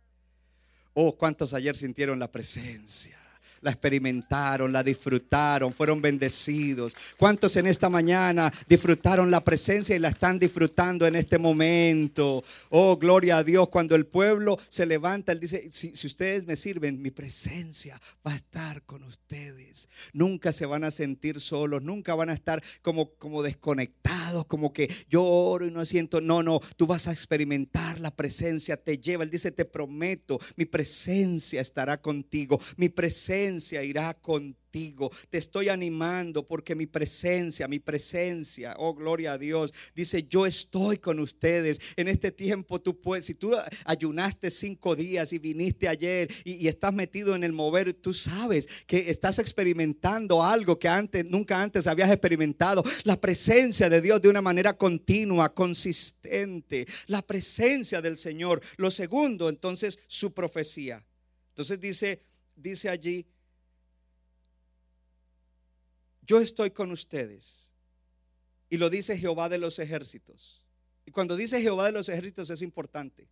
Oh, 0.93 1.17
¿cuántos 1.17 1.55
ayer 1.55 1.75
sintieron 1.75 2.19
la 2.19 2.31
presencia? 2.31 3.19
La 3.63 3.71
experimentaron, 3.71 4.73
la 4.73 4.83
disfrutaron, 4.83 5.73
fueron 5.73 6.01
bendecidos. 6.01 6.97
¿Cuántos 7.17 7.57
en 7.57 7.67
esta 7.67 7.89
mañana 7.89 8.53
disfrutaron 8.69 9.31
la 9.31 9.43
presencia 9.43 9.95
y 9.95 9.99
la 9.99 10.09
están 10.09 10.39
disfrutando 10.39 11.07
en 11.07 11.17
este 11.17 11.39
momento? 11.39 12.43
Oh, 12.71 12.97
gloria 12.97 13.39
a 13.39 13.45
Dios. 13.45 13.69
Cuando 13.69 13.95
el 13.95 14.07
pueblo 14.07 14.59
se 14.69 14.87
levanta, 14.87 15.33
Él 15.33 15.41
dice, 15.41 15.69
si, 15.71 15.93
ustedes 16.07 16.47
me 16.47 16.57
sirven, 16.57 17.01
mi 17.03 17.11
presencia 17.11 18.01
va 18.27 18.33
a 18.33 18.37
estar 18.37 18.83
con 18.83 19.05
ustedes. 19.05 19.89
Nunca 20.13 20.53
se 20.53 20.67
van 20.67 20.85
a 20.85 20.91
sentir 20.91 21.41
solos, 21.41 21.83
nunca 21.83 22.15
van 22.15 22.31
a 22.31 22.35
estar 22.35 22.63
como, 22.83 23.11
como 23.15 23.43
desconectados, 23.43 24.20
como 24.47 24.73
que 24.73 24.91
yo 25.09 25.23
oro 25.23 25.67
y 25.67 25.71
no 25.71 25.85
siento. 25.85 26.21
No, 26.21 26.43
no, 26.43 26.61
tú 26.77 26.87
vas 26.87 27.09
a 27.09 27.13
experimentar 27.13 28.01
la 28.01 28.15
presencia, 28.15 28.77
te 28.77 28.99
lleva. 28.99 29.25
Él 29.25 29.31
dice, 29.31 29.51
te 29.51 29.65
prometo, 29.65 30.39
mi 30.57 30.65
presencia 30.65 31.61
estará 31.61 32.01
contigo. 32.01 32.61
Mi 32.77 32.89
presencia 32.89 33.83
irá 33.83 34.15
contigo. 34.15 34.60
Te 34.71 35.39
estoy 35.39 35.69
animando 35.69 36.47
porque 36.47 36.77
mi 36.77 36.87
presencia, 36.87 37.67
mi 37.67 37.81
presencia, 37.81 38.77
oh 38.79 38.95
gloria 38.95 39.33
a 39.33 39.39
Dios, 39.39 39.73
dice, 39.95 40.27
yo 40.29 40.47
estoy 40.47 40.99
con 40.99 41.19
ustedes. 41.19 41.81
En 41.97 42.07
este 42.07 42.31
tiempo 42.31 42.81
tú 42.81 43.01
puedes, 43.01 43.25
si 43.25 43.35
tú 43.35 43.53
ayunaste 43.85 44.51
cinco 44.51 44.95
días 44.95 45.33
y 45.33 45.39
viniste 45.39 45.89
ayer 45.89 46.31
y, 46.45 46.53
y 46.53 46.69
estás 46.69 46.95
metido 46.95 47.35
en 47.35 47.43
el 47.43 47.53
mover, 47.53 47.95
tú 47.95 48.15
sabes 48.15 48.69
que 48.87 49.11
estás 49.11 49.41
experimentando 49.41 50.43
algo 50.45 50.79
que 50.79 50.89
antes, 50.89 51.25
nunca 51.25 51.61
antes 51.61 51.89
habías 51.89 52.11
experimentado. 52.11 52.85
La 53.03 53.21
presencia 53.21 53.91
de 53.91 54.01
Dios 54.01 54.23
de 54.23 54.29
una 54.29 54.43
manera 54.43 54.77
continua, 54.77 55.53
consistente. 55.53 56.87
La 57.09 57.23
presencia 57.23 58.01
del 58.01 58.17
Señor. 58.17 58.61
Lo 58.77 58.91
segundo, 58.91 59.49
entonces, 59.49 59.99
su 60.07 60.33
profecía. 60.33 61.05
Entonces 61.49 61.81
dice, 61.81 62.23
dice 62.55 62.89
allí, 62.89 63.27
yo 66.31 66.41
estoy 66.41 66.71
con 66.71 66.93
ustedes. 66.93 67.73
Y 68.69 68.77
lo 68.77 68.89
dice 68.89 69.19
Jehová 69.19 69.49
de 69.49 69.59
los 69.59 69.81
ejércitos. 69.81 70.65
Y 71.05 71.11
cuando 71.11 71.35
dice 71.35 71.61
Jehová 71.61 71.87
de 71.87 71.93
los 71.93 72.09
ejércitos 72.09 72.51
es 72.51 72.63
importante. 72.63 73.27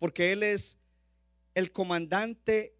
Porque 0.00 0.32
Él 0.32 0.42
es 0.42 0.76
el 1.54 1.70
comandante 1.70 2.74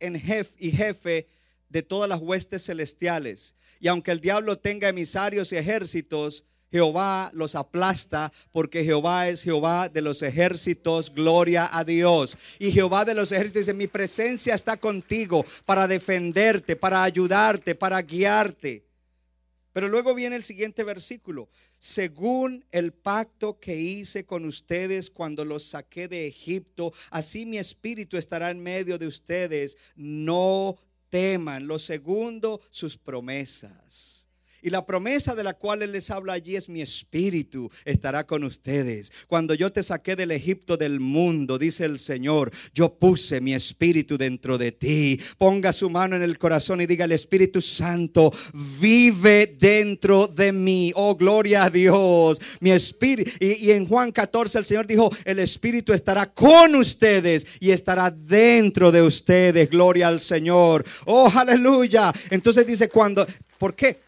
en 0.00 0.20
jefe 0.20 0.54
y 0.58 0.72
jefe 0.72 1.26
de 1.70 1.82
todas 1.82 2.06
las 2.06 2.20
huestes 2.20 2.66
celestiales. 2.66 3.56
Y 3.80 3.88
aunque 3.88 4.10
el 4.10 4.20
diablo 4.20 4.58
tenga 4.58 4.90
emisarios 4.90 5.50
y 5.52 5.56
ejércitos, 5.56 6.44
Jehová 6.74 7.30
los 7.34 7.54
aplasta 7.54 8.32
porque 8.50 8.82
Jehová 8.82 9.28
es 9.28 9.44
Jehová 9.44 9.88
de 9.88 10.00
los 10.02 10.22
ejércitos, 10.22 11.14
gloria 11.14 11.70
a 11.70 11.84
Dios. 11.84 12.36
Y 12.58 12.72
Jehová 12.72 13.04
de 13.04 13.14
los 13.14 13.30
ejércitos 13.30 13.60
dice, 13.60 13.74
mi 13.74 13.86
presencia 13.86 14.56
está 14.56 14.76
contigo 14.76 15.46
para 15.66 15.86
defenderte, 15.86 16.74
para 16.74 17.04
ayudarte, 17.04 17.76
para 17.76 18.02
guiarte. 18.02 18.84
Pero 19.72 19.86
luego 19.86 20.16
viene 20.16 20.34
el 20.34 20.42
siguiente 20.42 20.82
versículo. 20.82 21.48
Según 21.78 22.64
el 22.72 22.92
pacto 22.92 23.60
que 23.60 23.76
hice 23.76 24.26
con 24.26 24.44
ustedes 24.44 25.10
cuando 25.10 25.44
los 25.44 25.62
saqué 25.62 26.08
de 26.08 26.26
Egipto, 26.26 26.92
así 27.10 27.46
mi 27.46 27.58
espíritu 27.58 28.16
estará 28.16 28.50
en 28.50 28.60
medio 28.60 28.98
de 28.98 29.06
ustedes. 29.06 29.78
No 29.94 30.76
teman. 31.08 31.68
Lo 31.68 31.78
segundo, 31.78 32.60
sus 32.70 32.96
promesas. 32.96 34.23
Y 34.64 34.70
la 34.70 34.86
promesa 34.86 35.34
de 35.34 35.44
la 35.44 35.52
cual 35.52 35.82
Él 35.82 35.92
les 35.92 36.10
habla 36.10 36.32
allí 36.32 36.56
es 36.56 36.70
mi 36.70 36.80
espíritu 36.80 37.70
estará 37.84 38.26
con 38.26 38.44
ustedes. 38.44 39.12
Cuando 39.26 39.52
yo 39.52 39.70
te 39.70 39.82
saqué 39.82 40.16
del 40.16 40.30
Egipto 40.30 40.78
del 40.78 41.00
mundo, 41.00 41.58
dice 41.58 41.84
el 41.84 41.98
Señor, 41.98 42.50
yo 42.72 42.94
puse 42.94 43.42
mi 43.42 43.52
espíritu 43.52 44.16
dentro 44.16 44.56
de 44.56 44.72
ti. 44.72 45.20
Ponga 45.36 45.70
su 45.74 45.90
mano 45.90 46.16
en 46.16 46.22
el 46.22 46.38
corazón 46.38 46.80
y 46.80 46.86
diga, 46.86 47.04
el 47.04 47.12
Espíritu 47.12 47.60
Santo 47.60 48.32
vive 48.80 49.54
dentro 49.58 50.28
de 50.28 50.50
mí. 50.50 50.92
Oh, 50.94 51.14
gloria 51.14 51.64
a 51.64 51.70
Dios. 51.70 52.40
Mi 52.60 52.70
espíritu. 52.70 53.30
Y, 53.40 53.66
y 53.66 53.70
en 53.70 53.86
Juan 53.86 54.12
14 54.12 54.60
el 54.60 54.64
Señor 54.64 54.86
dijo, 54.86 55.10
el 55.26 55.40
Espíritu 55.40 55.92
estará 55.92 56.32
con 56.32 56.74
ustedes 56.74 57.46
y 57.60 57.70
estará 57.70 58.10
dentro 58.10 58.90
de 58.90 59.02
ustedes. 59.02 59.68
Gloria 59.68 60.08
al 60.08 60.20
Señor. 60.20 60.86
Oh, 61.04 61.30
aleluya. 61.34 62.14
Entonces 62.30 62.66
dice, 62.66 62.88
cuando, 62.88 63.26
¿por 63.58 63.74
qué? 63.74 64.04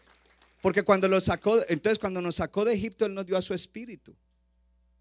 Porque 0.67 0.83
cuando 0.83 1.07
lo 1.07 1.21
sacó, 1.21 1.61
entonces 1.69 1.97
cuando 1.97 2.21
nos 2.21 2.35
sacó 2.35 2.65
de 2.65 2.73
Egipto, 2.73 3.05
Él 3.05 3.13
nos 3.13 3.25
dio 3.25 3.37
a 3.37 3.41
su 3.41 3.53
espíritu. 3.53 4.13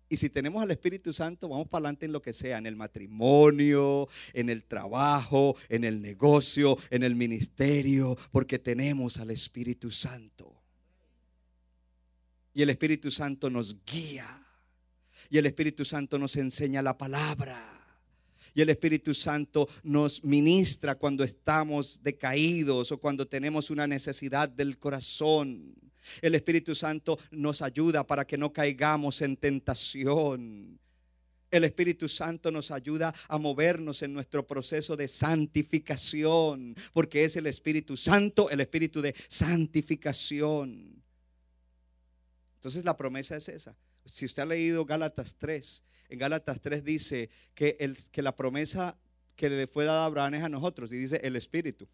Y 0.09 0.17
si 0.17 0.31
tenemos 0.31 0.63
al 0.63 0.71
Espíritu 0.71 1.13
Santo, 1.13 1.49
vamos 1.49 1.67
para 1.67 1.81
adelante 1.81 2.07
en 2.07 2.13
lo 2.13 2.23
que 2.23 2.33
sea, 2.33 2.59
en 2.59 2.67
el 2.67 2.77
matrimonio, 2.77 4.09
en 4.33 4.49
el 4.49 4.63
trabajo, 4.63 5.57
en 5.69 5.83
el 5.83 6.01
negocio, 6.01 6.79
en 6.91 7.03
el 7.03 7.17
ministerio, 7.17 8.17
porque 8.31 8.61
tenemos 8.61 9.19
al 9.19 9.33
Espíritu 9.33 9.91
Santo. 9.91 10.55
Y 12.55 12.63
el 12.63 12.71
Espíritu 12.71 13.11
Santo 13.11 13.51
nos 13.51 13.85
guía. 13.85 14.47
Y 15.31 15.39
el 15.39 15.47
Espíritu 15.47 15.85
Santo 15.85 16.17
nos 16.17 16.37
enseña 16.37 16.81
la 16.81 16.97
palabra. 16.97 17.76
Y 18.57 18.63
el 18.63 18.71
Espíritu 18.71 19.13
Santo 19.13 19.69
nos 19.83 20.25
ministra 20.25 20.95
cuando 20.95 21.23
estamos 21.23 22.03
decaídos 22.03 22.91
o 22.91 22.99
cuando 22.99 23.29
tenemos 23.29 23.69
una 23.69 23.87
necesidad 23.87 24.49
del 24.49 24.79
corazón. 24.79 25.75
El 26.23 26.35
Espíritu 26.35 26.75
Santo 26.75 27.19
nos 27.33 27.61
ayuda 27.61 28.07
para 28.07 28.27
que 28.27 28.39
no 28.39 28.55
caigamos 28.55 29.21
en 29.21 29.37
tentación. 29.37 30.81
El 31.51 31.65
Espíritu 31.65 32.09
Santo 32.09 32.51
nos 32.51 32.71
ayuda 32.71 33.15
a 33.29 33.37
movernos 33.37 34.01
en 34.01 34.15
nuestro 34.15 34.47
proceso 34.47 34.97
de 34.97 35.07
santificación, 35.07 36.75
porque 36.95 37.25
es 37.25 37.37
el 37.37 37.49
Espíritu 37.49 37.95
Santo, 37.95 38.49
el 38.49 38.63
Espíritu 38.63 39.03
de 39.03 39.15
santificación. 39.29 41.03
Entonces 42.55 42.87
la 42.87 42.97
promesa 42.97 43.37
es 43.37 43.51
esa. 43.51 43.77
Si 44.13 44.27
usted 44.27 44.43
ha 44.43 44.47
leído 44.47 44.85
Gálatas 44.85 45.37
3, 45.39 45.83
en 46.09 46.19
Gálatas 46.19 46.61
3 46.61 46.85
dice 46.85 47.29
que, 47.55 47.77
el, 47.81 47.97
que 48.11 48.23
la 48.23 48.35
promesa 48.35 48.97
que 49.35 49.51
le 49.51 49.67
fue 49.67 49.85
dada 49.85 50.03
a 50.03 50.07
Abraham 50.07 50.35
es 50.35 50.43
a 50.43 50.49
nosotros 50.49 50.93
y 50.93 50.99
dice 50.99 51.21
el 51.23 51.37
Espíritu. 51.37 51.87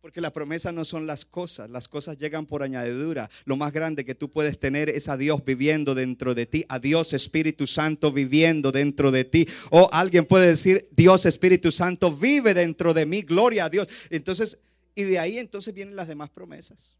Porque 0.00 0.20
la 0.20 0.32
promesa 0.32 0.72
no 0.72 0.84
son 0.84 1.06
las 1.06 1.24
cosas, 1.24 1.70
las 1.70 1.86
cosas 1.86 2.18
llegan 2.18 2.44
por 2.44 2.64
añadidura. 2.64 3.30
Lo 3.44 3.54
más 3.54 3.72
grande 3.72 4.04
que 4.04 4.16
tú 4.16 4.28
puedes 4.28 4.58
tener 4.58 4.88
es 4.88 5.08
a 5.08 5.16
Dios 5.16 5.44
viviendo 5.44 5.94
dentro 5.94 6.34
de 6.34 6.44
ti, 6.44 6.64
a 6.68 6.80
Dios 6.80 7.12
Espíritu 7.12 7.68
Santo 7.68 8.10
viviendo 8.10 8.72
dentro 8.72 9.12
de 9.12 9.24
ti. 9.24 9.46
O 9.70 9.88
alguien 9.92 10.24
puede 10.24 10.48
decir, 10.48 10.88
Dios 10.90 11.24
Espíritu 11.24 11.70
Santo 11.70 12.10
vive 12.10 12.52
dentro 12.52 12.92
de 12.94 13.06
mí, 13.06 13.22
gloria 13.22 13.66
a 13.66 13.70
Dios. 13.70 13.86
Entonces, 14.10 14.58
y 14.96 15.04
de 15.04 15.20
ahí 15.20 15.38
entonces 15.38 15.72
vienen 15.72 15.94
las 15.94 16.08
demás 16.08 16.30
promesas. 16.30 16.96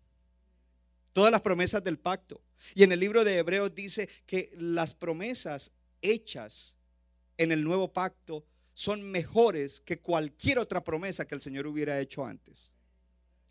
Todas 1.13 1.31
las 1.31 1.43
promesas 1.43 1.85
del 1.85 1.99
pacto. 1.99 2.43
Y 2.75 2.83
en 2.83 2.93
el 2.93 3.01
libro 3.01 3.25
de 3.25 3.37
Hebreos 3.37 3.75
dice 3.75 4.09
que 4.27 4.51
las 4.57 4.95
promesas 4.95 5.73
hechas 6.01 6.77
en 7.37 7.53
el 7.53 7.65
nuevo 7.65 7.93
pacto 7.93 8.47
son 8.75 9.03
mejores 9.03 9.81
que 9.81 10.01
cualquier 10.01 10.59
otra 10.59 10.83
promesa 10.83 11.27
que 11.27 11.35
el 11.35 11.43
Señor 11.43 11.67
hubiera 11.67 12.01
hecho 12.01 12.25
antes. 12.25 12.73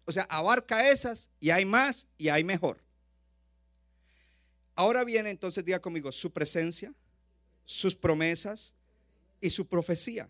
O 0.06 0.12
sea, 0.12 0.24
abarca 0.24 0.90
esas 0.90 1.30
y 1.40 1.52
hay 1.52 1.66
más 1.66 2.08
y 2.18 2.30
hay 2.30 2.44
mejor. 2.44 2.84
Ahora 4.76 5.04
viene 5.04 5.30
entonces, 5.30 5.64
diga 5.64 5.80
conmigo, 5.80 6.12
su 6.12 6.32
presencia, 6.32 6.94
sus 7.66 7.96
promesas 7.96 8.74
y 9.40 9.50
su 9.50 9.68
profecía. 9.68 10.30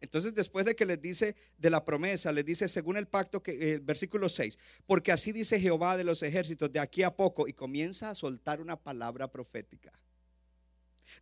Entonces, 0.00 0.34
después 0.34 0.66
de 0.66 0.76
que 0.76 0.86
les 0.86 1.00
dice 1.00 1.34
de 1.56 1.70
la 1.70 1.84
promesa, 1.84 2.32
les 2.32 2.44
dice 2.44 2.68
según 2.68 2.96
el 2.96 3.06
pacto 3.06 3.42
que 3.42 3.52
eh, 3.52 3.78
versículo 3.78 4.28
6, 4.28 4.58
porque 4.86 5.12
así 5.12 5.32
dice 5.32 5.60
Jehová 5.60 5.96
de 5.96 6.04
los 6.04 6.22
ejércitos 6.22 6.70
de 6.70 6.80
aquí 6.80 7.02
a 7.02 7.14
poco 7.14 7.48
y 7.48 7.52
comienza 7.52 8.10
a 8.10 8.14
soltar 8.14 8.60
una 8.60 8.76
palabra 8.76 9.30
profética. 9.30 9.92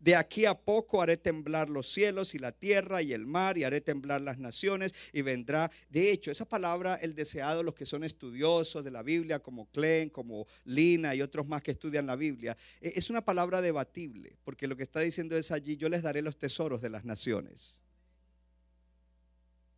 De 0.01 0.16
aquí 0.16 0.47
a 0.47 0.55
poco 0.55 1.03
haré 1.03 1.16
temblar 1.16 1.68
los 1.68 1.87
cielos 1.89 2.35
y 2.35 2.39
la 2.39 2.53
tierra 2.53 3.03
y 3.03 3.12
el 3.12 3.27
mar 3.27 3.59
y 3.59 3.64
haré 3.64 3.81
temblar 3.81 4.20
las 4.20 4.39
naciones 4.39 4.95
y 5.12 5.22
vendrá. 5.22 5.70
De 5.91 6.11
hecho, 6.11 6.31
esa 6.31 6.47
palabra, 6.47 6.97
el 6.97 7.14
deseado, 7.14 7.62
los 7.62 7.75
que 7.75 7.87
son 7.87 8.05
estudiosos 8.05 8.85
de 8.85 8.91
la 8.91 9.03
Biblia, 9.03 9.41
como 9.41 9.70
Klen, 9.70 10.11
como 10.11 10.47
Lina 10.64 11.14
y 11.14 11.22
otros 11.22 11.47
más 11.47 11.62
que 11.62 11.72
estudian 11.72 12.07
la 12.07 12.16
Biblia, 12.16 12.57
e, 12.81 12.95
es 12.97 13.11
una 13.11 13.25
palabra 13.25 13.61
debatible, 13.61 14.37
porque 14.45 14.66
lo 14.66 14.77
que 14.77 14.83
está 14.83 15.01
diciendo 15.01 15.37
es 15.37 15.51
allí, 15.51 15.77
yo 15.77 15.89
les 15.89 16.03
daré 16.03 16.22
los 16.22 16.39
tesoros 16.39 16.81
de 16.81 16.91
las 16.91 17.05
naciones. 17.05 17.81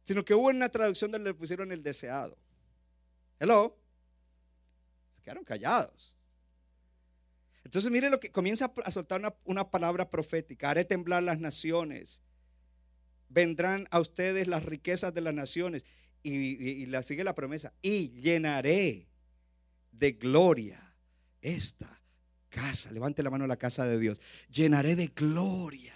Sino 0.07 0.25
que 0.25 0.35
hubo 0.35 0.49
una 0.49 0.69
traducción 0.69 1.11
donde 1.11 1.31
le 1.31 1.35
pusieron 1.35 1.73
el 1.73 1.83
deseado. 1.83 2.39
Hello. 3.41 3.77
Se 5.11 5.21
quedaron 5.21 5.43
callados. 5.43 6.17
Entonces 7.65 7.91
mire 7.91 8.09
lo 8.09 8.21
que 8.21 8.31
comienza 8.31 8.73
a 8.85 8.91
soltar 8.93 9.21
una, 9.43 9.69
palabra 9.69 10.09
profética. 10.09 10.71
Haré 10.71 10.85
temblar 10.85 11.25
las 11.25 11.41
naciones. 11.41 12.23
Vendrán 13.29 13.89
a 13.91 13.99
ustedes 13.99 14.47
las 14.47 14.65
riquezas 14.65 15.13
de 15.13 15.23
las 15.23 15.35
naciones. 15.35 15.85
Y, 16.23 16.87
la 16.87 17.03
sigue 17.03 17.25
la 17.25 17.35
promesa. 17.35 17.75
Y 17.83 18.11
llenaré 18.21 19.09
de 19.91 20.13
gloria 20.13 20.95
esta 21.41 22.01
casa. 22.49 22.93
Levante 22.93 23.25
la 23.25 23.31
mano 23.31 23.43
a 23.45 23.49
la 23.49 23.57
casa 23.57 23.85
de 23.85 23.99
Dios. 23.99 24.21
Llenaré 24.51 24.95
de 24.95 25.09
gloria. 25.09 25.96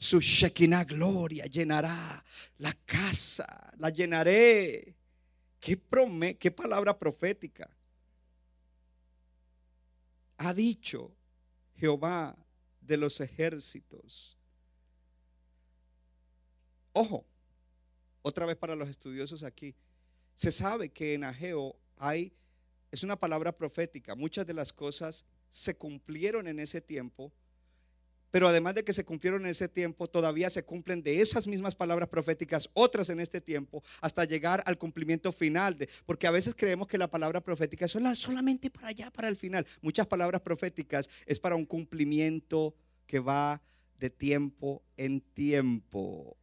Su 0.00 0.18
Shekinah 0.18 0.84
gloria 0.84 1.44
llenará 1.44 2.24
la 2.58 2.72
casa. 2.84 3.46
La 3.76 3.90
llenaré. 3.90 4.96
¿Qué, 5.60 5.80
qué 6.40 6.50
palabra 6.50 6.98
profética? 6.98 7.70
ha 10.42 10.54
dicho 10.54 11.14
Jehová 11.76 12.34
de 12.80 12.96
los 12.96 13.20
ejércitos. 13.20 14.38
Ojo, 16.94 17.26
otra 18.22 18.46
vez 18.46 18.56
para 18.56 18.74
los 18.74 18.88
estudiosos 18.88 19.42
aquí, 19.42 19.74
se 20.34 20.50
sabe 20.50 20.88
que 20.88 21.12
en 21.12 21.24
Ageo 21.24 21.76
hay, 21.98 22.32
es 22.90 23.02
una 23.02 23.16
palabra 23.16 23.54
profética, 23.54 24.14
muchas 24.14 24.46
de 24.46 24.54
las 24.54 24.72
cosas 24.72 25.26
se 25.50 25.76
cumplieron 25.76 26.48
en 26.48 26.58
ese 26.58 26.80
tiempo 26.80 27.30
pero 28.30 28.48
además 28.48 28.74
de 28.74 28.84
que 28.84 28.92
se 28.92 29.04
cumplieron 29.04 29.42
en 29.42 29.50
ese 29.50 29.68
tiempo, 29.68 30.08
todavía 30.08 30.50
se 30.50 30.64
cumplen 30.64 31.02
de 31.02 31.20
esas 31.20 31.46
mismas 31.46 31.74
palabras 31.74 32.08
proféticas 32.08 32.70
otras 32.74 33.10
en 33.10 33.20
este 33.20 33.40
tiempo 33.40 33.82
hasta 34.00 34.24
llegar 34.24 34.62
al 34.66 34.78
cumplimiento 34.78 35.32
final. 35.32 35.76
De, 35.76 35.88
porque 36.06 36.26
a 36.26 36.30
veces 36.30 36.54
creemos 36.56 36.88
que 36.88 36.98
la 36.98 37.10
palabra 37.10 37.40
profética 37.40 37.84
es 37.84 37.96
solamente 38.14 38.70
para 38.70 38.88
allá, 38.88 39.10
para 39.10 39.28
el 39.28 39.36
final. 39.36 39.66
Muchas 39.80 40.06
palabras 40.06 40.40
proféticas 40.40 41.08
es 41.26 41.38
para 41.38 41.56
un 41.56 41.66
cumplimiento 41.66 42.74
que 43.06 43.18
va 43.18 43.62
de 43.98 44.10
tiempo 44.10 44.82
en 44.96 45.20
tiempo. 45.20 46.36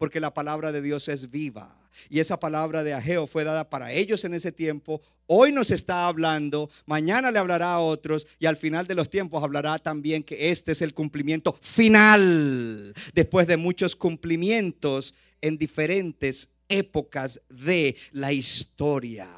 Porque 0.00 0.18
la 0.18 0.32
palabra 0.32 0.72
de 0.72 0.80
Dios 0.80 1.08
es 1.08 1.30
viva. 1.30 1.76
Y 2.08 2.20
esa 2.20 2.40
palabra 2.40 2.82
de 2.82 2.94
Ageo 2.94 3.26
fue 3.26 3.44
dada 3.44 3.68
para 3.68 3.92
ellos 3.92 4.24
en 4.24 4.32
ese 4.32 4.50
tiempo. 4.50 5.02
Hoy 5.26 5.52
nos 5.52 5.70
está 5.70 6.06
hablando, 6.06 6.70
mañana 6.86 7.30
le 7.30 7.38
hablará 7.38 7.74
a 7.74 7.80
otros 7.80 8.26
y 8.38 8.46
al 8.46 8.56
final 8.56 8.86
de 8.86 8.94
los 8.94 9.10
tiempos 9.10 9.44
hablará 9.44 9.78
también 9.78 10.22
que 10.22 10.52
este 10.52 10.72
es 10.72 10.80
el 10.80 10.94
cumplimiento 10.94 11.52
final. 11.60 12.94
Después 13.12 13.46
de 13.46 13.58
muchos 13.58 13.94
cumplimientos 13.94 15.14
en 15.42 15.58
diferentes 15.58 16.54
épocas 16.70 17.42
de 17.50 17.94
la 18.12 18.32
historia. 18.32 19.28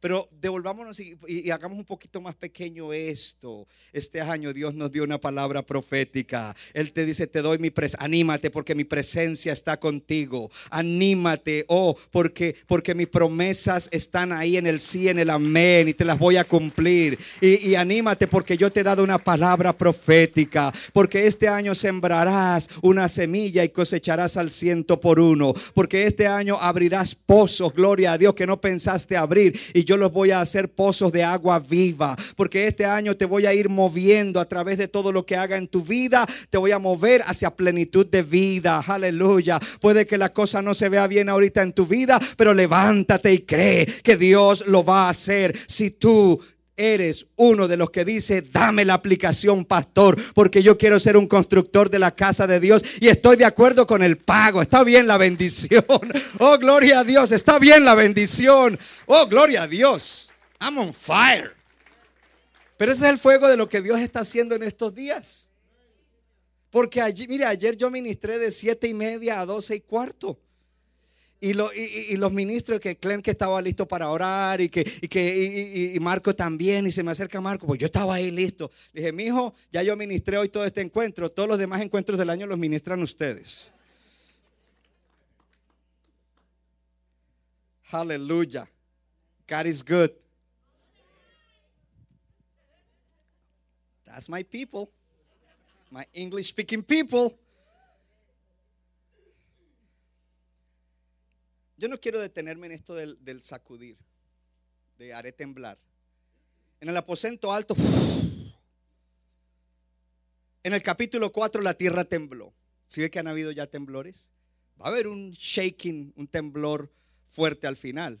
Pero 0.00 0.28
devolvámonos 0.40 0.98
y, 0.98 1.50
hagamos 1.50 1.78
un 1.78 1.84
poquito 1.84 2.20
más 2.20 2.34
pequeño 2.34 2.92
esto. 2.92 3.66
Este 3.92 4.20
año 4.20 4.52
Dios 4.52 4.74
nos 4.74 4.90
dio 4.90 5.04
una 5.04 5.18
palabra 5.18 5.62
profética. 5.62 6.56
Él 6.72 6.92
te 6.92 7.04
dice, 7.04 7.26
te 7.26 7.42
doy 7.42 7.58
mi 7.58 7.70
presencia. 7.70 8.04
Anímate 8.04 8.50
porque 8.50 8.74
mi 8.74 8.84
presencia 8.84 9.52
está 9.52 9.78
contigo. 9.78 10.50
Anímate, 10.70 11.66
oh, 11.68 11.94
porque, 12.10 12.56
porque 12.66 12.94
mis 12.94 13.08
promesas 13.08 13.88
están 13.92 14.32
ahí 14.32 14.56
en 14.56 14.66
el 14.66 14.80
sí, 14.80 15.08
en 15.08 15.18
el 15.18 15.28
amén 15.28 15.88
y 15.88 15.94
te 15.94 16.06
las 16.06 16.18
voy 16.18 16.38
a 16.38 16.44
cumplir. 16.44 17.18
Y, 17.42 17.68
y 17.68 17.74
anímate 17.74 18.26
porque 18.26 18.56
yo 18.56 18.70
te 18.70 18.80
he 18.80 18.84
dado 18.84 19.04
una 19.04 19.18
palabra 19.18 19.76
profética. 19.76 20.72
Porque 20.94 21.26
este 21.26 21.46
año 21.46 21.74
sembrarás 21.74 22.70
una 22.80 23.08
semilla 23.08 23.64
y 23.64 23.68
cosecharás 23.68 24.38
al 24.38 24.50
ciento 24.50 24.98
por 24.98 25.20
uno. 25.20 25.52
Porque 25.74 26.06
este 26.06 26.26
año 26.26 26.56
abrirás 26.58 27.14
pozos, 27.14 27.74
gloria 27.74 28.12
a 28.12 28.18
Dios, 28.18 28.34
que 28.34 28.46
no 28.46 28.60
pensaste 28.62 29.18
abrir. 29.18 29.60
Y 29.74 29.89
yo 29.90 29.96
los 29.96 30.12
voy 30.12 30.30
a 30.30 30.40
hacer 30.40 30.68
pozos 30.68 31.10
de 31.10 31.24
agua 31.24 31.58
viva, 31.58 32.16
porque 32.36 32.68
este 32.68 32.84
año 32.84 33.16
te 33.16 33.24
voy 33.24 33.46
a 33.46 33.54
ir 33.54 33.68
moviendo 33.68 34.38
a 34.38 34.44
través 34.44 34.78
de 34.78 34.86
todo 34.86 35.10
lo 35.10 35.26
que 35.26 35.34
haga 35.34 35.56
en 35.56 35.66
tu 35.66 35.82
vida, 35.82 36.24
te 36.48 36.58
voy 36.58 36.70
a 36.70 36.78
mover 36.78 37.22
hacia 37.26 37.50
plenitud 37.56 38.06
de 38.06 38.22
vida. 38.22 38.84
Aleluya. 38.86 39.58
Puede 39.80 40.06
que 40.06 40.16
la 40.16 40.32
cosa 40.32 40.62
no 40.62 40.74
se 40.74 40.88
vea 40.88 41.08
bien 41.08 41.28
ahorita 41.28 41.62
en 41.62 41.72
tu 41.72 41.88
vida, 41.88 42.20
pero 42.36 42.54
levántate 42.54 43.32
y 43.32 43.40
cree 43.40 43.84
que 44.04 44.16
Dios 44.16 44.64
lo 44.68 44.84
va 44.84 45.06
a 45.06 45.10
hacer 45.10 45.58
si 45.66 45.90
tú 45.90 46.40
eres 46.80 47.26
uno 47.36 47.68
de 47.68 47.76
los 47.76 47.90
que 47.90 48.04
dice, 48.04 48.42
dame 48.42 48.84
la 48.84 48.94
aplicación, 48.94 49.64
pastor, 49.64 50.16
porque 50.34 50.62
yo 50.62 50.78
quiero 50.78 50.98
ser 50.98 51.16
un 51.16 51.26
constructor 51.26 51.90
de 51.90 51.98
la 51.98 52.14
casa 52.14 52.46
de 52.46 52.58
Dios 52.58 52.82
y 53.00 53.08
estoy 53.08 53.36
de 53.36 53.44
acuerdo 53.44 53.86
con 53.86 54.02
el 54.02 54.16
pago. 54.16 54.62
Está 54.62 54.82
bien 54.82 55.06
la 55.06 55.18
bendición. 55.18 55.84
Oh, 56.38 56.56
gloria 56.58 57.00
a 57.00 57.04
Dios. 57.04 57.32
Está 57.32 57.58
bien 57.58 57.84
la 57.84 57.94
bendición. 57.94 58.78
Oh, 59.06 59.26
gloria 59.26 59.64
a 59.64 59.66
Dios. 59.66 60.32
I'm 60.60 60.78
on 60.78 60.94
fire. 60.94 61.54
Pero 62.76 62.92
ese 62.92 63.04
es 63.04 63.10
el 63.10 63.18
fuego 63.18 63.46
de 63.48 63.58
lo 63.58 63.68
que 63.68 63.82
Dios 63.82 64.00
está 64.00 64.20
haciendo 64.20 64.54
en 64.54 64.62
estos 64.62 64.94
días. 64.94 65.50
Porque 66.70 67.02
allí, 67.02 67.28
mire, 67.28 67.44
ayer 67.44 67.76
yo 67.76 67.90
ministré 67.90 68.38
de 68.38 68.50
siete 68.50 68.88
y 68.88 68.94
media 68.94 69.40
a 69.40 69.46
doce 69.46 69.74
y 69.74 69.80
cuarto. 69.80 70.38
Y, 71.42 71.54
los 71.54 72.32
ministros 72.32 72.80
que 72.80 72.98
creen 72.98 73.22
que 73.22 73.30
estaba 73.30 73.62
listo 73.62 73.88
para 73.88 74.10
orar 74.10 74.60
y 74.60 74.68
que, 74.68 74.84
que 74.84 75.96
Marco 75.98 76.36
también, 76.36 76.86
y 76.86 76.92
se 76.92 77.02
me 77.02 77.12
acerca 77.12 77.40
Marco, 77.40 77.66
pues 77.66 77.78
yo 77.78 77.86
estaba 77.86 78.14
ahí 78.14 78.30
listo. 78.30 78.70
Le 78.92 79.00
dije, 79.00 79.12
mi 79.12 79.24
hijo, 79.24 79.54
ya 79.70 79.82
yo 79.82 79.96
ministré 79.96 80.36
hoy 80.36 80.50
todo 80.50 80.66
este 80.66 80.82
encuentro, 80.82 81.30
todos 81.30 81.48
los 81.48 81.58
demás 81.58 81.80
encuentros 81.80 82.18
del 82.18 82.28
año 82.28 82.46
los 82.46 82.58
ministran 82.58 83.02
ustedes. 83.02 83.72
Aleluya. 87.90 88.68
God 89.46 89.66
is 89.66 89.82
good. 89.82 90.10
That's 94.04 94.28
my 94.28 94.42
people, 94.42 94.90
my 95.90 96.04
English 96.12 96.48
speaking 96.48 96.82
people. 96.82 97.38
Yo 101.80 101.88
no 101.88 101.98
quiero 101.98 102.20
detenerme 102.20 102.66
en 102.66 102.72
esto 102.72 102.94
del, 102.94 103.40
sacudir, 103.40 103.96
de 104.98 105.14
haré 105.14 105.32
temblar. 105.32 105.78
En 106.78 106.90
el 106.90 106.96
aposento 106.98 107.50
alto, 107.50 107.74
en 110.62 110.74
el 110.74 110.82
capítulo 110.82 111.32
4 111.32 111.62
la 111.62 111.72
tierra 111.72 112.04
tembló. 112.04 112.52
¿Sí 112.84 113.00
ve 113.00 113.10
que 113.10 113.18
han 113.18 113.28
habido 113.28 113.50
ya 113.50 113.66
temblores? 113.66 114.30
Va 114.78 114.86
a 114.86 114.88
haber 114.90 115.06
un 115.06 115.30
shaking, 115.30 116.12
un 116.16 116.28
temblor 116.28 116.92
fuerte 117.30 117.66
al 117.66 117.78
final. 117.78 118.20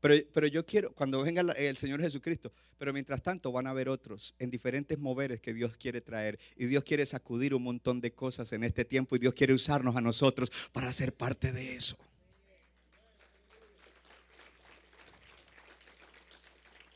Pero, 0.00 0.16
pero, 0.32 0.48
yo 0.48 0.66
quiero, 0.66 0.92
cuando 0.94 1.22
venga 1.22 1.42
el 1.42 1.76
Señor 1.76 2.00
Jesucristo, 2.00 2.52
pero 2.76 2.92
mientras 2.92 3.22
tanto 3.22 3.52
van 3.52 3.68
a 3.68 3.70
haber 3.70 3.88
otros 3.88 4.34
en 4.40 4.50
diferentes 4.50 4.98
moveres 4.98 5.40
que 5.40 5.54
Dios 5.54 5.76
quiere 5.76 6.00
traer. 6.00 6.40
Y 6.56 6.66
Dios 6.66 6.82
quiere 6.82 7.06
sacudir 7.06 7.54
un 7.54 7.62
montón 7.62 8.00
de 8.00 8.12
cosas 8.12 8.52
en 8.52 8.64
este 8.64 8.84
tiempo 8.84 9.14
y 9.14 9.20
Dios 9.20 9.34
quiere 9.34 9.54
usarnos 9.54 9.94
a 9.94 10.00
nosotros 10.00 10.50
para 10.72 10.90
ser 10.90 11.14
parte 11.14 11.52
de 11.52 11.76
eso. 11.76 11.96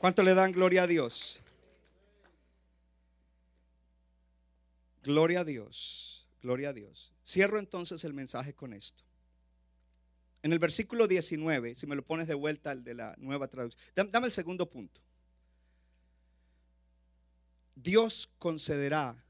¿Cuánto 0.03 0.21
le 0.21 0.35
dan 0.35 0.51
gloria 0.51 0.83
a 0.83 0.87
Dios? 0.87 1.41
Gloria 5.01 5.39
a 5.39 5.43
Dios, 5.45 6.27
gloria 6.41 6.71
a 6.71 6.73
Dios. 6.73 7.13
Cierro 7.25 7.57
entonces 7.57 8.03
el 8.03 8.11
mensaje 8.11 8.53
con 8.53 8.73
esto. 8.73 9.05
En 10.41 10.51
el 10.51 10.59
versículo 10.59 11.07
19, 11.07 11.73
si 11.75 11.87
me 11.87 11.95
lo 11.95 12.03
pones 12.03 12.27
de 12.27 12.33
vuelta 12.33 12.71
al 12.71 12.83
de 12.83 12.95
la 12.95 13.15
nueva 13.17 13.47
traducción, 13.47 13.81
dame 14.11 14.25
el 14.25 14.33
segundo 14.33 14.69
punto. 14.69 14.99
Dios 17.73 18.29
concederá 18.39 19.23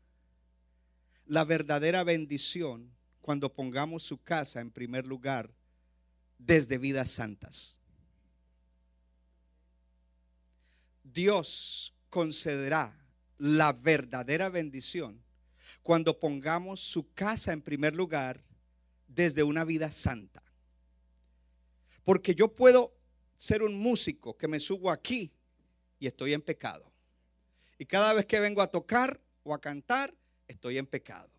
la 1.27 1.43
verdadera 1.43 2.03
bendición 2.03 2.89
cuando 3.21 3.53
pongamos 3.53 4.01
su 4.01 4.17
casa 4.23 4.59
en 4.59 4.71
primer 4.71 5.05
lugar 5.05 5.51
desde 6.39 6.79
vidas 6.79 7.11
santas. 7.11 7.77
Dios 11.03 11.93
concederá 12.09 12.97
la 13.37 13.73
verdadera 13.73 14.49
bendición 14.49 15.23
cuando 15.81 16.19
pongamos 16.19 16.79
su 16.79 17.13
casa 17.13 17.53
en 17.53 17.61
primer 17.61 17.95
lugar 17.95 18.43
desde 19.07 19.43
una 19.43 19.63
vida 19.63 19.91
santa. 19.91 20.43
Porque 22.03 22.35
yo 22.35 22.53
puedo 22.53 22.93
ser 23.37 23.63
un 23.63 23.75
músico 23.75 24.37
que 24.37 24.47
me 24.47 24.59
subo 24.59 24.91
aquí 24.91 25.31
y 25.99 26.07
estoy 26.07 26.33
en 26.33 26.41
pecado. 26.41 26.91
Y 27.77 27.85
cada 27.85 28.13
vez 28.13 28.25
que 28.25 28.39
vengo 28.39 28.61
a 28.61 28.67
tocar 28.67 29.19
o 29.43 29.53
a 29.53 29.61
cantar, 29.61 30.13
estoy 30.47 30.77
en 30.77 30.85
pecado. 30.85 31.29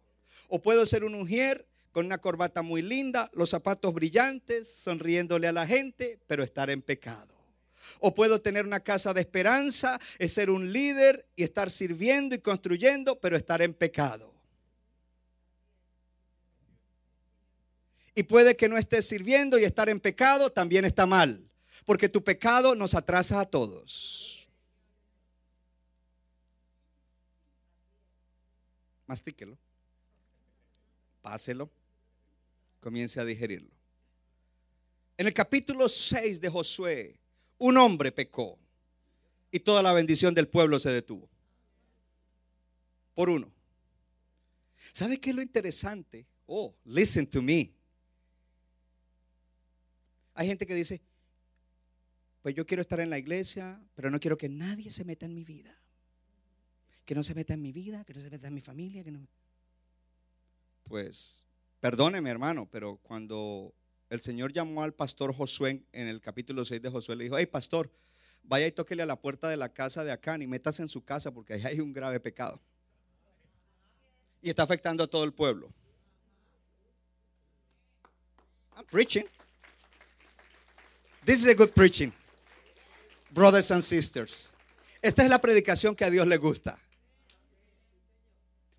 O 0.49 0.61
puedo 0.61 0.85
ser 0.87 1.05
un 1.05 1.15
ujier 1.15 1.67
con 1.93 2.07
una 2.07 2.19
corbata 2.19 2.63
muy 2.63 2.83
linda, 2.83 3.31
los 3.35 3.51
zapatos 3.51 3.95
brillantes, 3.95 4.69
sonriéndole 4.75 5.47
a 5.47 5.53
la 5.53 5.67
gente, 5.67 6.19
pero 6.27 6.43
estar 6.43 6.69
en 6.71 6.83
pecado. 6.83 7.34
O 8.01 8.15
puedo 8.15 8.41
tener 8.41 8.65
una 8.65 8.81
casa 8.81 9.13
de 9.15 9.21
esperanza, 9.21 10.01
es 10.19 10.33
ser 10.33 10.51
un 10.51 10.73
líder 10.73 11.27
y 11.37 11.43
estar 11.43 11.71
sirviendo 11.71 12.35
y 12.35 12.39
construyendo, 12.39 13.21
pero 13.21 13.37
estar 13.37 13.63
en 13.63 13.75
pecado. 13.75 14.35
Y 18.15 18.23
puede 18.23 18.57
que 18.57 18.69
no 18.69 18.79
estés 18.79 19.07
sirviendo 19.09 19.59
y 19.59 19.65
estar 19.65 19.89
en 19.89 19.99
pecado 19.99 20.51
también 20.51 20.85
está 20.85 21.05
mal, 21.05 21.51
porque 21.85 22.09
tu 22.09 22.23
pecado 22.23 22.75
nos 22.75 22.95
atrasa 22.95 23.41
a 23.41 23.47
todos. 23.47 24.49
Mastíquelo, 29.07 29.59
páselo, 31.21 31.71
comience 32.81 33.21
a 33.21 33.25
digerirlo. 33.25 33.71
En 35.17 35.27
el 35.27 35.35
capítulo 35.35 35.89
6 35.89 36.41
de 36.41 36.49
Josué, 36.49 37.21
un 37.59 37.77
hombre 37.77 38.13
pecó 38.13 38.59
y 39.51 39.61
toda 39.61 39.83
la 39.83 39.93
bendición 39.93 40.35
del 40.35 40.49
pueblo 40.49 40.79
se 40.79 40.91
detuvo. 40.91 41.29
Por 43.15 43.31
uno. 43.31 43.53
¿Sabe 44.93 45.19
qué 45.21 45.31
es 45.31 45.37
lo 45.37 45.43
interesante? 45.43 46.27
Oh, 46.47 46.75
listen 46.85 47.27
to 47.27 47.41
me. 47.41 47.73
Hay 50.35 50.49
gente 50.49 50.67
que 50.67 50.75
dice, 50.75 51.01
pues 52.43 52.55
yo 52.55 52.67
quiero 52.67 52.81
estar 52.81 53.01
en 53.01 53.09
la 53.09 53.19
iglesia, 53.19 53.81
pero 53.95 54.11
no 54.11 54.21
quiero 54.21 54.37
que 54.37 54.49
nadie 54.49 54.91
se 54.91 55.05
meta 55.05 55.27
en 55.27 55.35
mi 55.35 55.45
vida. 55.45 55.79
Que 57.05 57.15
no 57.15 57.23
se 57.23 57.35
meta 57.35 57.55
en 57.55 57.63
mi 57.63 57.73
vida, 57.73 58.05
que 58.05 58.15
no 58.15 58.21
se 58.21 58.31
meta 58.31 58.49
en 58.49 58.55
mi 58.55 58.61
familia, 58.61 59.05
que 59.05 59.13
no. 59.13 59.29
Pues, 60.83 61.47
perdóneme, 61.81 62.29
hermano, 62.31 62.69
pero 62.71 62.97
cuando 62.97 63.75
el 64.15 64.23
Señor 64.23 64.53
llamó 64.53 64.83
al 64.83 64.95
pastor 64.95 65.35
Josué 65.35 65.83
en 65.93 66.09
el 66.09 66.21
capítulo 66.21 66.65
6 66.65 66.81
de 66.81 66.89
Josué, 66.89 67.17
le 67.17 67.25
dijo, 67.25 67.37
hey 67.37 67.47
pastor, 67.47 67.91
vaya 68.45 68.67
y 68.67 68.73
tóquele 68.73 69.03
a 69.03 69.07
la 69.07 69.21
puerta 69.21 69.49
de 69.49 69.57
la 69.57 69.69
casa 69.69 70.05
de 70.05 70.13
Acán 70.13 70.41
y 70.41 70.47
métase 70.47 70.83
en 70.83 70.89
su 70.89 71.05
casa 71.05 71.33
porque 71.33 71.55
ahí 71.55 71.63
hay 71.65 71.81
un 71.81 71.93
grave 71.93 72.21
pecado. 72.21 72.61
Y 74.41 74.51
está 74.51 74.63
afectando 74.63 75.03
a 75.03 75.07
todo 75.07 75.25
el 75.25 75.33
pueblo. 75.33 75.73
I'm 78.77 78.85
preaching. 78.87 79.25
This 81.25 81.39
is 81.41 81.47
a 81.49 81.55
good 81.55 81.71
preaching. 81.71 82.13
Brothers 83.31 83.71
and 83.73 83.83
sisters. 83.83 84.51
Esta 85.03 85.23
es 85.23 85.31
la 85.31 85.41
predicación 85.41 85.95
que 85.95 86.05
a 86.05 86.11
Dios 86.11 86.27
le 86.27 86.37
gusta. 86.37 86.79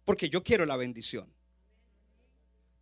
Porque 0.06 0.30
yo 0.30 0.44
quiero 0.44 0.66
la 0.66 0.78
bendición. 0.78 1.35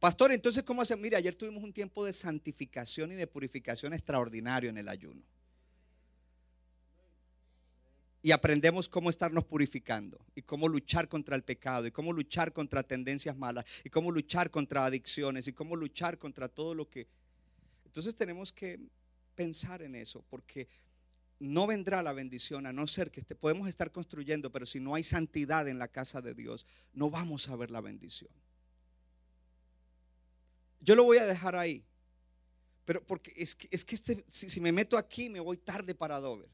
Pastor, 0.03 0.33
entonces, 0.33 0.63
¿cómo 0.63 0.81
hacemos? 0.81 1.01
Mira, 1.01 1.17
ayer 1.17 1.33
tuvimos 1.33 1.63
un 1.63 1.71
tiempo 1.71 2.03
de 2.03 2.11
santificación 2.11 3.13
y 3.13 3.15
de 3.15 3.25
purificación 3.25 3.93
extraordinario 3.93 4.69
en 4.69 4.77
el 4.77 4.89
ayuno. 4.89 5.23
Y 8.21 8.31
aprendemos 8.31 8.89
cómo 8.89 9.09
estarnos 9.09 9.45
purificando 9.45 10.19
y 10.35 10.41
cómo 10.41 10.67
luchar 10.67 11.07
contra 11.07 11.37
el 11.37 11.43
pecado 11.43 11.87
y 11.87 11.91
cómo 11.91 12.11
luchar 12.11 12.51
contra 12.51 12.83
tendencias 12.83 13.37
malas 13.37 13.63
y 13.85 13.89
cómo 13.89 14.11
luchar 14.11 14.51
contra 14.51 14.83
adicciones 14.83 15.47
y 15.47 15.53
cómo 15.53 15.77
luchar 15.77 16.17
contra 16.17 16.49
todo 16.49 16.75
lo 16.75 16.89
que... 16.89 17.07
Entonces 17.85 18.13
tenemos 18.13 18.51
que 18.51 18.81
pensar 19.35 19.83
en 19.83 19.95
eso 19.95 20.21
porque 20.29 20.67
no 21.39 21.65
vendrá 21.65 22.03
la 22.03 22.11
bendición 22.11 22.65
a 22.65 22.73
no 22.73 22.87
ser 22.87 23.09
que 23.09 23.23
podemos 23.35 23.69
estar 23.69 23.89
construyendo, 23.89 24.51
pero 24.51 24.65
si 24.65 24.81
no 24.81 24.95
hay 24.95 25.03
santidad 25.03 25.65
en 25.69 25.79
la 25.79 25.87
casa 25.87 26.21
de 26.21 26.33
Dios, 26.33 26.65
no 26.91 27.09
vamos 27.09 27.47
a 27.47 27.55
ver 27.55 27.71
la 27.71 27.79
bendición. 27.79 28.31
Yo 30.83 30.95
lo 30.95 31.03
voy 31.03 31.17
a 31.17 31.25
dejar 31.25 31.55
ahí. 31.55 31.85
Pero 32.85 33.05
porque 33.05 33.33
es 33.35 33.55
que, 33.55 33.67
es 33.71 33.85
que 33.85 33.95
este, 33.95 34.25
si, 34.27 34.59
me 34.59 34.71
meto 34.71 34.97
aquí 34.97 35.29
me 35.29 35.39
voy 35.39 35.57
tarde 35.57 35.95
para 35.95 36.19
Dover. 36.19 36.49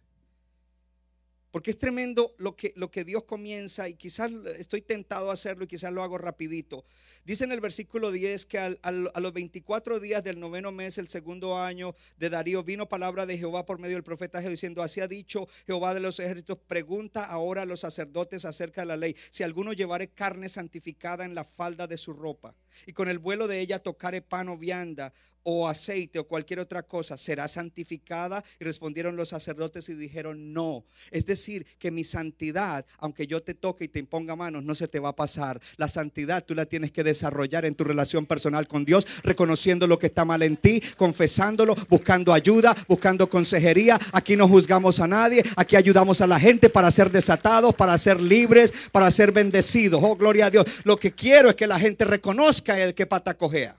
Porque 1.52 1.72
es 1.72 1.80
tremendo 1.80 2.34
lo 2.38 2.56
que, 2.56 2.74
lo 2.76 2.92
que 2.92 3.04
Dios 3.04 3.24
comienza 3.24 3.90
y 3.90 3.96
quizás 3.96 4.32
estoy 4.58 4.82
tentado 4.82 5.32
a 5.32 5.34
hacerlo 5.34 5.64
y 5.64 5.68
quizás 5.68 5.92
lo 5.92 6.04
hago 6.04 6.18
rapidito. 6.18 6.84
Dice 7.26 7.44
en 7.44 7.52
el 7.52 7.60
versículo 7.60 8.12
10 8.12 8.46
que 8.46 8.60
a 8.60 9.20
los 9.20 9.34
24 9.34 10.00
días 10.00 10.24
del 10.24 10.40
noveno 10.40 10.72
mes, 10.72 10.98
el 10.98 11.10
segundo 11.10 11.58
año 11.58 11.96
de 12.18 12.30
Darío, 12.30 12.64
vino 12.64 12.88
palabra 12.88 13.26
de 13.26 13.38
Jehová 13.38 13.66
por 13.66 13.80
medio 13.80 13.96
del 13.96 14.04
profeta 14.04 14.40
diciendo, 14.42 14.84
así 14.84 15.02
ha 15.02 15.08
dicho 15.08 15.48
Jehová 15.66 15.94
de 15.94 16.00
los 16.00 16.20
ejércitos, 16.20 16.58
pregunta 16.68 17.26
ahora 17.26 17.64
a 17.64 17.66
los 17.66 17.82
sacerdotes 17.82 18.46
acerca 18.46 18.82
de 18.82 18.88
la 18.88 18.98
ley, 18.98 19.16
si 19.32 19.44
alguno 19.44 19.74
llevare 19.74 20.10
carne 20.10 20.50
santificada 20.50 21.26
en 21.26 21.36
la 21.36 21.44
falda 21.44 21.88
de 21.88 21.98
su 21.98 22.14
ropa 22.14 22.56
y 22.86 22.94
con 22.94 23.10
el 23.10 23.20
vuelo 23.20 23.48
de 23.48 23.60
ella 23.60 23.80
tocare 23.80 24.22
pan 24.22 24.50
o 24.50 24.58
vianda 24.58 25.14
o 25.44 25.68
aceite 25.68 26.20
o 26.20 26.28
cualquier 26.28 26.60
otra 26.60 26.84
cosa, 26.84 27.18
¿será 27.18 27.48
santificada? 27.48 28.44
Y 28.60 28.64
respondieron 28.64 29.16
los 29.16 29.30
sacerdotes 29.30 29.90
y 29.90 29.96
dijeron, 29.96 30.54
no. 30.54 30.86
Es 31.12 31.26
decir, 31.26 31.66
que 31.78 31.92
mi 31.92 32.04
santidad, 32.04 32.86
aunque 32.98 33.28
yo 33.28 33.42
te 33.42 33.54
toque 33.54 33.86
y 33.86 33.88
te 33.88 34.00
imponga 34.00 34.36
manos, 34.36 34.64
no 34.64 34.76
se 34.76 34.88
te 34.88 35.00
va 35.00 35.10
a 35.10 35.16
pasar. 35.16 35.60
La 35.78 35.88
santidad 35.88 36.44
tú 36.46 36.56
la 36.56 36.66
tienes 36.66 36.92
que 36.92 37.04
desarrollar 37.04 37.66
en 37.66 37.76
tu 37.76 37.84
relación 37.84 38.26
personal 38.26 38.68
con 38.68 38.86
Dios, 38.86 39.06
reconociendo 39.24 39.88
lo 39.88 39.98
que 39.98 40.08
está 40.08 40.26
mal 40.26 40.44
en 40.44 40.58
ti, 40.58 40.82
confesándolo, 40.98 41.76
buscando 41.90 42.34
ayuda, 42.34 42.76
buscando 42.88 43.30
consejería. 43.30 44.00
Aquí 44.12 44.36
no 44.36 44.48
juzgamos 44.48 45.00
a 45.00 45.08
nadie, 45.08 45.44
aquí 45.56 45.76
ayudamos 45.76 46.22
a 46.22 46.28
la 46.28 46.40
gente 46.40 46.70
para 46.70 46.92
ser 46.92 47.12
desatados, 47.12 47.74
para 47.76 47.98
ser 47.98 48.22
libres, 48.22 48.90
para 48.92 49.10
ser 49.12 49.32
bendecidos. 49.32 50.02
Oh, 50.04 50.16
gloria 50.16 50.48
a 50.48 50.52
Dios. 50.52 50.66
Lo 50.84 50.98
que 50.98 51.14
quiero 51.14 51.50
es 51.50 51.56
que 51.56 51.68
la 51.68 51.80
gente 51.80 52.06
reconozca 52.06 52.80
el 52.80 52.94
que 52.94 53.06
pata 53.06 53.36
cojea. 53.36 53.79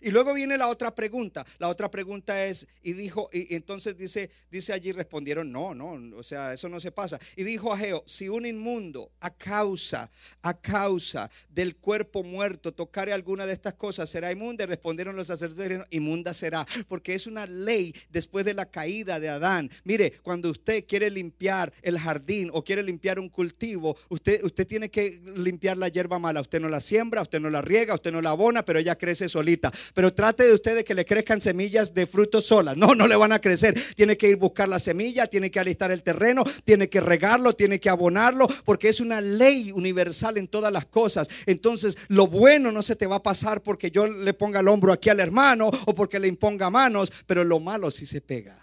Y 0.00 0.10
luego 0.10 0.34
viene 0.34 0.56
la 0.56 0.68
otra 0.68 0.94
pregunta. 0.94 1.44
La 1.58 1.68
otra 1.68 1.90
pregunta 1.90 2.44
es, 2.44 2.66
y 2.82 2.92
dijo, 2.92 3.28
y, 3.32 3.54
entonces 3.54 3.96
dice, 3.96 4.30
dice 4.50 4.72
allí, 4.72 4.92
respondieron, 4.92 5.50
no, 5.50 5.74
no, 5.74 6.16
o 6.16 6.22
sea, 6.22 6.52
eso 6.52 6.68
no 6.68 6.80
se 6.80 6.92
pasa. 6.92 7.18
Y 7.36 7.44
dijo 7.44 7.72
a 7.72 7.78
Geo, 7.78 8.02
si 8.06 8.28
un 8.28 8.46
inmundo 8.46 9.12
a 9.20 9.30
causa, 9.30 10.10
a 10.42 10.58
causa 10.58 11.30
del 11.48 11.76
cuerpo 11.76 12.22
muerto 12.22 12.72
tocare 12.72 13.12
alguna 13.12 13.46
de 13.46 13.52
estas 13.52 13.74
cosas, 13.74 14.08
será 14.08 14.32
inmunda. 14.32 14.64
Y 14.64 14.66
respondieron 14.66 15.16
los 15.16 15.26
sacerdotes, 15.26 15.80
inmunda 15.90 16.32
será, 16.32 16.66
porque 16.88 17.14
es 17.14 17.26
una 17.26 17.46
ley 17.46 17.94
después 18.10 18.44
de 18.44 18.54
la 18.54 18.66
caída 18.66 19.20
de 19.20 19.28
Adán. 19.28 19.70
Mire, 19.84 20.12
cuando 20.22 20.50
usted 20.50 20.84
quiere 20.86 21.10
limpiar 21.10 21.72
el 21.82 21.98
jardín 21.98 22.50
o 22.52 22.64
quiere 22.64 22.82
limpiar 22.82 23.18
un 23.18 23.28
cultivo, 23.28 23.96
usted, 24.08 24.42
usted 24.44 24.66
tiene 24.66 24.90
que 24.90 25.20
limpiar 25.36 25.76
la 25.76 25.88
hierba 25.88 26.18
mala. 26.18 26.40
Usted 26.40 26.60
no 26.60 26.68
la 26.68 26.80
siembra, 26.80 27.22
usted 27.22 27.40
no 27.40 27.50
la 27.50 27.62
riega, 27.62 27.94
usted 27.94 28.12
no 28.12 28.20
la 28.20 28.30
abona, 28.30 28.64
pero 28.64 28.78
ella 28.78 28.96
crece 28.96 29.28
solita. 29.28 29.72
Pero 29.94 30.12
trate 30.12 30.44
de 30.44 30.54
ustedes 30.54 30.84
que 30.84 30.94
le 30.94 31.04
crezcan 31.04 31.40
semillas 31.40 31.94
de 31.94 32.06
frutos 32.06 32.46
solas. 32.46 32.76
No, 32.76 32.94
no 32.94 33.06
le 33.06 33.16
van 33.16 33.32
a 33.32 33.40
crecer. 33.40 33.80
Tiene 33.96 34.16
que 34.16 34.28
ir 34.28 34.36
buscar 34.36 34.68
la 34.68 34.78
semilla, 34.78 35.26
tiene 35.26 35.50
que 35.50 35.60
alistar 35.60 35.90
el 35.90 36.02
terreno, 36.02 36.44
tiene 36.64 36.88
que 36.88 37.00
regarlo, 37.00 37.54
tiene 37.54 37.78
que 37.78 37.90
abonarlo, 37.90 38.48
porque 38.64 38.88
es 38.88 39.00
una 39.00 39.20
ley 39.20 39.72
universal 39.72 40.38
en 40.38 40.48
todas 40.48 40.72
las 40.72 40.86
cosas. 40.86 41.28
Entonces, 41.46 41.96
lo 42.08 42.26
bueno 42.26 42.72
no 42.72 42.82
se 42.82 42.96
te 42.96 43.06
va 43.06 43.16
a 43.16 43.22
pasar 43.22 43.62
porque 43.62 43.90
yo 43.90 44.06
le 44.06 44.34
ponga 44.34 44.60
el 44.60 44.68
hombro 44.68 44.92
aquí 44.92 45.08
al 45.08 45.20
hermano 45.20 45.70
o 45.86 45.94
porque 45.94 46.18
le 46.18 46.28
imponga 46.28 46.70
manos, 46.70 47.12
pero 47.26 47.44
lo 47.44 47.60
malo 47.60 47.90
sí 47.90 48.06
se 48.06 48.20
pega. 48.20 48.58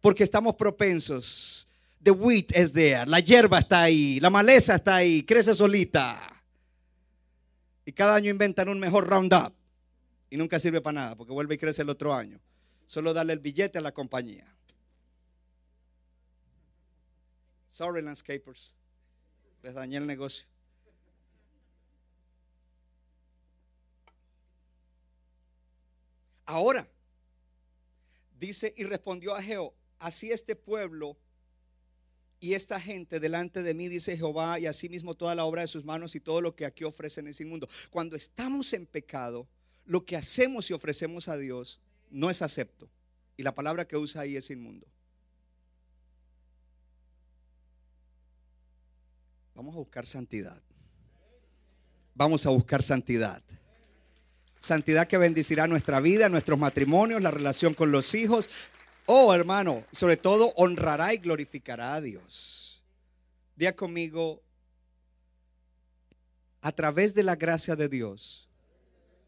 Porque 0.00 0.24
estamos 0.24 0.54
propensos. 0.54 1.66
The 2.02 2.10
wheat 2.10 2.54
is 2.54 2.72
there, 2.74 3.06
la 3.06 3.20
hierba 3.20 3.60
está 3.60 3.84
ahí, 3.84 4.20
la 4.20 4.28
maleza 4.28 4.74
está 4.74 4.96
ahí, 4.96 5.22
crece 5.22 5.54
solita. 5.54 6.20
Y 7.86 7.92
cada 7.92 8.14
año 8.14 8.30
inventan 8.30 8.68
un 8.68 8.78
mejor 8.78 9.06
roundup. 9.06 9.54
Y 10.34 10.36
nunca 10.36 10.58
sirve 10.58 10.80
para 10.80 10.94
nada 10.94 11.14
porque 11.14 11.32
vuelve 11.32 11.54
y 11.54 11.58
crece 11.58 11.82
el 11.82 11.90
otro 11.90 12.12
año. 12.12 12.40
Solo 12.86 13.14
darle 13.14 13.34
el 13.34 13.38
billete 13.38 13.78
a 13.78 13.80
la 13.80 13.94
compañía. 13.94 14.44
Sorry, 17.68 18.02
landscapers. 18.02 18.74
Les 19.62 19.74
dañé 19.74 19.98
el 19.98 20.08
negocio. 20.08 20.48
Ahora, 26.46 26.88
dice, 28.36 28.74
y 28.76 28.82
respondió 28.82 29.36
a 29.36 29.40
Jehó, 29.40 29.72
así 30.00 30.32
este 30.32 30.56
pueblo 30.56 31.16
y 32.40 32.54
esta 32.54 32.80
gente 32.80 33.20
delante 33.20 33.62
de 33.62 33.72
mí, 33.72 33.86
dice 33.86 34.16
Jehová, 34.16 34.58
y 34.58 34.66
asimismo 34.66 35.14
toda 35.14 35.36
la 35.36 35.44
obra 35.44 35.60
de 35.60 35.68
sus 35.68 35.84
manos 35.84 36.16
y 36.16 36.20
todo 36.20 36.40
lo 36.40 36.56
que 36.56 36.66
aquí 36.66 36.82
ofrecen 36.82 37.28
es 37.28 37.40
inmundo. 37.40 37.68
Cuando 37.92 38.16
estamos 38.16 38.72
en 38.72 38.84
pecado, 38.86 39.48
lo 39.84 40.04
que 40.04 40.16
hacemos 40.16 40.70
y 40.70 40.72
ofrecemos 40.72 41.28
a 41.28 41.36
Dios 41.36 41.80
no 42.10 42.30
es 42.30 42.42
acepto. 42.42 42.88
Y 43.36 43.42
la 43.42 43.54
palabra 43.54 43.86
que 43.86 43.96
usa 43.96 44.22
ahí 44.22 44.36
es 44.36 44.50
inmundo. 44.50 44.86
Vamos 49.54 49.74
a 49.74 49.78
buscar 49.78 50.06
santidad. 50.06 50.60
Vamos 52.14 52.46
a 52.46 52.50
buscar 52.50 52.82
santidad. 52.82 53.42
Santidad 54.58 55.06
que 55.06 55.18
bendecirá 55.18 55.66
nuestra 55.66 56.00
vida, 56.00 56.28
nuestros 56.28 56.58
matrimonios, 56.58 57.20
la 57.20 57.30
relación 57.30 57.74
con 57.74 57.92
los 57.92 58.14
hijos. 58.14 58.48
Oh, 59.06 59.34
hermano, 59.34 59.84
sobre 59.92 60.16
todo 60.16 60.52
honrará 60.56 61.12
y 61.12 61.18
glorificará 61.18 61.94
a 61.94 62.00
Dios. 62.00 62.82
Día 63.56 63.76
conmigo, 63.76 64.42
a 66.62 66.72
través 66.72 67.14
de 67.14 67.22
la 67.22 67.36
gracia 67.36 67.76
de 67.76 67.88
Dios, 67.88 68.48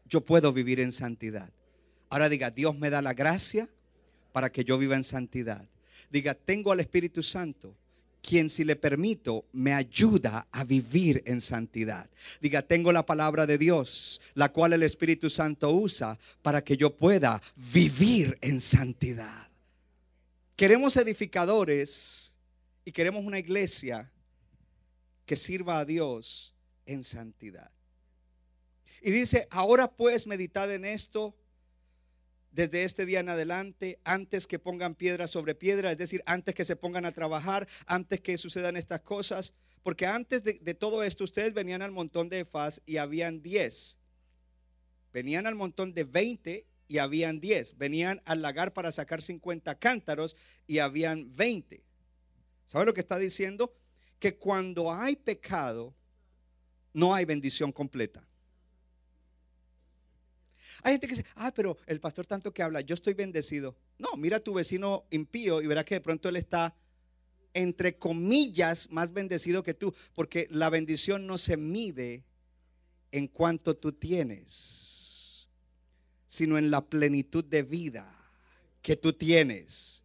yo 0.07 0.21
puedo 0.21 0.53
vivir 0.53 0.79
en 0.79 0.91
santidad. 0.91 1.51
Ahora 2.09 2.29
diga, 2.29 2.51
Dios 2.51 2.77
me 2.77 2.89
da 2.89 3.01
la 3.01 3.13
gracia 3.13 3.69
para 4.31 4.51
que 4.51 4.63
yo 4.63 4.77
viva 4.77 4.95
en 4.95 5.03
santidad. 5.03 5.67
Diga, 6.09 6.33
tengo 6.33 6.71
al 6.71 6.79
Espíritu 6.79 7.21
Santo, 7.23 7.75
quien 8.21 8.49
si 8.49 8.63
le 8.63 8.75
permito 8.75 9.45
me 9.53 9.73
ayuda 9.73 10.47
a 10.51 10.63
vivir 10.63 11.23
en 11.25 11.41
santidad. 11.41 12.09
Diga, 12.41 12.61
tengo 12.61 12.91
la 12.91 13.05
palabra 13.05 13.45
de 13.45 13.57
Dios, 13.57 14.21
la 14.33 14.51
cual 14.51 14.73
el 14.73 14.83
Espíritu 14.83 15.29
Santo 15.29 15.71
usa 15.71 16.17
para 16.41 16.63
que 16.63 16.77
yo 16.77 16.95
pueda 16.95 17.41
vivir 17.55 18.37
en 18.41 18.59
santidad. 18.59 19.49
Queremos 20.55 20.97
edificadores 20.97 22.35
y 22.83 22.91
queremos 22.91 23.23
una 23.23 23.39
iglesia 23.39 24.11
que 25.25 25.35
sirva 25.35 25.79
a 25.79 25.85
Dios 25.85 26.55
en 26.85 27.03
santidad. 27.03 27.76
Y 29.01 29.11
dice, 29.11 29.47
ahora 29.51 29.91
pues 29.91 30.27
meditad 30.27 30.73
en 30.73 30.85
esto 30.85 31.35
desde 32.57 32.83
este 32.83 33.05
día 33.05 33.19
en 33.19 33.29
adelante, 33.29 33.99
antes 34.03 34.47
que 34.47 34.57
pongan 34.57 34.95
piedra 34.95 35.27
sobre 35.27 35.53
piedra, 35.53 35.91
es 35.91 35.97
decir, 35.99 36.23
antes 36.25 36.55
que 36.55 36.65
se 36.65 36.75
pongan 36.75 37.05
a 37.05 37.11
trabajar, 37.11 37.67
antes 37.85 38.19
que 38.19 38.35
sucedan 38.35 38.75
estas 38.77 39.01
cosas, 39.01 39.53
porque 39.83 40.07
antes 40.07 40.43
de, 40.43 40.73
todo 40.73 41.03
esto 41.03 41.23
ustedes 41.23 41.53
venían 41.53 41.83
al 41.83 41.91
montón 41.91 42.29
de 42.29 42.39
Efaz 42.39 42.81
y 42.85 42.97
habían 42.97 43.43
10. 43.43 43.99
Venían 45.13 45.45
al 45.45 45.53
montón 45.53 45.93
de 45.93 46.03
20 46.03 46.65
y 46.87 46.97
habían 46.97 47.39
10. 47.39 47.77
Venían 47.77 48.21
al 48.25 48.41
lagar 48.41 48.73
para 48.73 48.91
sacar 48.91 49.21
50 49.21 49.77
cántaros 49.77 50.35
y 50.65 50.79
habían 50.79 51.33
20. 51.35 51.83
¿Sabe 52.65 52.85
lo 52.85 52.93
que 52.93 53.01
está 53.01 53.17
diciendo? 53.17 53.73
Que 54.19 54.35
cuando 54.35 54.91
hay 54.91 55.15
pecado, 55.15 55.95
no 56.91 57.13
hay 57.13 57.25
bendición 57.25 57.71
completa. 57.71 58.27
Hay 60.83 60.93
gente 60.93 61.07
que 61.07 61.15
dice, 61.15 61.25
ah, 61.35 61.51
pero 61.55 61.77
el 61.85 61.99
pastor 61.99 62.25
tanto 62.25 62.53
que 62.53 62.63
habla, 62.63 62.81
yo 62.81 62.93
estoy 62.93 63.13
bendecido. 63.13 63.75
No, 63.97 64.09
mira 64.17 64.37
a 64.37 64.39
tu 64.39 64.53
vecino 64.53 65.05
impío 65.11 65.61
y 65.61 65.67
verás 65.67 65.85
que 65.85 65.95
de 65.95 66.01
pronto 66.01 66.29
él 66.29 66.35
está, 66.35 66.75
entre 67.53 67.97
comillas, 67.97 68.89
más 68.91 69.13
bendecido 69.13 69.63
que 69.63 69.73
tú, 69.73 69.93
porque 70.13 70.47
la 70.51 70.69
bendición 70.69 71.25
no 71.25 71.37
se 71.37 71.57
mide 71.57 72.23
en 73.11 73.27
cuanto 73.27 73.75
tú 73.75 73.91
tienes, 73.91 75.47
sino 76.27 76.57
en 76.57 76.69
la 76.71 76.85
plenitud 76.85 77.43
de 77.43 77.63
vida 77.63 78.13
que 78.81 78.95
tú 78.95 79.13
tienes. 79.13 80.03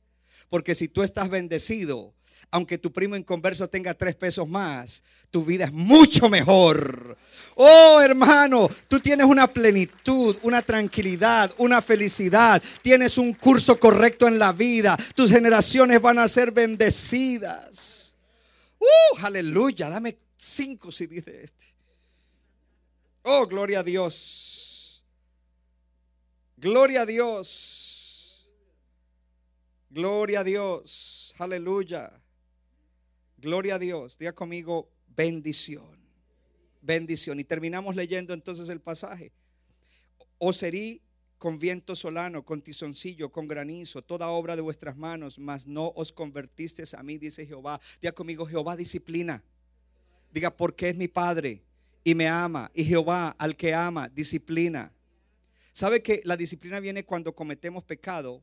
Porque 0.49 0.75
si 0.75 0.89
tú 0.89 1.03
estás 1.03 1.29
bendecido, 1.29 2.15
aunque 2.53 2.77
tu 2.77 2.93
primo 2.93 3.17
inconverso 3.17 3.67
tenga 3.67 3.95
tres 3.95 4.15
pesos 4.15 4.47
más, 4.47 5.03
tu 5.31 5.43
vida 5.43 5.65
es 5.65 5.73
mucho 5.73 6.29
mejor. 6.29 7.17
Oh, 7.55 7.99
hermano, 8.03 8.69
tú 8.89 9.01
tienes 9.01 9.27
una 9.27 9.47
plenitud, 9.47 10.37
una 10.43 10.61
tranquilidad, 10.61 11.51
una 11.57 11.81
felicidad. 11.81 12.63
Tienes 12.83 13.17
un 13.17 13.33
curso 13.33 13.81
correcto 13.81 14.29
en 14.29 14.39
la 14.39 14.53
vida. 14.53 14.99
Tus 15.17 15.31
generaciones 15.31 16.01
van 16.01 16.19
a 16.19 16.29
ser 16.29 16.53
bendecidas. 16.53 18.15
Uh, 18.79 19.25
aleluya. 19.25 19.89
Dame 19.89 20.19
cinco 20.37 20.93
si 20.93 21.07
dice 21.07 21.45
este. 21.45 21.75
Oh, 23.23 23.47
gloria 23.47 23.81
a 23.81 23.83
Dios. 23.83 25.03
Gloria 26.59 27.03
a 27.03 27.07
Dios. 27.07 28.47
Gloria 29.89 30.41
a 30.41 30.45
Dios. 30.45 31.35
Aleluya. 31.39 32.22
Gloria 33.43 33.75
a 33.75 33.79
Dios. 33.81 34.17
Diga 34.19 34.33
conmigo 34.33 34.89
bendición. 35.17 35.99
Bendición. 36.81 37.41
Y 37.41 37.45
terminamos 37.45 37.97
leyendo 37.97 38.35
entonces 38.35 38.69
el 38.69 38.81
pasaje. 38.81 39.33
Os 40.39 40.63
herí 40.63 41.03
con 41.39 41.59
viento 41.59 41.97
solano, 41.97 42.45
con 42.45 42.63
tizoncillo, 42.63 43.33
con 43.33 43.49
granizo, 43.49 44.01
toda 44.01 44.29
obra 44.29 44.55
de 44.55 44.63
vuestras 44.63 44.97
manos, 44.97 45.41
mas 45.41 45.67
no 45.67 45.93
os 45.97 46.13
convertisteis 46.13 46.95
a 46.95 47.03
mí, 47.03 47.19
dice 47.19 47.45
Jehová. 47.45 47.81
Diga 48.01 48.13
conmigo, 48.13 48.47
Jehová 48.47 48.77
disciplina. 48.77 49.43
Diga, 50.33 50.57
porque 50.57 50.91
es 50.91 50.97
mi 50.97 51.09
Padre 51.09 51.65
y 52.05 52.15
me 52.15 52.29
ama. 52.29 52.71
Y 52.75 52.85
Jehová 52.85 53.35
al 53.37 53.57
que 53.57 53.75
ama, 53.75 54.09
disciplina. 54.09 54.93
¿Sabe 55.73 56.01
que 56.01 56.21
la 56.23 56.37
disciplina 56.37 56.79
viene 56.79 57.05
cuando 57.05 57.35
cometemos 57.35 57.83
pecado? 57.83 58.41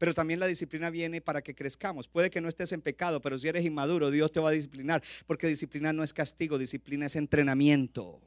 Pero 0.00 0.14
también 0.14 0.40
la 0.40 0.46
disciplina 0.46 0.88
viene 0.88 1.20
para 1.20 1.42
que 1.42 1.54
crezcamos. 1.54 2.08
Puede 2.08 2.30
que 2.30 2.40
no 2.40 2.48
estés 2.48 2.72
en 2.72 2.80
pecado, 2.80 3.20
pero 3.20 3.36
si 3.36 3.48
eres 3.48 3.66
inmaduro, 3.66 4.10
Dios 4.10 4.32
te 4.32 4.40
va 4.40 4.48
a 4.48 4.52
disciplinar. 4.52 5.02
Porque 5.26 5.46
disciplina 5.46 5.92
no 5.92 6.02
es 6.02 6.14
castigo, 6.14 6.56
disciplina 6.56 7.04
es 7.04 7.16
entrenamiento. 7.16 8.18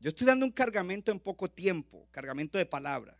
Yo 0.00 0.08
estoy 0.08 0.26
dando 0.26 0.46
un 0.46 0.52
cargamento 0.52 1.12
en 1.12 1.20
poco 1.20 1.50
tiempo, 1.50 2.08
cargamento 2.10 2.56
de 2.56 2.64
palabra. 2.64 3.18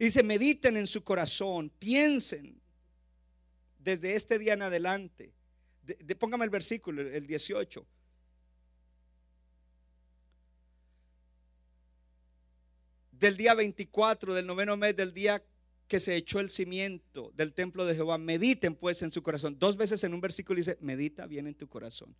Y 0.00 0.06
dice, 0.06 0.22
mediten 0.22 0.78
en 0.78 0.86
su 0.86 1.04
corazón, 1.04 1.70
piensen 1.78 2.58
desde 3.78 4.16
este 4.16 4.38
día 4.38 4.54
en 4.54 4.62
adelante. 4.62 5.34
póngame 6.18 6.46
el 6.46 6.50
versículo, 6.50 7.02
el 7.02 7.26
18. 7.26 7.86
Del 13.18 13.36
día 13.36 13.54
24 13.54 14.34
del 14.34 14.46
noveno 14.46 14.76
mes 14.76 14.94
del 14.94 15.14
día 15.14 15.42
que 15.88 16.00
se 16.00 16.16
echó 16.16 16.40
el 16.40 16.50
cimiento 16.50 17.32
del 17.34 17.52
templo 17.52 17.84
de 17.84 17.94
Jehová. 17.94 18.18
Mediten 18.18 18.74
pues 18.74 19.02
en 19.02 19.10
su 19.10 19.22
corazón. 19.22 19.58
Dos 19.58 19.76
veces 19.76 20.02
en 20.04 20.14
un 20.14 20.20
versículo 20.20 20.58
dice, 20.58 20.76
medita 20.80 21.26
bien 21.26 21.46
en 21.46 21.54
tu 21.54 21.68
corazón. 21.68 22.14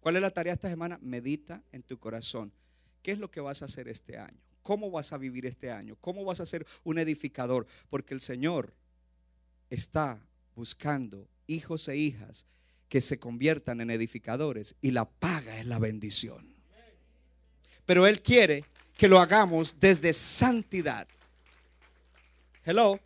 ¿Cuál 0.00 0.16
es 0.16 0.22
la 0.22 0.30
tarea 0.30 0.52
esta 0.52 0.68
semana? 0.68 0.98
Medita 1.02 1.62
en 1.72 1.82
tu 1.82 1.98
corazón. 1.98 2.52
¿Qué 3.02 3.12
es 3.12 3.18
lo 3.18 3.30
que 3.30 3.40
vas 3.40 3.62
a 3.62 3.64
hacer 3.64 3.88
este 3.88 4.18
año? 4.18 4.38
¿Cómo 4.62 4.90
vas 4.90 5.12
a 5.12 5.18
vivir 5.18 5.46
este 5.46 5.70
año? 5.70 5.96
¿Cómo 6.00 6.24
vas 6.24 6.40
a 6.40 6.46
ser 6.46 6.66
un 6.84 6.98
edificador? 6.98 7.66
Porque 7.88 8.14
el 8.14 8.20
Señor 8.20 8.74
está 9.70 10.22
buscando 10.54 11.28
hijos 11.46 11.88
e 11.88 11.96
hijas 11.96 12.46
que 12.88 13.00
se 13.00 13.18
conviertan 13.18 13.80
en 13.80 13.90
edificadores 13.90 14.76
y 14.80 14.90
la 14.90 15.08
paga 15.08 15.58
es 15.58 15.66
la 15.66 15.78
bendición. 15.78 16.54
Pero 17.86 18.06
Él 18.06 18.20
quiere 18.20 18.64
que 18.98 19.06
lo 19.06 19.20
hagamos 19.20 19.78
desde 19.78 20.12
santidad. 20.12 21.06
Hello. 22.64 22.98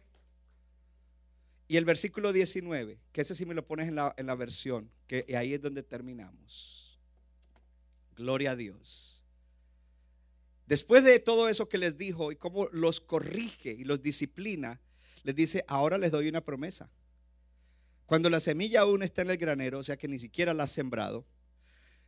Y 1.69 1.77
el 1.77 1.85
versículo 1.85 2.33
19, 2.33 2.99
que 3.13 3.21
ese 3.21 3.35
sí 3.35 3.45
me 3.45 3.53
lo 3.53 3.67
pones 3.67 3.89
en 3.89 3.97
la, 3.97 4.15
en 4.17 4.25
la 4.25 4.35
versión, 4.35 4.91
que 5.07 5.27
ahí 5.37 5.53
es 5.53 5.61
donde 5.61 5.83
terminamos. 5.83 6.99
Gloria 8.17 8.53
a 8.53 8.57
Dios. 8.57 9.23
Después 10.67 11.05
de 11.05 11.21
todo 11.21 11.51
eso 11.51 11.69
que 11.69 11.77
les 11.77 11.99
dijo 11.99 12.33
y 12.33 12.37
cómo 12.37 12.69
los 12.73 13.01
corrige 13.01 13.73
y 13.73 13.85
los 13.85 14.01
disciplina, 14.01 14.81
les 15.25 15.37
dice, 15.37 15.63
ahora 15.69 15.99
les 15.99 16.11
doy 16.11 16.27
una 16.27 16.41
promesa. 16.41 16.89
Cuando 18.07 18.31
la 18.31 18.41
semilla 18.41 18.81
aún 18.81 19.03
está 19.03 19.21
en 19.21 19.31
el 19.31 19.37
granero, 19.37 19.81
o 19.81 19.83
sea 19.83 19.99
que 19.99 20.09
ni 20.09 20.19
siquiera 20.19 20.55
la 20.55 20.65
has 20.65 20.71
sembrado, 20.71 21.27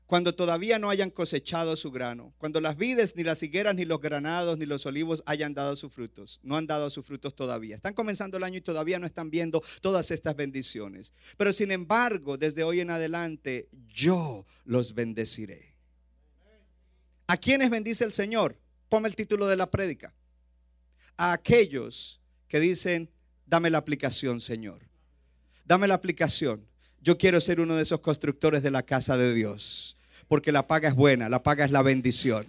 cuando 0.07 0.35
todavía 0.35 0.79
no 0.79 0.91
hayan 0.91 1.11
cosechado 1.11 1.77
su 1.77 1.91
grano, 1.91 2.35
cuando 2.39 2.61
las 2.61 2.77
vides, 2.77 3.17
ni 3.17 3.25
las 3.25 3.43
higueras, 3.43 3.75
ni 3.75 3.85
los 3.85 4.01
granados, 4.01 4.59
ni 4.59 4.67
los 4.67 4.85
olivos 4.85 5.23
hayan 5.27 5.55
dado 5.55 5.77
sus 5.77 5.93
frutos, 5.93 6.41
no 6.43 6.57
han 6.57 6.67
dado 6.67 6.91
sus 6.91 7.07
frutos 7.07 7.35
todavía. 7.35 7.77
Están 7.77 7.95
comenzando 7.95 8.37
el 8.37 8.45
año 8.45 8.59
y 8.59 8.63
todavía 8.63 8.99
no 8.99 9.07
están 9.07 9.31
viendo 9.31 9.63
todas 9.81 10.11
estas 10.11 10.37
bendiciones. 10.37 11.13
Pero 11.39 11.53
sin 11.53 11.71
embargo, 11.71 12.37
desde 12.37 12.65
hoy 12.65 12.81
en 12.81 12.91
adelante, 12.91 13.69
yo 13.89 14.45
los 14.65 14.95
bendeciré. 14.95 15.75
¿A 17.27 17.39
quiénes 17.39 17.71
bendice 17.71 18.05
el 18.05 18.13
Señor? 18.13 18.59
Ponme 18.91 19.09
el 19.09 19.17
título 19.17 19.47
de 19.47 19.57
la 19.57 19.71
prédica. 19.71 20.15
A 21.17 21.33
aquellos 21.33 22.21
que 22.47 22.61
dicen, 22.61 23.11
dame 23.47 23.71
la 23.71 23.79
aplicación, 23.79 24.41
Señor. 24.41 24.83
Dame 25.65 25.89
la 25.89 25.95
aplicación. 25.95 26.69
Yo 27.05 27.19
quiero 27.19 27.39
ser 27.39 27.61
uno 27.61 27.77
de 27.77 27.83
esos 27.83 28.01
constructores 28.01 28.63
de 28.63 28.71
la 28.71 28.83
casa 28.83 29.19
de 29.19 29.35
Dios. 29.35 29.99
Porque 30.27 30.53
la 30.53 30.67
paga 30.67 30.89
es 30.89 30.95
buena, 30.95 31.29
la 31.29 31.43
paga 31.43 31.67
es 31.67 31.71
la 31.71 31.83
bendición. 31.83 32.47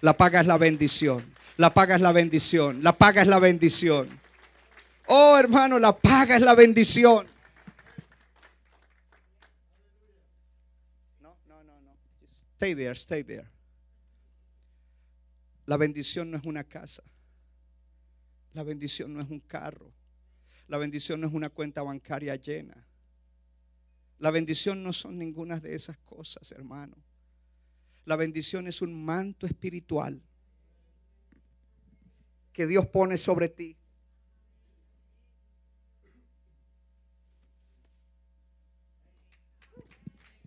La 0.00 0.16
paga 0.16 0.40
es 0.40 0.46
la 0.46 0.56
bendición. 0.56 1.34
La 1.56 1.74
paga 1.74 1.96
es 1.96 2.00
la 2.00 2.12
bendición. 2.12 2.84
La 2.84 2.96
paga 2.96 3.22
es 3.22 3.26
la 3.26 3.40
bendición. 3.40 4.08
Oh, 5.06 5.36
hermano, 5.36 5.80
la 5.80 5.98
paga 5.98 6.36
es 6.36 6.42
la 6.42 6.54
bendición. 6.54 7.26
No, 11.20 11.36
no, 11.48 11.64
no, 11.64 11.80
no. 11.80 11.98
Stay 12.54 12.76
there, 12.76 12.92
stay 12.92 13.24
there. 13.24 13.48
La 15.66 15.76
bendición 15.76 16.30
no 16.30 16.36
es 16.36 16.44
una 16.44 16.62
casa. 16.62 17.02
La 18.52 18.62
bendición 18.62 19.12
no 19.12 19.20
es 19.20 19.28
un 19.28 19.40
carro. 19.40 19.92
La 20.68 20.78
bendición 20.78 21.20
no 21.20 21.26
es 21.26 21.34
una 21.34 21.50
cuenta 21.50 21.82
bancaria 21.82 22.36
llena. 22.36 22.86
La 24.20 24.30
bendición 24.30 24.82
no 24.82 24.92
son 24.92 25.18
ninguna 25.18 25.58
de 25.58 25.74
esas 25.74 25.98
cosas, 25.98 26.52
hermano. 26.52 26.96
La 28.04 28.16
bendición 28.16 28.66
es 28.66 28.80
un 28.82 29.04
manto 29.04 29.46
espiritual 29.46 30.22
que 32.52 32.66
Dios 32.66 32.86
pone 32.86 33.16
sobre 33.16 33.48
ti. 33.48 33.76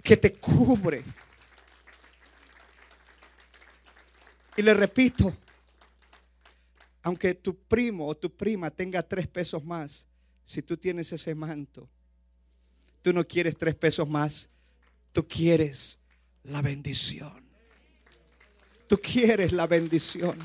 Que 0.03 0.17
te 0.17 0.33
cubre 0.33 1.03
Y 4.55 4.61
le 4.61 4.73
repito, 4.73 5.35
aunque 7.01 7.33
tu 7.33 7.57
primo 7.57 8.07
o 8.07 8.15
tu 8.15 8.35
prima 8.35 8.69
tenga 8.69 9.01
tres 9.01 9.27
pesos 9.27 9.63
más, 9.63 10.07
si 10.43 10.61
tú 10.61 10.77
tienes 10.77 11.11
ese 11.11 11.33
manto, 11.33 11.89
tú 13.03 13.13
no 13.13 13.27
quieres 13.27 13.55
tres 13.55 13.75
pesos 13.75 14.09
más, 14.09 14.49
tú 15.11 15.27
quieres 15.27 15.99
la 16.43 16.63
bendición. 16.63 17.43
Tú 18.87 18.97
quieres 18.97 19.51
la 19.51 19.67
bendición. 19.67 20.37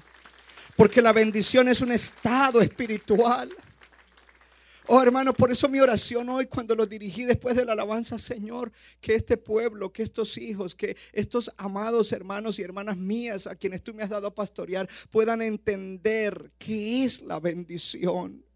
Porque 0.77 1.01
la 1.01 1.13
bendición 1.13 1.69
es 1.69 1.81
un 1.81 1.93
estado 1.93 2.61
espiritual. 2.61 3.51
Oh 4.91 5.03
hermano, 5.03 5.35
por 5.35 5.53
eso 5.53 5.69
mi 5.69 5.81
oración 5.81 6.29
hoy 6.31 6.47
cuando 6.47 6.75
lo 6.75 6.87
dirigí 6.87 7.25
después 7.25 7.55
de 7.55 7.65
la 7.65 7.73
alabanza, 7.73 8.19
Señor, 8.19 8.73
que 9.01 9.15
este 9.15 9.37
pueblo, 9.37 9.93
que 9.93 10.03
estos 10.03 10.39
hijos, 10.39 10.75
que 10.75 10.97
estos 11.13 11.51
amados 11.59 12.11
hermanos 12.13 12.59
y 12.59 12.63
hermanas 12.63 12.97
mías 12.97 13.47
a 13.47 13.55
quienes 13.55 13.83
tú 13.83 13.93
me 13.93 14.03
has 14.03 14.09
dado 14.09 14.29
a 14.29 14.35
pastorear 14.35 14.89
puedan 15.11 15.43
entender 15.43 16.53
qué 16.59 17.05
es 17.05 17.21
la 17.21 17.39
bendición. 17.39 18.48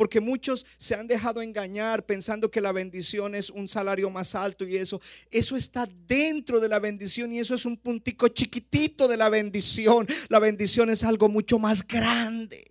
Porque 0.00 0.18
muchos 0.18 0.64
se 0.78 0.94
han 0.94 1.06
dejado 1.06 1.42
engañar 1.42 2.06
pensando 2.06 2.50
que 2.50 2.62
la 2.62 2.72
bendición 2.72 3.34
es 3.34 3.50
un 3.50 3.68
salario 3.68 4.08
más 4.08 4.34
alto 4.34 4.66
y 4.66 4.78
eso. 4.78 4.98
Eso 5.30 5.58
está 5.58 5.86
dentro 6.06 6.58
de 6.58 6.70
la 6.70 6.78
bendición 6.78 7.34
y 7.34 7.38
eso 7.38 7.54
es 7.54 7.66
un 7.66 7.76
puntico 7.76 8.28
chiquitito 8.28 9.08
de 9.08 9.18
la 9.18 9.28
bendición. 9.28 10.08
La 10.30 10.38
bendición 10.38 10.88
es 10.88 11.04
algo 11.04 11.28
mucho 11.28 11.58
más 11.58 11.86
grande 11.86 12.64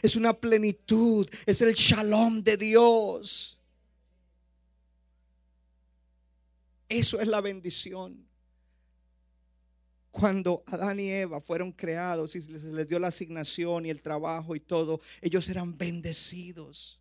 es 0.00 0.16
una 0.16 0.32
plenitud, 0.32 1.28
es 1.44 1.60
el 1.60 1.74
shalom 1.74 2.42
de 2.42 2.56
Dios. 2.56 3.58
Eso 6.88 7.20
es 7.20 7.26
la 7.26 7.40
bendición. 7.40 8.25
Cuando 10.16 10.64
Adán 10.68 10.98
y 10.98 11.10
Eva 11.10 11.42
fueron 11.42 11.70
creados 11.70 12.34
y 12.36 12.40
se 12.40 12.50
les 12.50 12.88
dio 12.88 12.98
la 12.98 13.08
asignación 13.08 13.84
y 13.84 13.90
el 13.90 14.00
trabajo 14.00 14.56
y 14.56 14.60
todo, 14.60 14.98
ellos 15.20 15.46
eran 15.50 15.76
bendecidos. 15.76 16.98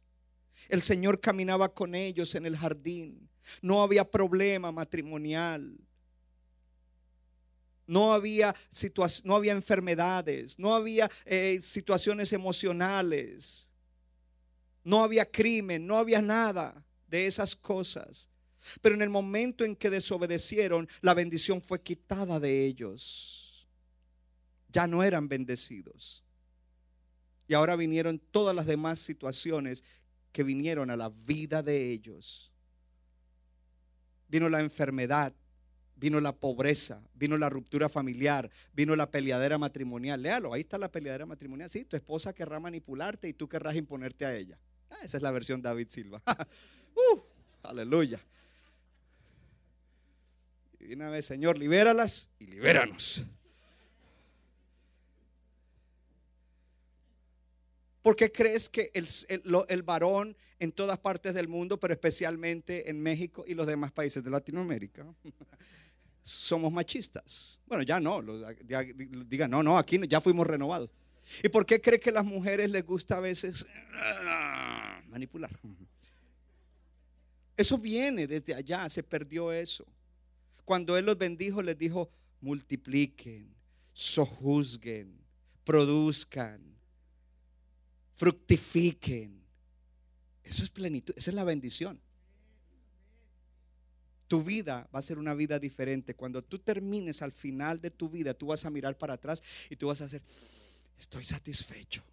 El 0.67 0.81
Señor 0.81 1.21
caminaba 1.21 1.73
con 1.73 1.95
ellos 1.95 2.35
en 2.35 2.45
el 2.45 2.57
jardín. 2.57 3.29
No 3.61 3.81
había 3.83 4.03
problema 4.03 4.69
matrimonial. 4.73 5.77
No 7.87 8.11
había, 8.11 8.53
no 9.23 9.37
había 9.37 9.53
enfermedades, 9.53 10.59
no 10.59 10.75
había 10.75 11.09
eh, 11.23 11.59
situaciones 11.61 12.33
emocionales, 12.33 13.71
no 14.83 15.01
había 15.01 15.23
crimen, 15.23 15.87
no 15.87 15.97
había 15.97 16.21
nada 16.21 16.85
de 17.07 17.27
esas 17.27 17.55
cosas. 17.55 18.29
Pero 18.81 18.95
en 18.95 19.01
el 19.01 19.09
momento 19.09 19.65
en 19.65 19.75
que 19.75 19.89
desobedecieron, 19.89 20.87
la 21.01 21.13
bendición 21.13 21.61
fue 21.61 21.81
quitada 21.81 22.39
de 22.39 22.65
ellos. 22.65 23.67
Ya 24.69 24.87
no 24.87 25.03
eran 25.03 25.27
bendecidos. 25.27 26.23
Y 27.47 27.53
ahora 27.53 27.75
vinieron 27.75 28.19
todas 28.19 28.55
las 28.55 28.65
demás 28.65 28.99
situaciones 28.99 29.83
que 30.31 30.43
vinieron 30.43 30.89
a 30.89 30.97
la 30.97 31.09
vida 31.09 31.61
de 31.61 31.91
ellos. 31.91 32.51
Vino 34.27 34.49
la 34.49 34.59
enfermedad, 34.59 35.33
vino 35.95 36.19
la 36.19 36.35
pobreza, 36.35 37.01
vino 37.13 37.37
la 37.37 37.49
ruptura 37.49 37.87
familiar, 37.87 38.49
vino 38.73 38.95
la 38.95 39.09
peleadera 39.09 39.57
matrimonial. 39.57 40.21
Léalo, 40.21 40.53
ahí 40.53 40.61
está 40.61 40.77
la 40.77 40.91
peleadera 40.91 41.25
matrimonial. 41.25 41.69
Sí, 41.69 41.85
tu 41.85 41.95
esposa 41.95 42.33
querrá 42.33 42.59
manipularte 42.59 43.29
y 43.29 43.33
tú 43.33 43.47
querrás 43.47 43.75
imponerte 43.75 44.25
a 44.25 44.35
ella. 44.35 44.57
Ah, 44.89 44.97
esa 45.03 45.17
es 45.17 45.23
la 45.23 45.31
versión 45.31 45.61
David 45.61 45.87
Silva. 45.89 46.21
uh, 46.95 47.19
aleluya. 47.63 48.19
Y 50.87 50.93
una 50.93 51.09
vez, 51.09 51.25
Señor, 51.25 51.57
libéralas 51.57 52.29
y 52.39 52.45
libéranos. 52.47 53.23
¿Por 58.01 58.15
qué 58.15 58.31
crees 58.31 58.69
que 58.69 58.91
el, 58.93 59.07
el- 59.29 59.43
el 59.67 59.83
varón 59.83 60.37
en 60.59 60.71
todas 60.71 60.97
partes 60.99 61.33
del 61.33 61.47
mundo, 61.47 61.79
pero 61.79 61.93
especialmente 61.93 62.89
en 62.89 63.01
México 63.01 63.43
y 63.47 63.55
los 63.55 63.65
demás 63.65 63.91
países 63.91 64.23
de 64.23 64.29
Latinoamérica, 64.29 65.05
somos 66.21 66.71
machistas? 66.71 67.59
Bueno, 67.65 67.83
ya 67.83 67.99
no, 67.99 68.21
digan, 69.25 69.49
no, 69.49 69.63
no, 69.63 69.77
aquí 69.77 69.99
ya 70.07 70.21
fuimos 70.21 70.45
renovados. 70.45 70.91
¿Y 71.41 71.49
por 71.49 71.65
qué 71.65 71.81
cree 71.81 71.99
que 71.99 72.11
a 72.11 72.13
las 72.13 72.25
mujeres 72.25 72.69
les 72.69 72.85
gusta 72.85 73.17
a 73.17 73.19
veces 73.21 73.65
ah, 73.93 75.01
manipular? 75.07 75.49
Eso 77.57 77.79
viene 77.79 78.27
desde 78.27 78.53
allá, 78.53 78.87
se 78.89 79.01
perdió 79.01 79.51
eso. 79.51 79.83
Cuando 80.65 80.97
Él 80.97 81.05
los 81.05 81.17
bendijo, 81.17 81.61
les 81.61 81.77
dijo, 81.77 82.09
multipliquen, 82.41 83.55
sojuzguen, 83.93 85.17
produzcan, 85.63 86.61
fructifiquen. 88.15 89.43
Eso 90.43 90.63
es 90.63 90.69
plenitud, 90.71 91.13
esa 91.17 91.31
es 91.31 91.35
la 91.35 91.43
bendición. 91.43 91.99
Tu 94.27 94.43
vida 94.43 94.89
va 94.93 94.99
a 94.99 95.03
ser 95.03 95.19
una 95.19 95.35
vida 95.35 95.59
diferente. 95.59 96.15
Cuando 96.15 96.43
tú 96.43 96.57
termines 96.57 97.21
al 97.21 97.31
final 97.31 97.79
de 97.79 97.91
tu 97.91 98.09
vida, 98.09 98.33
tú 98.33 98.47
vas 98.47 98.65
a 98.65 98.71
mirar 98.71 98.97
para 98.97 99.13
atrás 99.13 99.43
y 99.69 99.75
tú 99.75 99.87
vas 99.87 100.01
a 100.01 100.05
hacer, 100.05 100.23
estoy 100.97 101.23
satisfecho. 101.23 102.03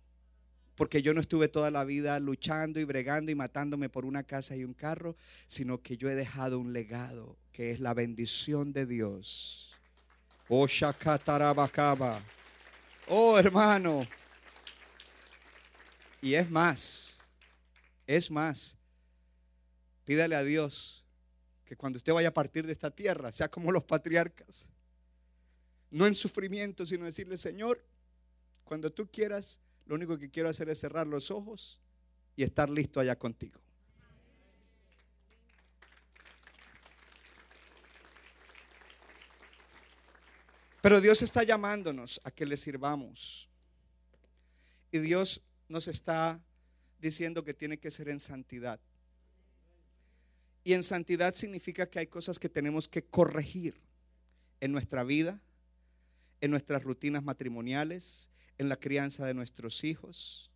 Porque 0.82 1.00
yo 1.00 1.14
no 1.14 1.20
estuve 1.20 1.46
toda 1.46 1.70
la 1.70 1.84
vida 1.84 2.18
luchando 2.18 2.80
y 2.80 2.84
bregando 2.84 3.30
y 3.30 3.36
matándome 3.36 3.88
por 3.88 4.04
una 4.04 4.24
casa 4.24 4.56
y 4.56 4.64
un 4.64 4.74
carro, 4.74 5.14
sino 5.46 5.80
que 5.80 5.96
yo 5.96 6.10
he 6.10 6.16
dejado 6.16 6.58
un 6.58 6.72
legado 6.72 7.38
que 7.52 7.70
es 7.70 7.78
la 7.78 7.94
bendición 7.94 8.72
de 8.72 8.84
Dios. 8.84 9.76
Oh. 10.48 10.66
Oh, 13.06 13.38
hermano. 13.38 14.08
Y 16.20 16.34
es 16.34 16.50
más, 16.50 17.16
es 18.04 18.28
más. 18.28 18.76
Pídale 20.04 20.34
a 20.34 20.42
Dios 20.42 21.04
que 21.64 21.76
cuando 21.76 21.98
usted 21.98 22.12
vaya 22.12 22.30
a 22.30 22.34
partir 22.34 22.66
de 22.66 22.72
esta 22.72 22.90
tierra, 22.90 23.30
sea 23.30 23.48
como 23.48 23.70
los 23.70 23.84
patriarcas. 23.84 24.68
No 25.92 26.08
en 26.08 26.16
sufrimiento, 26.16 26.84
sino 26.84 27.04
decirle, 27.04 27.36
Señor, 27.36 27.80
cuando 28.64 28.90
tú 28.90 29.08
quieras, 29.08 29.60
lo 29.86 29.94
único 29.94 30.18
que 30.18 30.30
quiero 30.30 30.48
hacer 30.48 30.68
es 30.68 30.80
cerrar 30.80 31.06
los 31.06 31.30
ojos 31.30 31.80
y 32.36 32.42
estar 32.42 32.70
listo 32.70 33.00
allá 33.00 33.18
contigo. 33.18 33.60
Pero 40.82 41.00
Dios 41.00 41.22
está 41.22 41.44
llamándonos 41.44 42.20
a 42.24 42.30
que 42.32 42.44
le 42.44 42.56
sirvamos. 42.56 43.48
Y 44.90 44.98
Dios 44.98 45.40
nos 45.68 45.86
está 45.86 46.42
diciendo 46.98 47.44
que 47.44 47.54
tiene 47.54 47.78
que 47.78 47.90
ser 47.90 48.08
en 48.08 48.18
santidad. 48.18 48.80
Y 50.64 50.72
en 50.74 50.82
santidad 50.82 51.34
significa 51.34 51.88
que 51.88 52.00
hay 52.00 52.08
cosas 52.08 52.38
que 52.38 52.48
tenemos 52.48 52.88
que 52.88 53.04
corregir 53.04 53.80
en 54.60 54.72
nuestra 54.72 55.04
vida, 55.04 55.40
en 56.40 56.50
nuestras 56.50 56.82
rutinas 56.82 57.22
matrimoniales, 57.22 58.28
en 58.58 58.68
la 58.68 58.76
crianza 58.76 59.26
de 59.26 59.34
nuestros 59.34 59.84
hijos. 59.84 60.50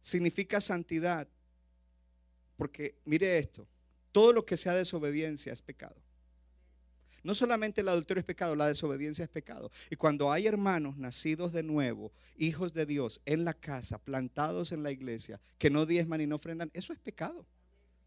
Significa 0.00 0.60
santidad, 0.60 1.28
porque 2.56 3.00
mire 3.04 3.38
esto, 3.38 3.66
todo 4.12 4.32
lo 4.32 4.46
que 4.46 4.56
sea 4.56 4.74
desobediencia 4.74 5.52
es 5.52 5.62
pecado. 5.62 5.96
No 7.26 7.34
solamente 7.34 7.80
el 7.80 7.88
adulterio 7.88 8.20
es 8.20 8.24
pecado, 8.24 8.54
la 8.54 8.68
desobediencia 8.68 9.24
es 9.24 9.28
pecado. 9.28 9.68
Y 9.90 9.96
cuando 9.96 10.30
hay 10.30 10.46
hermanos 10.46 10.96
nacidos 10.96 11.52
de 11.52 11.64
nuevo, 11.64 12.12
hijos 12.36 12.72
de 12.72 12.86
Dios, 12.86 13.20
en 13.24 13.44
la 13.44 13.52
casa, 13.52 13.98
plantados 13.98 14.70
en 14.70 14.84
la 14.84 14.92
iglesia, 14.92 15.40
que 15.58 15.68
no 15.68 15.86
diezman 15.86 16.20
y 16.20 16.28
no 16.28 16.36
ofrendan, 16.36 16.70
eso 16.72 16.92
es 16.92 17.00
pecado. 17.00 17.44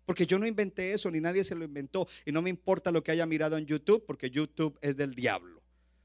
Porque 0.10 0.26
yo 0.26 0.39
no 0.39 0.47
inventé 0.47 0.91
eso, 0.91 1.12
ni 1.12 1.22
nadie 1.22 1.43
se 1.43 1.53
lo 1.53 1.64
inventó. 1.64 2.07
Y 2.26 2.32
no 2.32 2.41
me 2.41 2.49
importa 2.49 2.91
lo 2.91 3.03
que 3.03 3.12
haya 3.12 3.28
mirado 3.28 3.57
en 3.57 3.68
YouTube, 3.68 4.03
porque 4.07 4.32
YouTube 4.32 4.76
es 4.82 4.97
del 4.97 5.14
diablo. 5.14 5.62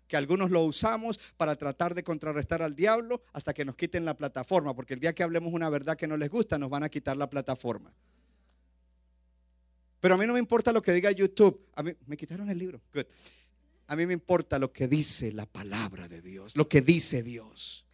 Que 0.07 0.19
algunos 0.19 0.51
lo 0.51 0.63
usamos 0.63 1.19
para 1.39 1.57
tratar 1.57 1.95
de 1.95 2.05
contrarrestar 2.05 2.61
al 2.61 2.75
diablo 2.75 3.23
hasta 3.33 3.55
que 3.55 3.65
nos 3.65 3.77
quiten 3.77 4.05
la 4.05 4.15
plataforma. 4.15 4.75
Porque 4.75 4.93
el 4.93 5.01
día 5.01 5.15
que 5.15 5.23
hablemos 5.23 5.55
una 5.55 5.71
verdad 5.71 5.97
que 5.97 6.07
no 6.07 6.19
les 6.19 6.29
gusta, 6.29 6.59
nos 6.59 6.69
van 6.69 6.83
a 6.83 6.91
quitar 6.91 7.17
la 7.17 7.31
plataforma. 7.31 7.95
Pero 10.01 10.17
a 10.17 10.19
mí 10.19 10.27
no 10.27 10.35
me 10.35 10.39
importa 10.39 10.71
lo 10.71 10.83
que 10.83 10.93
diga 10.93 11.11
YouTube. 11.11 11.67
A 11.75 11.83
mí 11.83 11.95
me 12.05 12.19
quitaron 12.19 12.51
el 12.51 12.59
libro. 12.59 12.83
Good. 12.93 13.07
A 13.87 13.97
mí 13.97 14.05
me 14.05 14.13
importa 14.13 14.59
lo 14.59 14.71
que 14.71 14.87
dice 14.87 15.33
la 15.33 15.47
palabra 15.47 16.09
de 16.09 16.21
Dios, 16.21 16.59
lo 16.59 16.69
que 16.69 16.83
dice 16.83 17.23
Dios. 17.23 17.87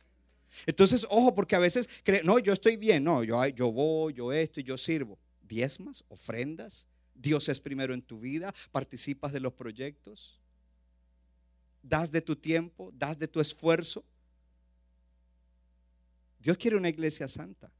Entonces, 0.66 1.06
ojo, 1.08 1.36
porque 1.36 1.54
a 1.54 1.61
veces 1.61 1.88
creen, 2.02 2.26
no, 2.26 2.40
yo 2.40 2.52
estoy 2.52 2.76
bien, 2.76 3.04
no, 3.04 3.22
yo, 3.22 3.46
yo 3.46 3.70
voy, 3.70 4.14
yo 4.14 4.32
esto 4.32 4.58
y 4.58 4.64
yo 4.64 4.76
sirvo. 4.76 5.16
Diezmas, 5.51 6.05
ofrendas, 6.09 6.86
Dios 7.12 7.48
es 7.48 7.59
primero 7.59 7.92
en 7.92 8.03
tu 8.03 8.20
vida, 8.20 8.55
participas 8.70 9.32
de 9.32 9.40
los 9.40 9.53
proyectos, 9.53 10.40
das 11.82 12.12
de 12.12 12.22
tu 12.22 12.36
tiempo, 12.36 12.92
das 12.94 13.18
de 13.18 13.26
tu 13.26 13.40
esfuerzo. 13.40 14.05
Dios 16.38 16.57
quiere 16.57 16.76
una 16.76 16.88
iglesia 16.88 17.26
santa. 17.26 17.70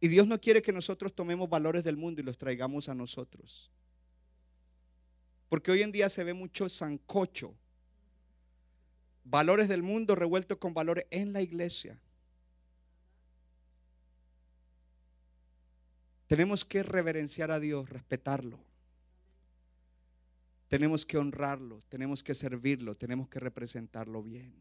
Y 0.00 0.08
Dios 0.08 0.26
no 0.26 0.40
quiere 0.40 0.60
que 0.60 0.72
nosotros 0.72 1.14
tomemos 1.14 1.48
valores 1.48 1.84
del 1.84 1.96
mundo 1.96 2.20
y 2.20 2.24
los 2.24 2.36
traigamos 2.36 2.88
a 2.88 2.94
nosotros. 2.94 3.70
Porque 5.48 5.70
hoy 5.70 5.82
en 5.82 5.92
día 5.92 6.08
se 6.08 6.24
ve 6.24 6.34
mucho 6.34 6.68
zancocho. 6.68 7.54
Valores 9.22 9.68
del 9.68 9.84
mundo 9.84 10.16
revueltos 10.16 10.58
con 10.58 10.74
valores 10.74 11.06
en 11.12 11.32
la 11.32 11.40
iglesia. 11.40 12.00
Tenemos 16.32 16.64
que 16.64 16.82
reverenciar 16.82 17.50
a 17.50 17.60
Dios, 17.60 17.90
respetarlo. 17.90 18.58
Tenemos 20.66 21.04
que 21.04 21.18
honrarlo, 21.18 21.80
tenemos 21.90 22.22
que 22.22 22.34
servirlo, 22.34 22.94
tenemos 22.94 23.28
que 23.28 23.38
representarlo 23.38 24.22
bien. 24.22 24.54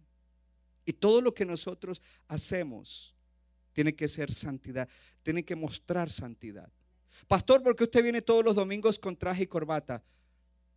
Y 0.84 0.92
todo 0.92 1.22
lo 1.22 1.34
que 1.34 1.46
nosotros 1.46 2.02
hacemos 2.28 3.16
tiene 3.72 3.96
que 3.96 4.10
ser 4.10 4.34
santidad, 4.34 4.90
tiene 5.24 5.46
que 5.46 5.56
mostrar 5.56 6.10
santidad. 6.10 6.70
Pastor, 7.30 7.64
¿por 7.64 7.74
qué 7.78 7.86
usted 7.86 8.04
viene 8.04 8.22
todos 8.22 8.44
los 8.44 8.58
domingos 8.58 9.00
con 9.00 9.16
traje 9.16 9.44
y 9.44 9.48
corbata? 9.48 10.04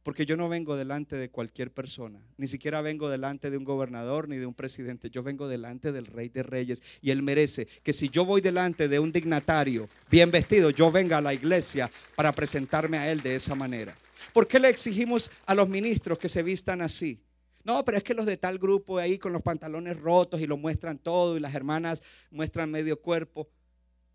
Porque 0.05 0.26
yo 0.26 0.36
no 0.36 0.50
vengo 0.50 0.76
delante 0.76 1.16
de 1.16 1.30
cualquier 1.30 1.72
persona, 1.72 2.20
ni 2.36 2.46
siquiera 2.46 2.82
vengo 2.82 3.09
delante 3.09 3.50
de 3.50 3.57
un 3.57 3.64
gobernador 3.64 4.28
ni 4.28 4.36
de 4.36 4.44
un 4.44 4.52
presidente, 4.52 5.09
yo 5.09 5.22
vengo 5.22 5.48
delante 5.48 5.92
del 5.92 6.05
rey 6.05 6.28
de 6.28 6.42
reyes 6.42 6.82
y 7.00 7.11
él 7.11 7.22
merece 7.22 7.66
que 7.82 7.94
si 7.94 8.11
yo 8.11 8.26
voy 8.26 8.42
delante 8.42 8.86
de 8.86 8.98
un 8.98 9.11
dignatario 9.11 9.88
bien 10.11 10.30
vestido, 10.30 10.68
yo 10.68 10.92
venga 10.92 11.16
a 11.16 11.22
la 11.22 11.32
iglesia 11.32 11.90
para 12.16 12.32
presentarme 12.32 12.98
a 12.98 13.11
él 13.11 13.22
de 13.22 13.34
esa 13.34 13.55
manera. 13.55 13.96
¿Por 14.34 14.46
qué 14.46 14.61
le 14.61 14.68
exigimos 14.68 15.30
a 15.46 15.55
los 15.55 15.70
ministros 15.70 16.18
que 16.18 16.28
se 16.28 16.42
vistan 16.42 16.82
así? 16.82 17.18
No, 17.64 17.82
pero 17.82 17.96
es 17.96 18.05
que 18.05 18.12
los 18.12 18.26
de 18.26 18.36
tal 18.36 18.59
grupo 18.59 18.98
ahí 18.98 19.16
con 19.16 19.32
los 19.32 19.40
pantalones 19.40 19.98
rotos 19.98 20.38
y 20.38 20.46
lo 20.46 20.59
muestran 20.59 20.98
todo 20.98 21.38
y 21.38 21.40
las 21.40 21.55
hermanas 21.55 22.02
muestran 22.30 22.70
medio 22.70 23.00
cuerpo. 23.00 23.48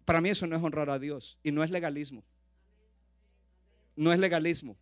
Para 0.06 0.22
mí 0.22 0.30
eso 0.30 0.46
no 0.46 0.56
es 0.56 0.62
honrar 0.62 0.92
a 0.92 1.00
Dios 1.00 1.40
y 1.42 1.52
no 1.52 1.64
es 1.64 1.72
legalismo. 1.72 2.24
No 3.96 4.14
es 4.14 4.20
legalismo. 4.20 4.78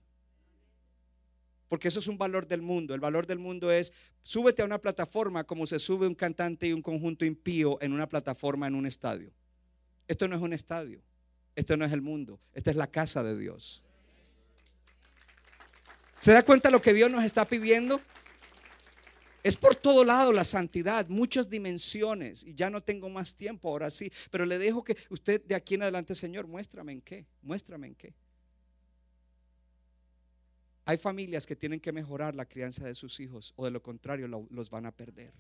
Porque 1.68 1.90
eso 1.90 2.00
es 2.00 2.08
un 2.08 2.18
valor 2.18 2.48
del 2.48 2.62
mundo. 2.62 2.94
El 2.94 3.00
valor 3.00 3.28
del 3.28 3.40
mundo 3.40 3.72
es, 3.72 3.92
súbete 4.22 4.62
a 4.62 4.66
una 4.66 4.80
plataforma 4.80 5.44
como 5.44 5.68
se 5.68 5.80
sube 5.80 6.08
un 6.08 6.16
cantante 6.16 6.68
y 6.68 6.74
un 6.74 6.82
conjunto 6.82 7.26
impío 7.26 7.78
en 7.82 7.94
una 7.94 8.08
plataforma 8.08 8.68
en 8.68 8.76
un 8.76 8.86
estadio. 8.86 9.32
Esto 10.08 10.28
no 10.28 10.36
es 10.36 10.42
un 10.42 10.54
estadio. 10.54 11.02
Esto 11.56 11.76
no 11.76 11.86
es 11.86 11.92
el 11.92 12.02
mundo. 12.02 12.40
Esta 12.54 12.70
es 12.70 12.78
la 12.78 12.88
casa 12.88 13.24
de 13.24 13.38
Dios. 13.38 13.84
¿Se 16.18 16.32
da 16.32 16.44
cuenta 16.44 16.72
lo 16.72 16.82
que 16.82 16.94
Dios 16.94 17.12
nos 17.12 17.24
está 17.24 17.46
pidiendo? 17.46 18.02
Es 19.44 19.56
por 19.56 19.76
todo 19.76 20.04
lado 20.04 20.34
la 20.34 20.44
santidad, 20.44 21.08
muchas 21.08 21.50
dimensiones. 21.50 22.44
Y 22.44 22.54
ya 22.54 22.70
no 22.70 22.82
tengo 22.82 23.10
más 23.10 23.36
tiempo, 23.36 23.70
ahora 23.70 23.90
sí. 23.90 24.12
Pero 24.30 24.46
le 24.46 24.58
dejo 24.58 24.84
que 24.84 24.98
usted 25.10 25.44
de 25.44 25.56
aquí 25.56 25.76
en 25.76 25.84
adelante, 25.84 26.16
Señor, 26.16 26.48
muéstrame 26.48 26.92
en 26.94 27.02
qué. 27.02 27.26
Muéstrame 27.42 27.88
en 27.88 27.96
qué. 27.96 28.14
Hay 30.88 30.98
familias 30.98 31.46
que 31.46 31.58
tienen 31.58 31.82
que 31.82 31.92
mejorar 31.92 32.34
la 32.34 32.46
crianza 32.46 32.86
de 32.86 32.96
sus 32.96 33.20
hijos 33.20 33.52
o 33.58 33.66
de 33.66 33.72
lo 33.72 33.84
contrario 33.84 34.26
lo- 34.26 34.48
los 34.50 34.70
van 34.70 34.86
a 34.86 34.96
perder. 34.96 35.34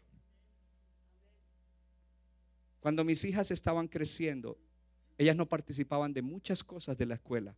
Cuando 2.81 3.05
mis 3.05 3.23
hijas 3.23 3.49
estaban 3.49 3.87
creciendo, 3.87 4.57
ellas 5.17 5.37
no 5.37 5.47
participaban 5.47 6.11
de 6.13 6.21
muchas 6.21 6.65
cosas 6.65 6.97
de 6.97 7.05
la 7.05 7.15
escuela. 7.15 7.55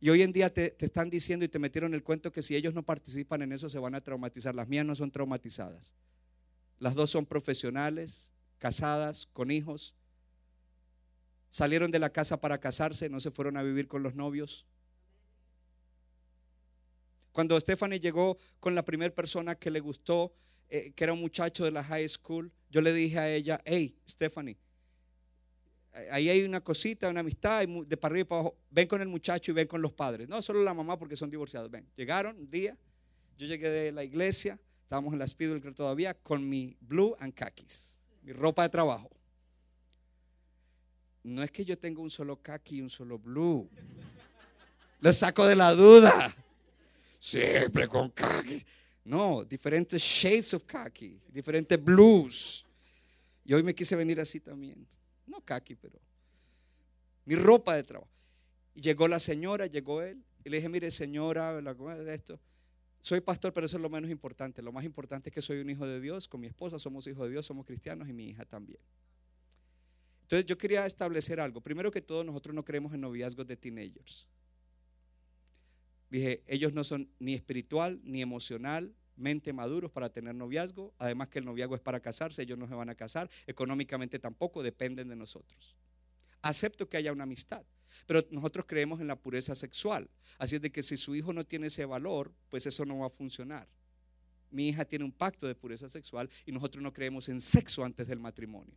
Y 0.00 0.10
hoy 0.10 0.20
en 0.20 0.34
día 0.34 0.52
te 0.52 0.76
están 0.84 1.08
diciendo 1.08 1.46
y 1.46 1.48
te 1.48 1.58
metieron 1.58 1.94
el 1.94 2.02
cuento 2.02 2.30
que 2.30 2.42
si 2.42 2.54
ellos 2.54 2.74
no 2.74 2.82
participan 2.82 3.40
en 3.40 3.52
eso 3.52 3.70
se 3.70 3.78
van 3.78 3.94
a 3.94 4.02
traumatizar. 4.02 4.54
Las 4.54 4.68
mías 4.68 4.84
no 4.84 4.94
son 4.94 5.10
traumatizadas. 5.10 5.94
Las 6.78 6.94
dos 6.94 7.08
son 7.08 7.24
profesionales, 7.24 8.34
casadas, 8.58 9.24
con 9.32 9.50
hijos. 9.50 9.96
Salieron 11.48 11.90
de 11.90 12.00
la 12.00 12.12
casa 12.12 12.38
para 12.38 12.60
casarse, 12.60 13.08
no 13.08 13.18
se 13.18 13.30
fueron 13.30 13.56
a 13.56 13.62
vivir 13.62 13.88
con 13.88 14.02
los 14.02 14.14
novios. 14.14 14.66
Cuando 17.32 17.58
Stephanie 17.58 18.00
llegó 18.00 18.38
con 18.58 18.74
la 18.74 18.84
primera 18.84 19.14
persona 19.14 19.54
que 19.54 19.70
le 19.70 19.80
gustó, 19.80 20.32
eh, 20.68 20.92
que 20.94 21.04
era 21.04 21.12
un 21.12 21.20
muchacho 21.20 21.64
de 21.64 21.70
la 21.70 21.82
high 21.84 22.08
school, 22.08 22.52
yo 22.70 22.80
le 22.80 22.92
dije 22.92 23.18
a 23.18 23.28
ella, 23.28 23.60
hey, 23.64 23.96
Stephanie, 24.08 24.56
ahí 26.10 26.28
hay 26.28 26.44
una 26.44 26.60
cosita, 26.60 27.08
una 27.08 27.20
amistad, 27.20 27.66
de 27.66 27.96
para 27.96 28.12
arriba 28.12 28.22
y 28.22 28.24
para 28.24 28.40
abajo, 28.40 28.56
ven 28.70 28.86
con 28.86 29.00
el 29.00 29.08
muchacho 29.08 29.50
y 29.50 29.54
ven 29.54 29.66
con 29.66 29.82
los 29.82 29.92
padres. 29.92 30.28
No, 30.28 30.40
solo 30.42 30.62
la 30.62 30.74
mamá 30.74 30.98
porque 30.98 31.16
son 31.16 31.30
divorciados. 31.30 31.70
Ven, 31.70 31.86
llegaron 31.96 32.36
un 32.38 32.50
día, 32.50 32.76
yo 33.36 33.46
llegué 33.46 33.68
de 33.68 33.92
la 33.92 34.04
iglesia, 34.04 34.58
estábamos 34.82 35.12
en 35.12 35.18
la 35.18 35.26
Speedway 35.26 35.60
todavía, 35.74 36.14
con 36.14 36.48
mi 36.48 36.76
blue 36.80 37.16
and 37.18 37.34
khakis, 37.34 38.00
mi 38.22 38.32
ropa 38.32 38.62
de 38.62 38.68
trabajo. 38.68 39.10
No 41.22 41.42
es 41.42 41.50
que 41.50 41.64
yo 41.64 41.78
tenga 41.78 42.00
un 42.00 42.10
solo 42.10 42.40
khaki 42.40 42.76
y 42.76 42.80
un 42.80 42.90
solo 42.90 43.18
blue. 43.18 43.68
Lo 45.00 45.12
saco 45.12 45.46
de 45.46 45.56
la 45.56 45.74
duda. 45.74 46.34
Siempre 47.20 47.86
con 47.86 48.08
khaki. 48.10 48.64
No, 49.04 49.44
diferentes 49.44 50.02
shades 50.02 50.54
of 50.54 50.64
khaki, 50.64 51.20
diferentes 51.28 51.82
blues. 51.82 52.64
Y 53.44 53.52
hoy 53.52 53.62
me 53.62 53.74
quise 53.74 53.94
venir 53.94 54.18
así 54.20 54.40
también. 54.40 54.86
No 55.26 55.40
khaki, 55.44 55.74
pero 55.76 56.00
mi 57.26 57.34
ropa 57.34 57.76
de 57.76 57.84
trabajo. 57.84 58.10
Y 58.74 58.80
llegó 58.80 59.06
la 59.06 59.20
señora, 59.20 59.66
llegó 59.66 60.02
él. 60.02 60.24
Y 60.44 60.48
le 60.48 60.56
dije, 60.56 60.68
mire 60.68 60.90
señora, 60.90 61.52
de 61.52 62.14
esto. 62.14 62.40
Soy 63.00 63.20
pastor, 63.20 63.52
pero 63.52 63.66
eso 63.66 63.76
es 63.76 63.82
lo 63.82 63.90
menos 63.90 64.10
importante. 64.10 64.62
Lo 64.62 64.72
más 64.72 64.84
importante 64.84 65.28
es 65.28 65.34
que 65.34 65.42
soy 65.42 65.60
un 65.60 65.68
hijo 65.68 65.86
de 65.86 66.00
Dios. 66.00 66.26
Con 66.26 66.40
mi 66.40 66.46
esposa 66.46 66.78
somos 66.78 67.06
hijos 67.06 67.26
de 67.26 67.32
Dios, 67.32 67.44
somos 67.44 67.66
cristianos 67.66 68.08
y 68.08 68.12
mi 68.12 68.28
hija 68.30 68.44
también. 68.46 68.80
Entonces 70.22 70.46
yo 70.46 70.56
quería 70.56 70.86
establecer 70.86 71.40
algo. 71.40 71.60
Primero 71.60 71.90
que 71.90 72.00
todo, 72.00 72.24
nosotros 72.24 72.54
no 72.54 72.64
creemos 72.64 72.94
en 72.94 73.02
noviazgos 73.02 73.46
de 73.46 73.56
teenagers. 73.56 74.26
Dije, 76.10 76.42
ellos 76.46 76.72
no 76.72 76.82
son 76.82 77.08
ni 77.20 77.34
espiritual 77.34 78.00
ni 78.02 78.20
emocionalmente 78.20 79.52
maduros 79.52 79.90
para 79.92 80.10
tener 80.10 80.34
noviazgo. 80.34 80.92
Además 80.98 81.28
que 81.28 81.38
el 81.38 81.44
noviazgo 81.44 81.76
es 81.76 81.80
para 81.80 82.00
casarse, 82.00 82.42
ellos 82.42 82.58
no 82.58 82.66
se 82.66 82.74
van 82.74 82.90
a 82.90 82.96
casar. 82.96 83.30
Económicamente 83.46 84.18
tampoco, 84.18 84.62
dependen 84.62 85.08
de 85.08 85.16
nosotros. 85.16 85.76
Acepto 86.42 86.88
que 86.88 86.96
haya 86.96 87.12
una 87.12 87.24
amistad, 87.24 87.64
pero 88.06 88.26
nosotros 88.30 88.64
creemos 88.66 89.00
en 89.00 89.06
la 89.06 89.16
pureza 89.16 89.54
sexual. 89.54 90.10
Así 90.38 90.56
es 90.56 90.62
de 90.62 90.72
que 90.72 90.82
si 90.82 90.96
su 90.96 91.14
hijo 91.14 91.32
no 91.32 91.44
tiene 91.44 91.68
ese 91.68 91.84
valor, 91.84 92.34
pues 92.48 92.66
eso 92.66 92.84
no 92.84 92.98
va 92.98 93.06
a 93.06 93.10
funcionar. 93.10 93.68
Mi 94.50 94.68
hija 94.68 94.84
tiene 94.84 95.04
un 95.04 95.12
pacto 95.12 95.46
de 95.46 95.54
pureza 95.54 95.88
sexual 95.88 96.28
y 96.44 96.50
nosotros 96.50 96.82
no 96.82 96.92
creemos 96.92 97.28
en 97.28 97.40
sexo 97.40 97.84
antes 97.84 98.08
del 98.08 98.18
matrimonio. 98.18 98.74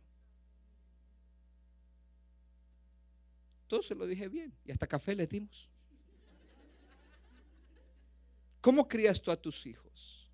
Todo 3.66 3.82
se 3.82 3.94
lo 3.96 4.06
dije 4.06 4.28
bien 4.28 4.52
y 4.64 4.70
hasta 4.70 4.86
café 4.86 5.16
le 5.16 5.26
dimos. 5.26 5.73
¿Cómo 8.64 8.88
crías 8.88 9.20
tú 9.20 9.30
a 9.30 9.36
tus 9.36 9.66
hijos? 9.66 10.26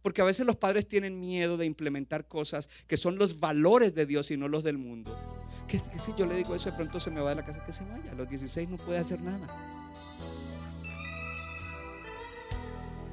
Porque 0.00 0.22
a 0.22 0.24
veces 0.24 0.46
los 0.46 0.56
padres 0.56 0.88
tienen 0.88 1.20
miedo 1.20 1.58
de 1.58 1.66
implementar 1.66 2.26
cosas 2.26 2.66
que 2.86 2.96
son 2.96 3.18
los 3.18 3.40
valores 3.40 3.94
de 3.94 4.06
Dios 4.06 4.30
y 4.30 4.38
no 4.38 4.48
los 4.48 4.64
del 4.64 4.78
mundo. 4.78 5.14
Que, 5.68 5.78
si 5.98 6.14
yo 6.16 6.24
le 6.24 6.34
digo 6.34 6.54
eso, 6.54 6.70
de 6.70 6.76
pronto 6.78 6.98
se 6.98 7.10
me 7.10 7.20
va 7.20 7.28
de 7.28 7.36
la 7.36 7.44
casa, 7.44 7.62
que 7.62 7.74
se 7.74 7.84
vaya. 7.84 8.10
A 8.10 8.14
los 8.14 8.26
16 8.26 8.70
no 8.70 8.78
puede 8.78 9.00
hacer 9.00 9.20
nada. 9.20 9.46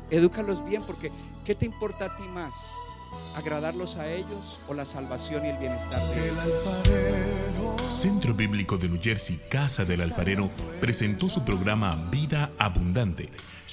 Edúcalos 0.10 0.64
bien 0.64 0.82
porque 0.88 1.12
¿qué 1.44 1.54
te 1.54 1.66
importa 1.66 2.06
a 2.06 2.16
ti 2.16 2.24
más? 2.24 2.76
agradarlos 3.36 3.98
a 3.98 4.10
ellos 4.10 4.60
o 4.68 4.74
la 4.74 4.86
salvación 4.86 5.46
y 5.46 5.50
el 5.50 5.58
bienestar 5.58 6.02
de 6.14 6.30
ellos. 6.30 7.82
Centro 7.92 8.34
Bíblico 8.34 8.78
de 8.78 8.88
New 8.90 9.00
Jersey, 9.02 9.40
Casa 9.50 9.86
del 9.86 10.02
Alfarero, 10.02 10.50
presentó 10.80 11.28
su 11.28 11.44
programa 11.44 12.08
Vida 12.10 12.52
Abundante. 12.58 13.30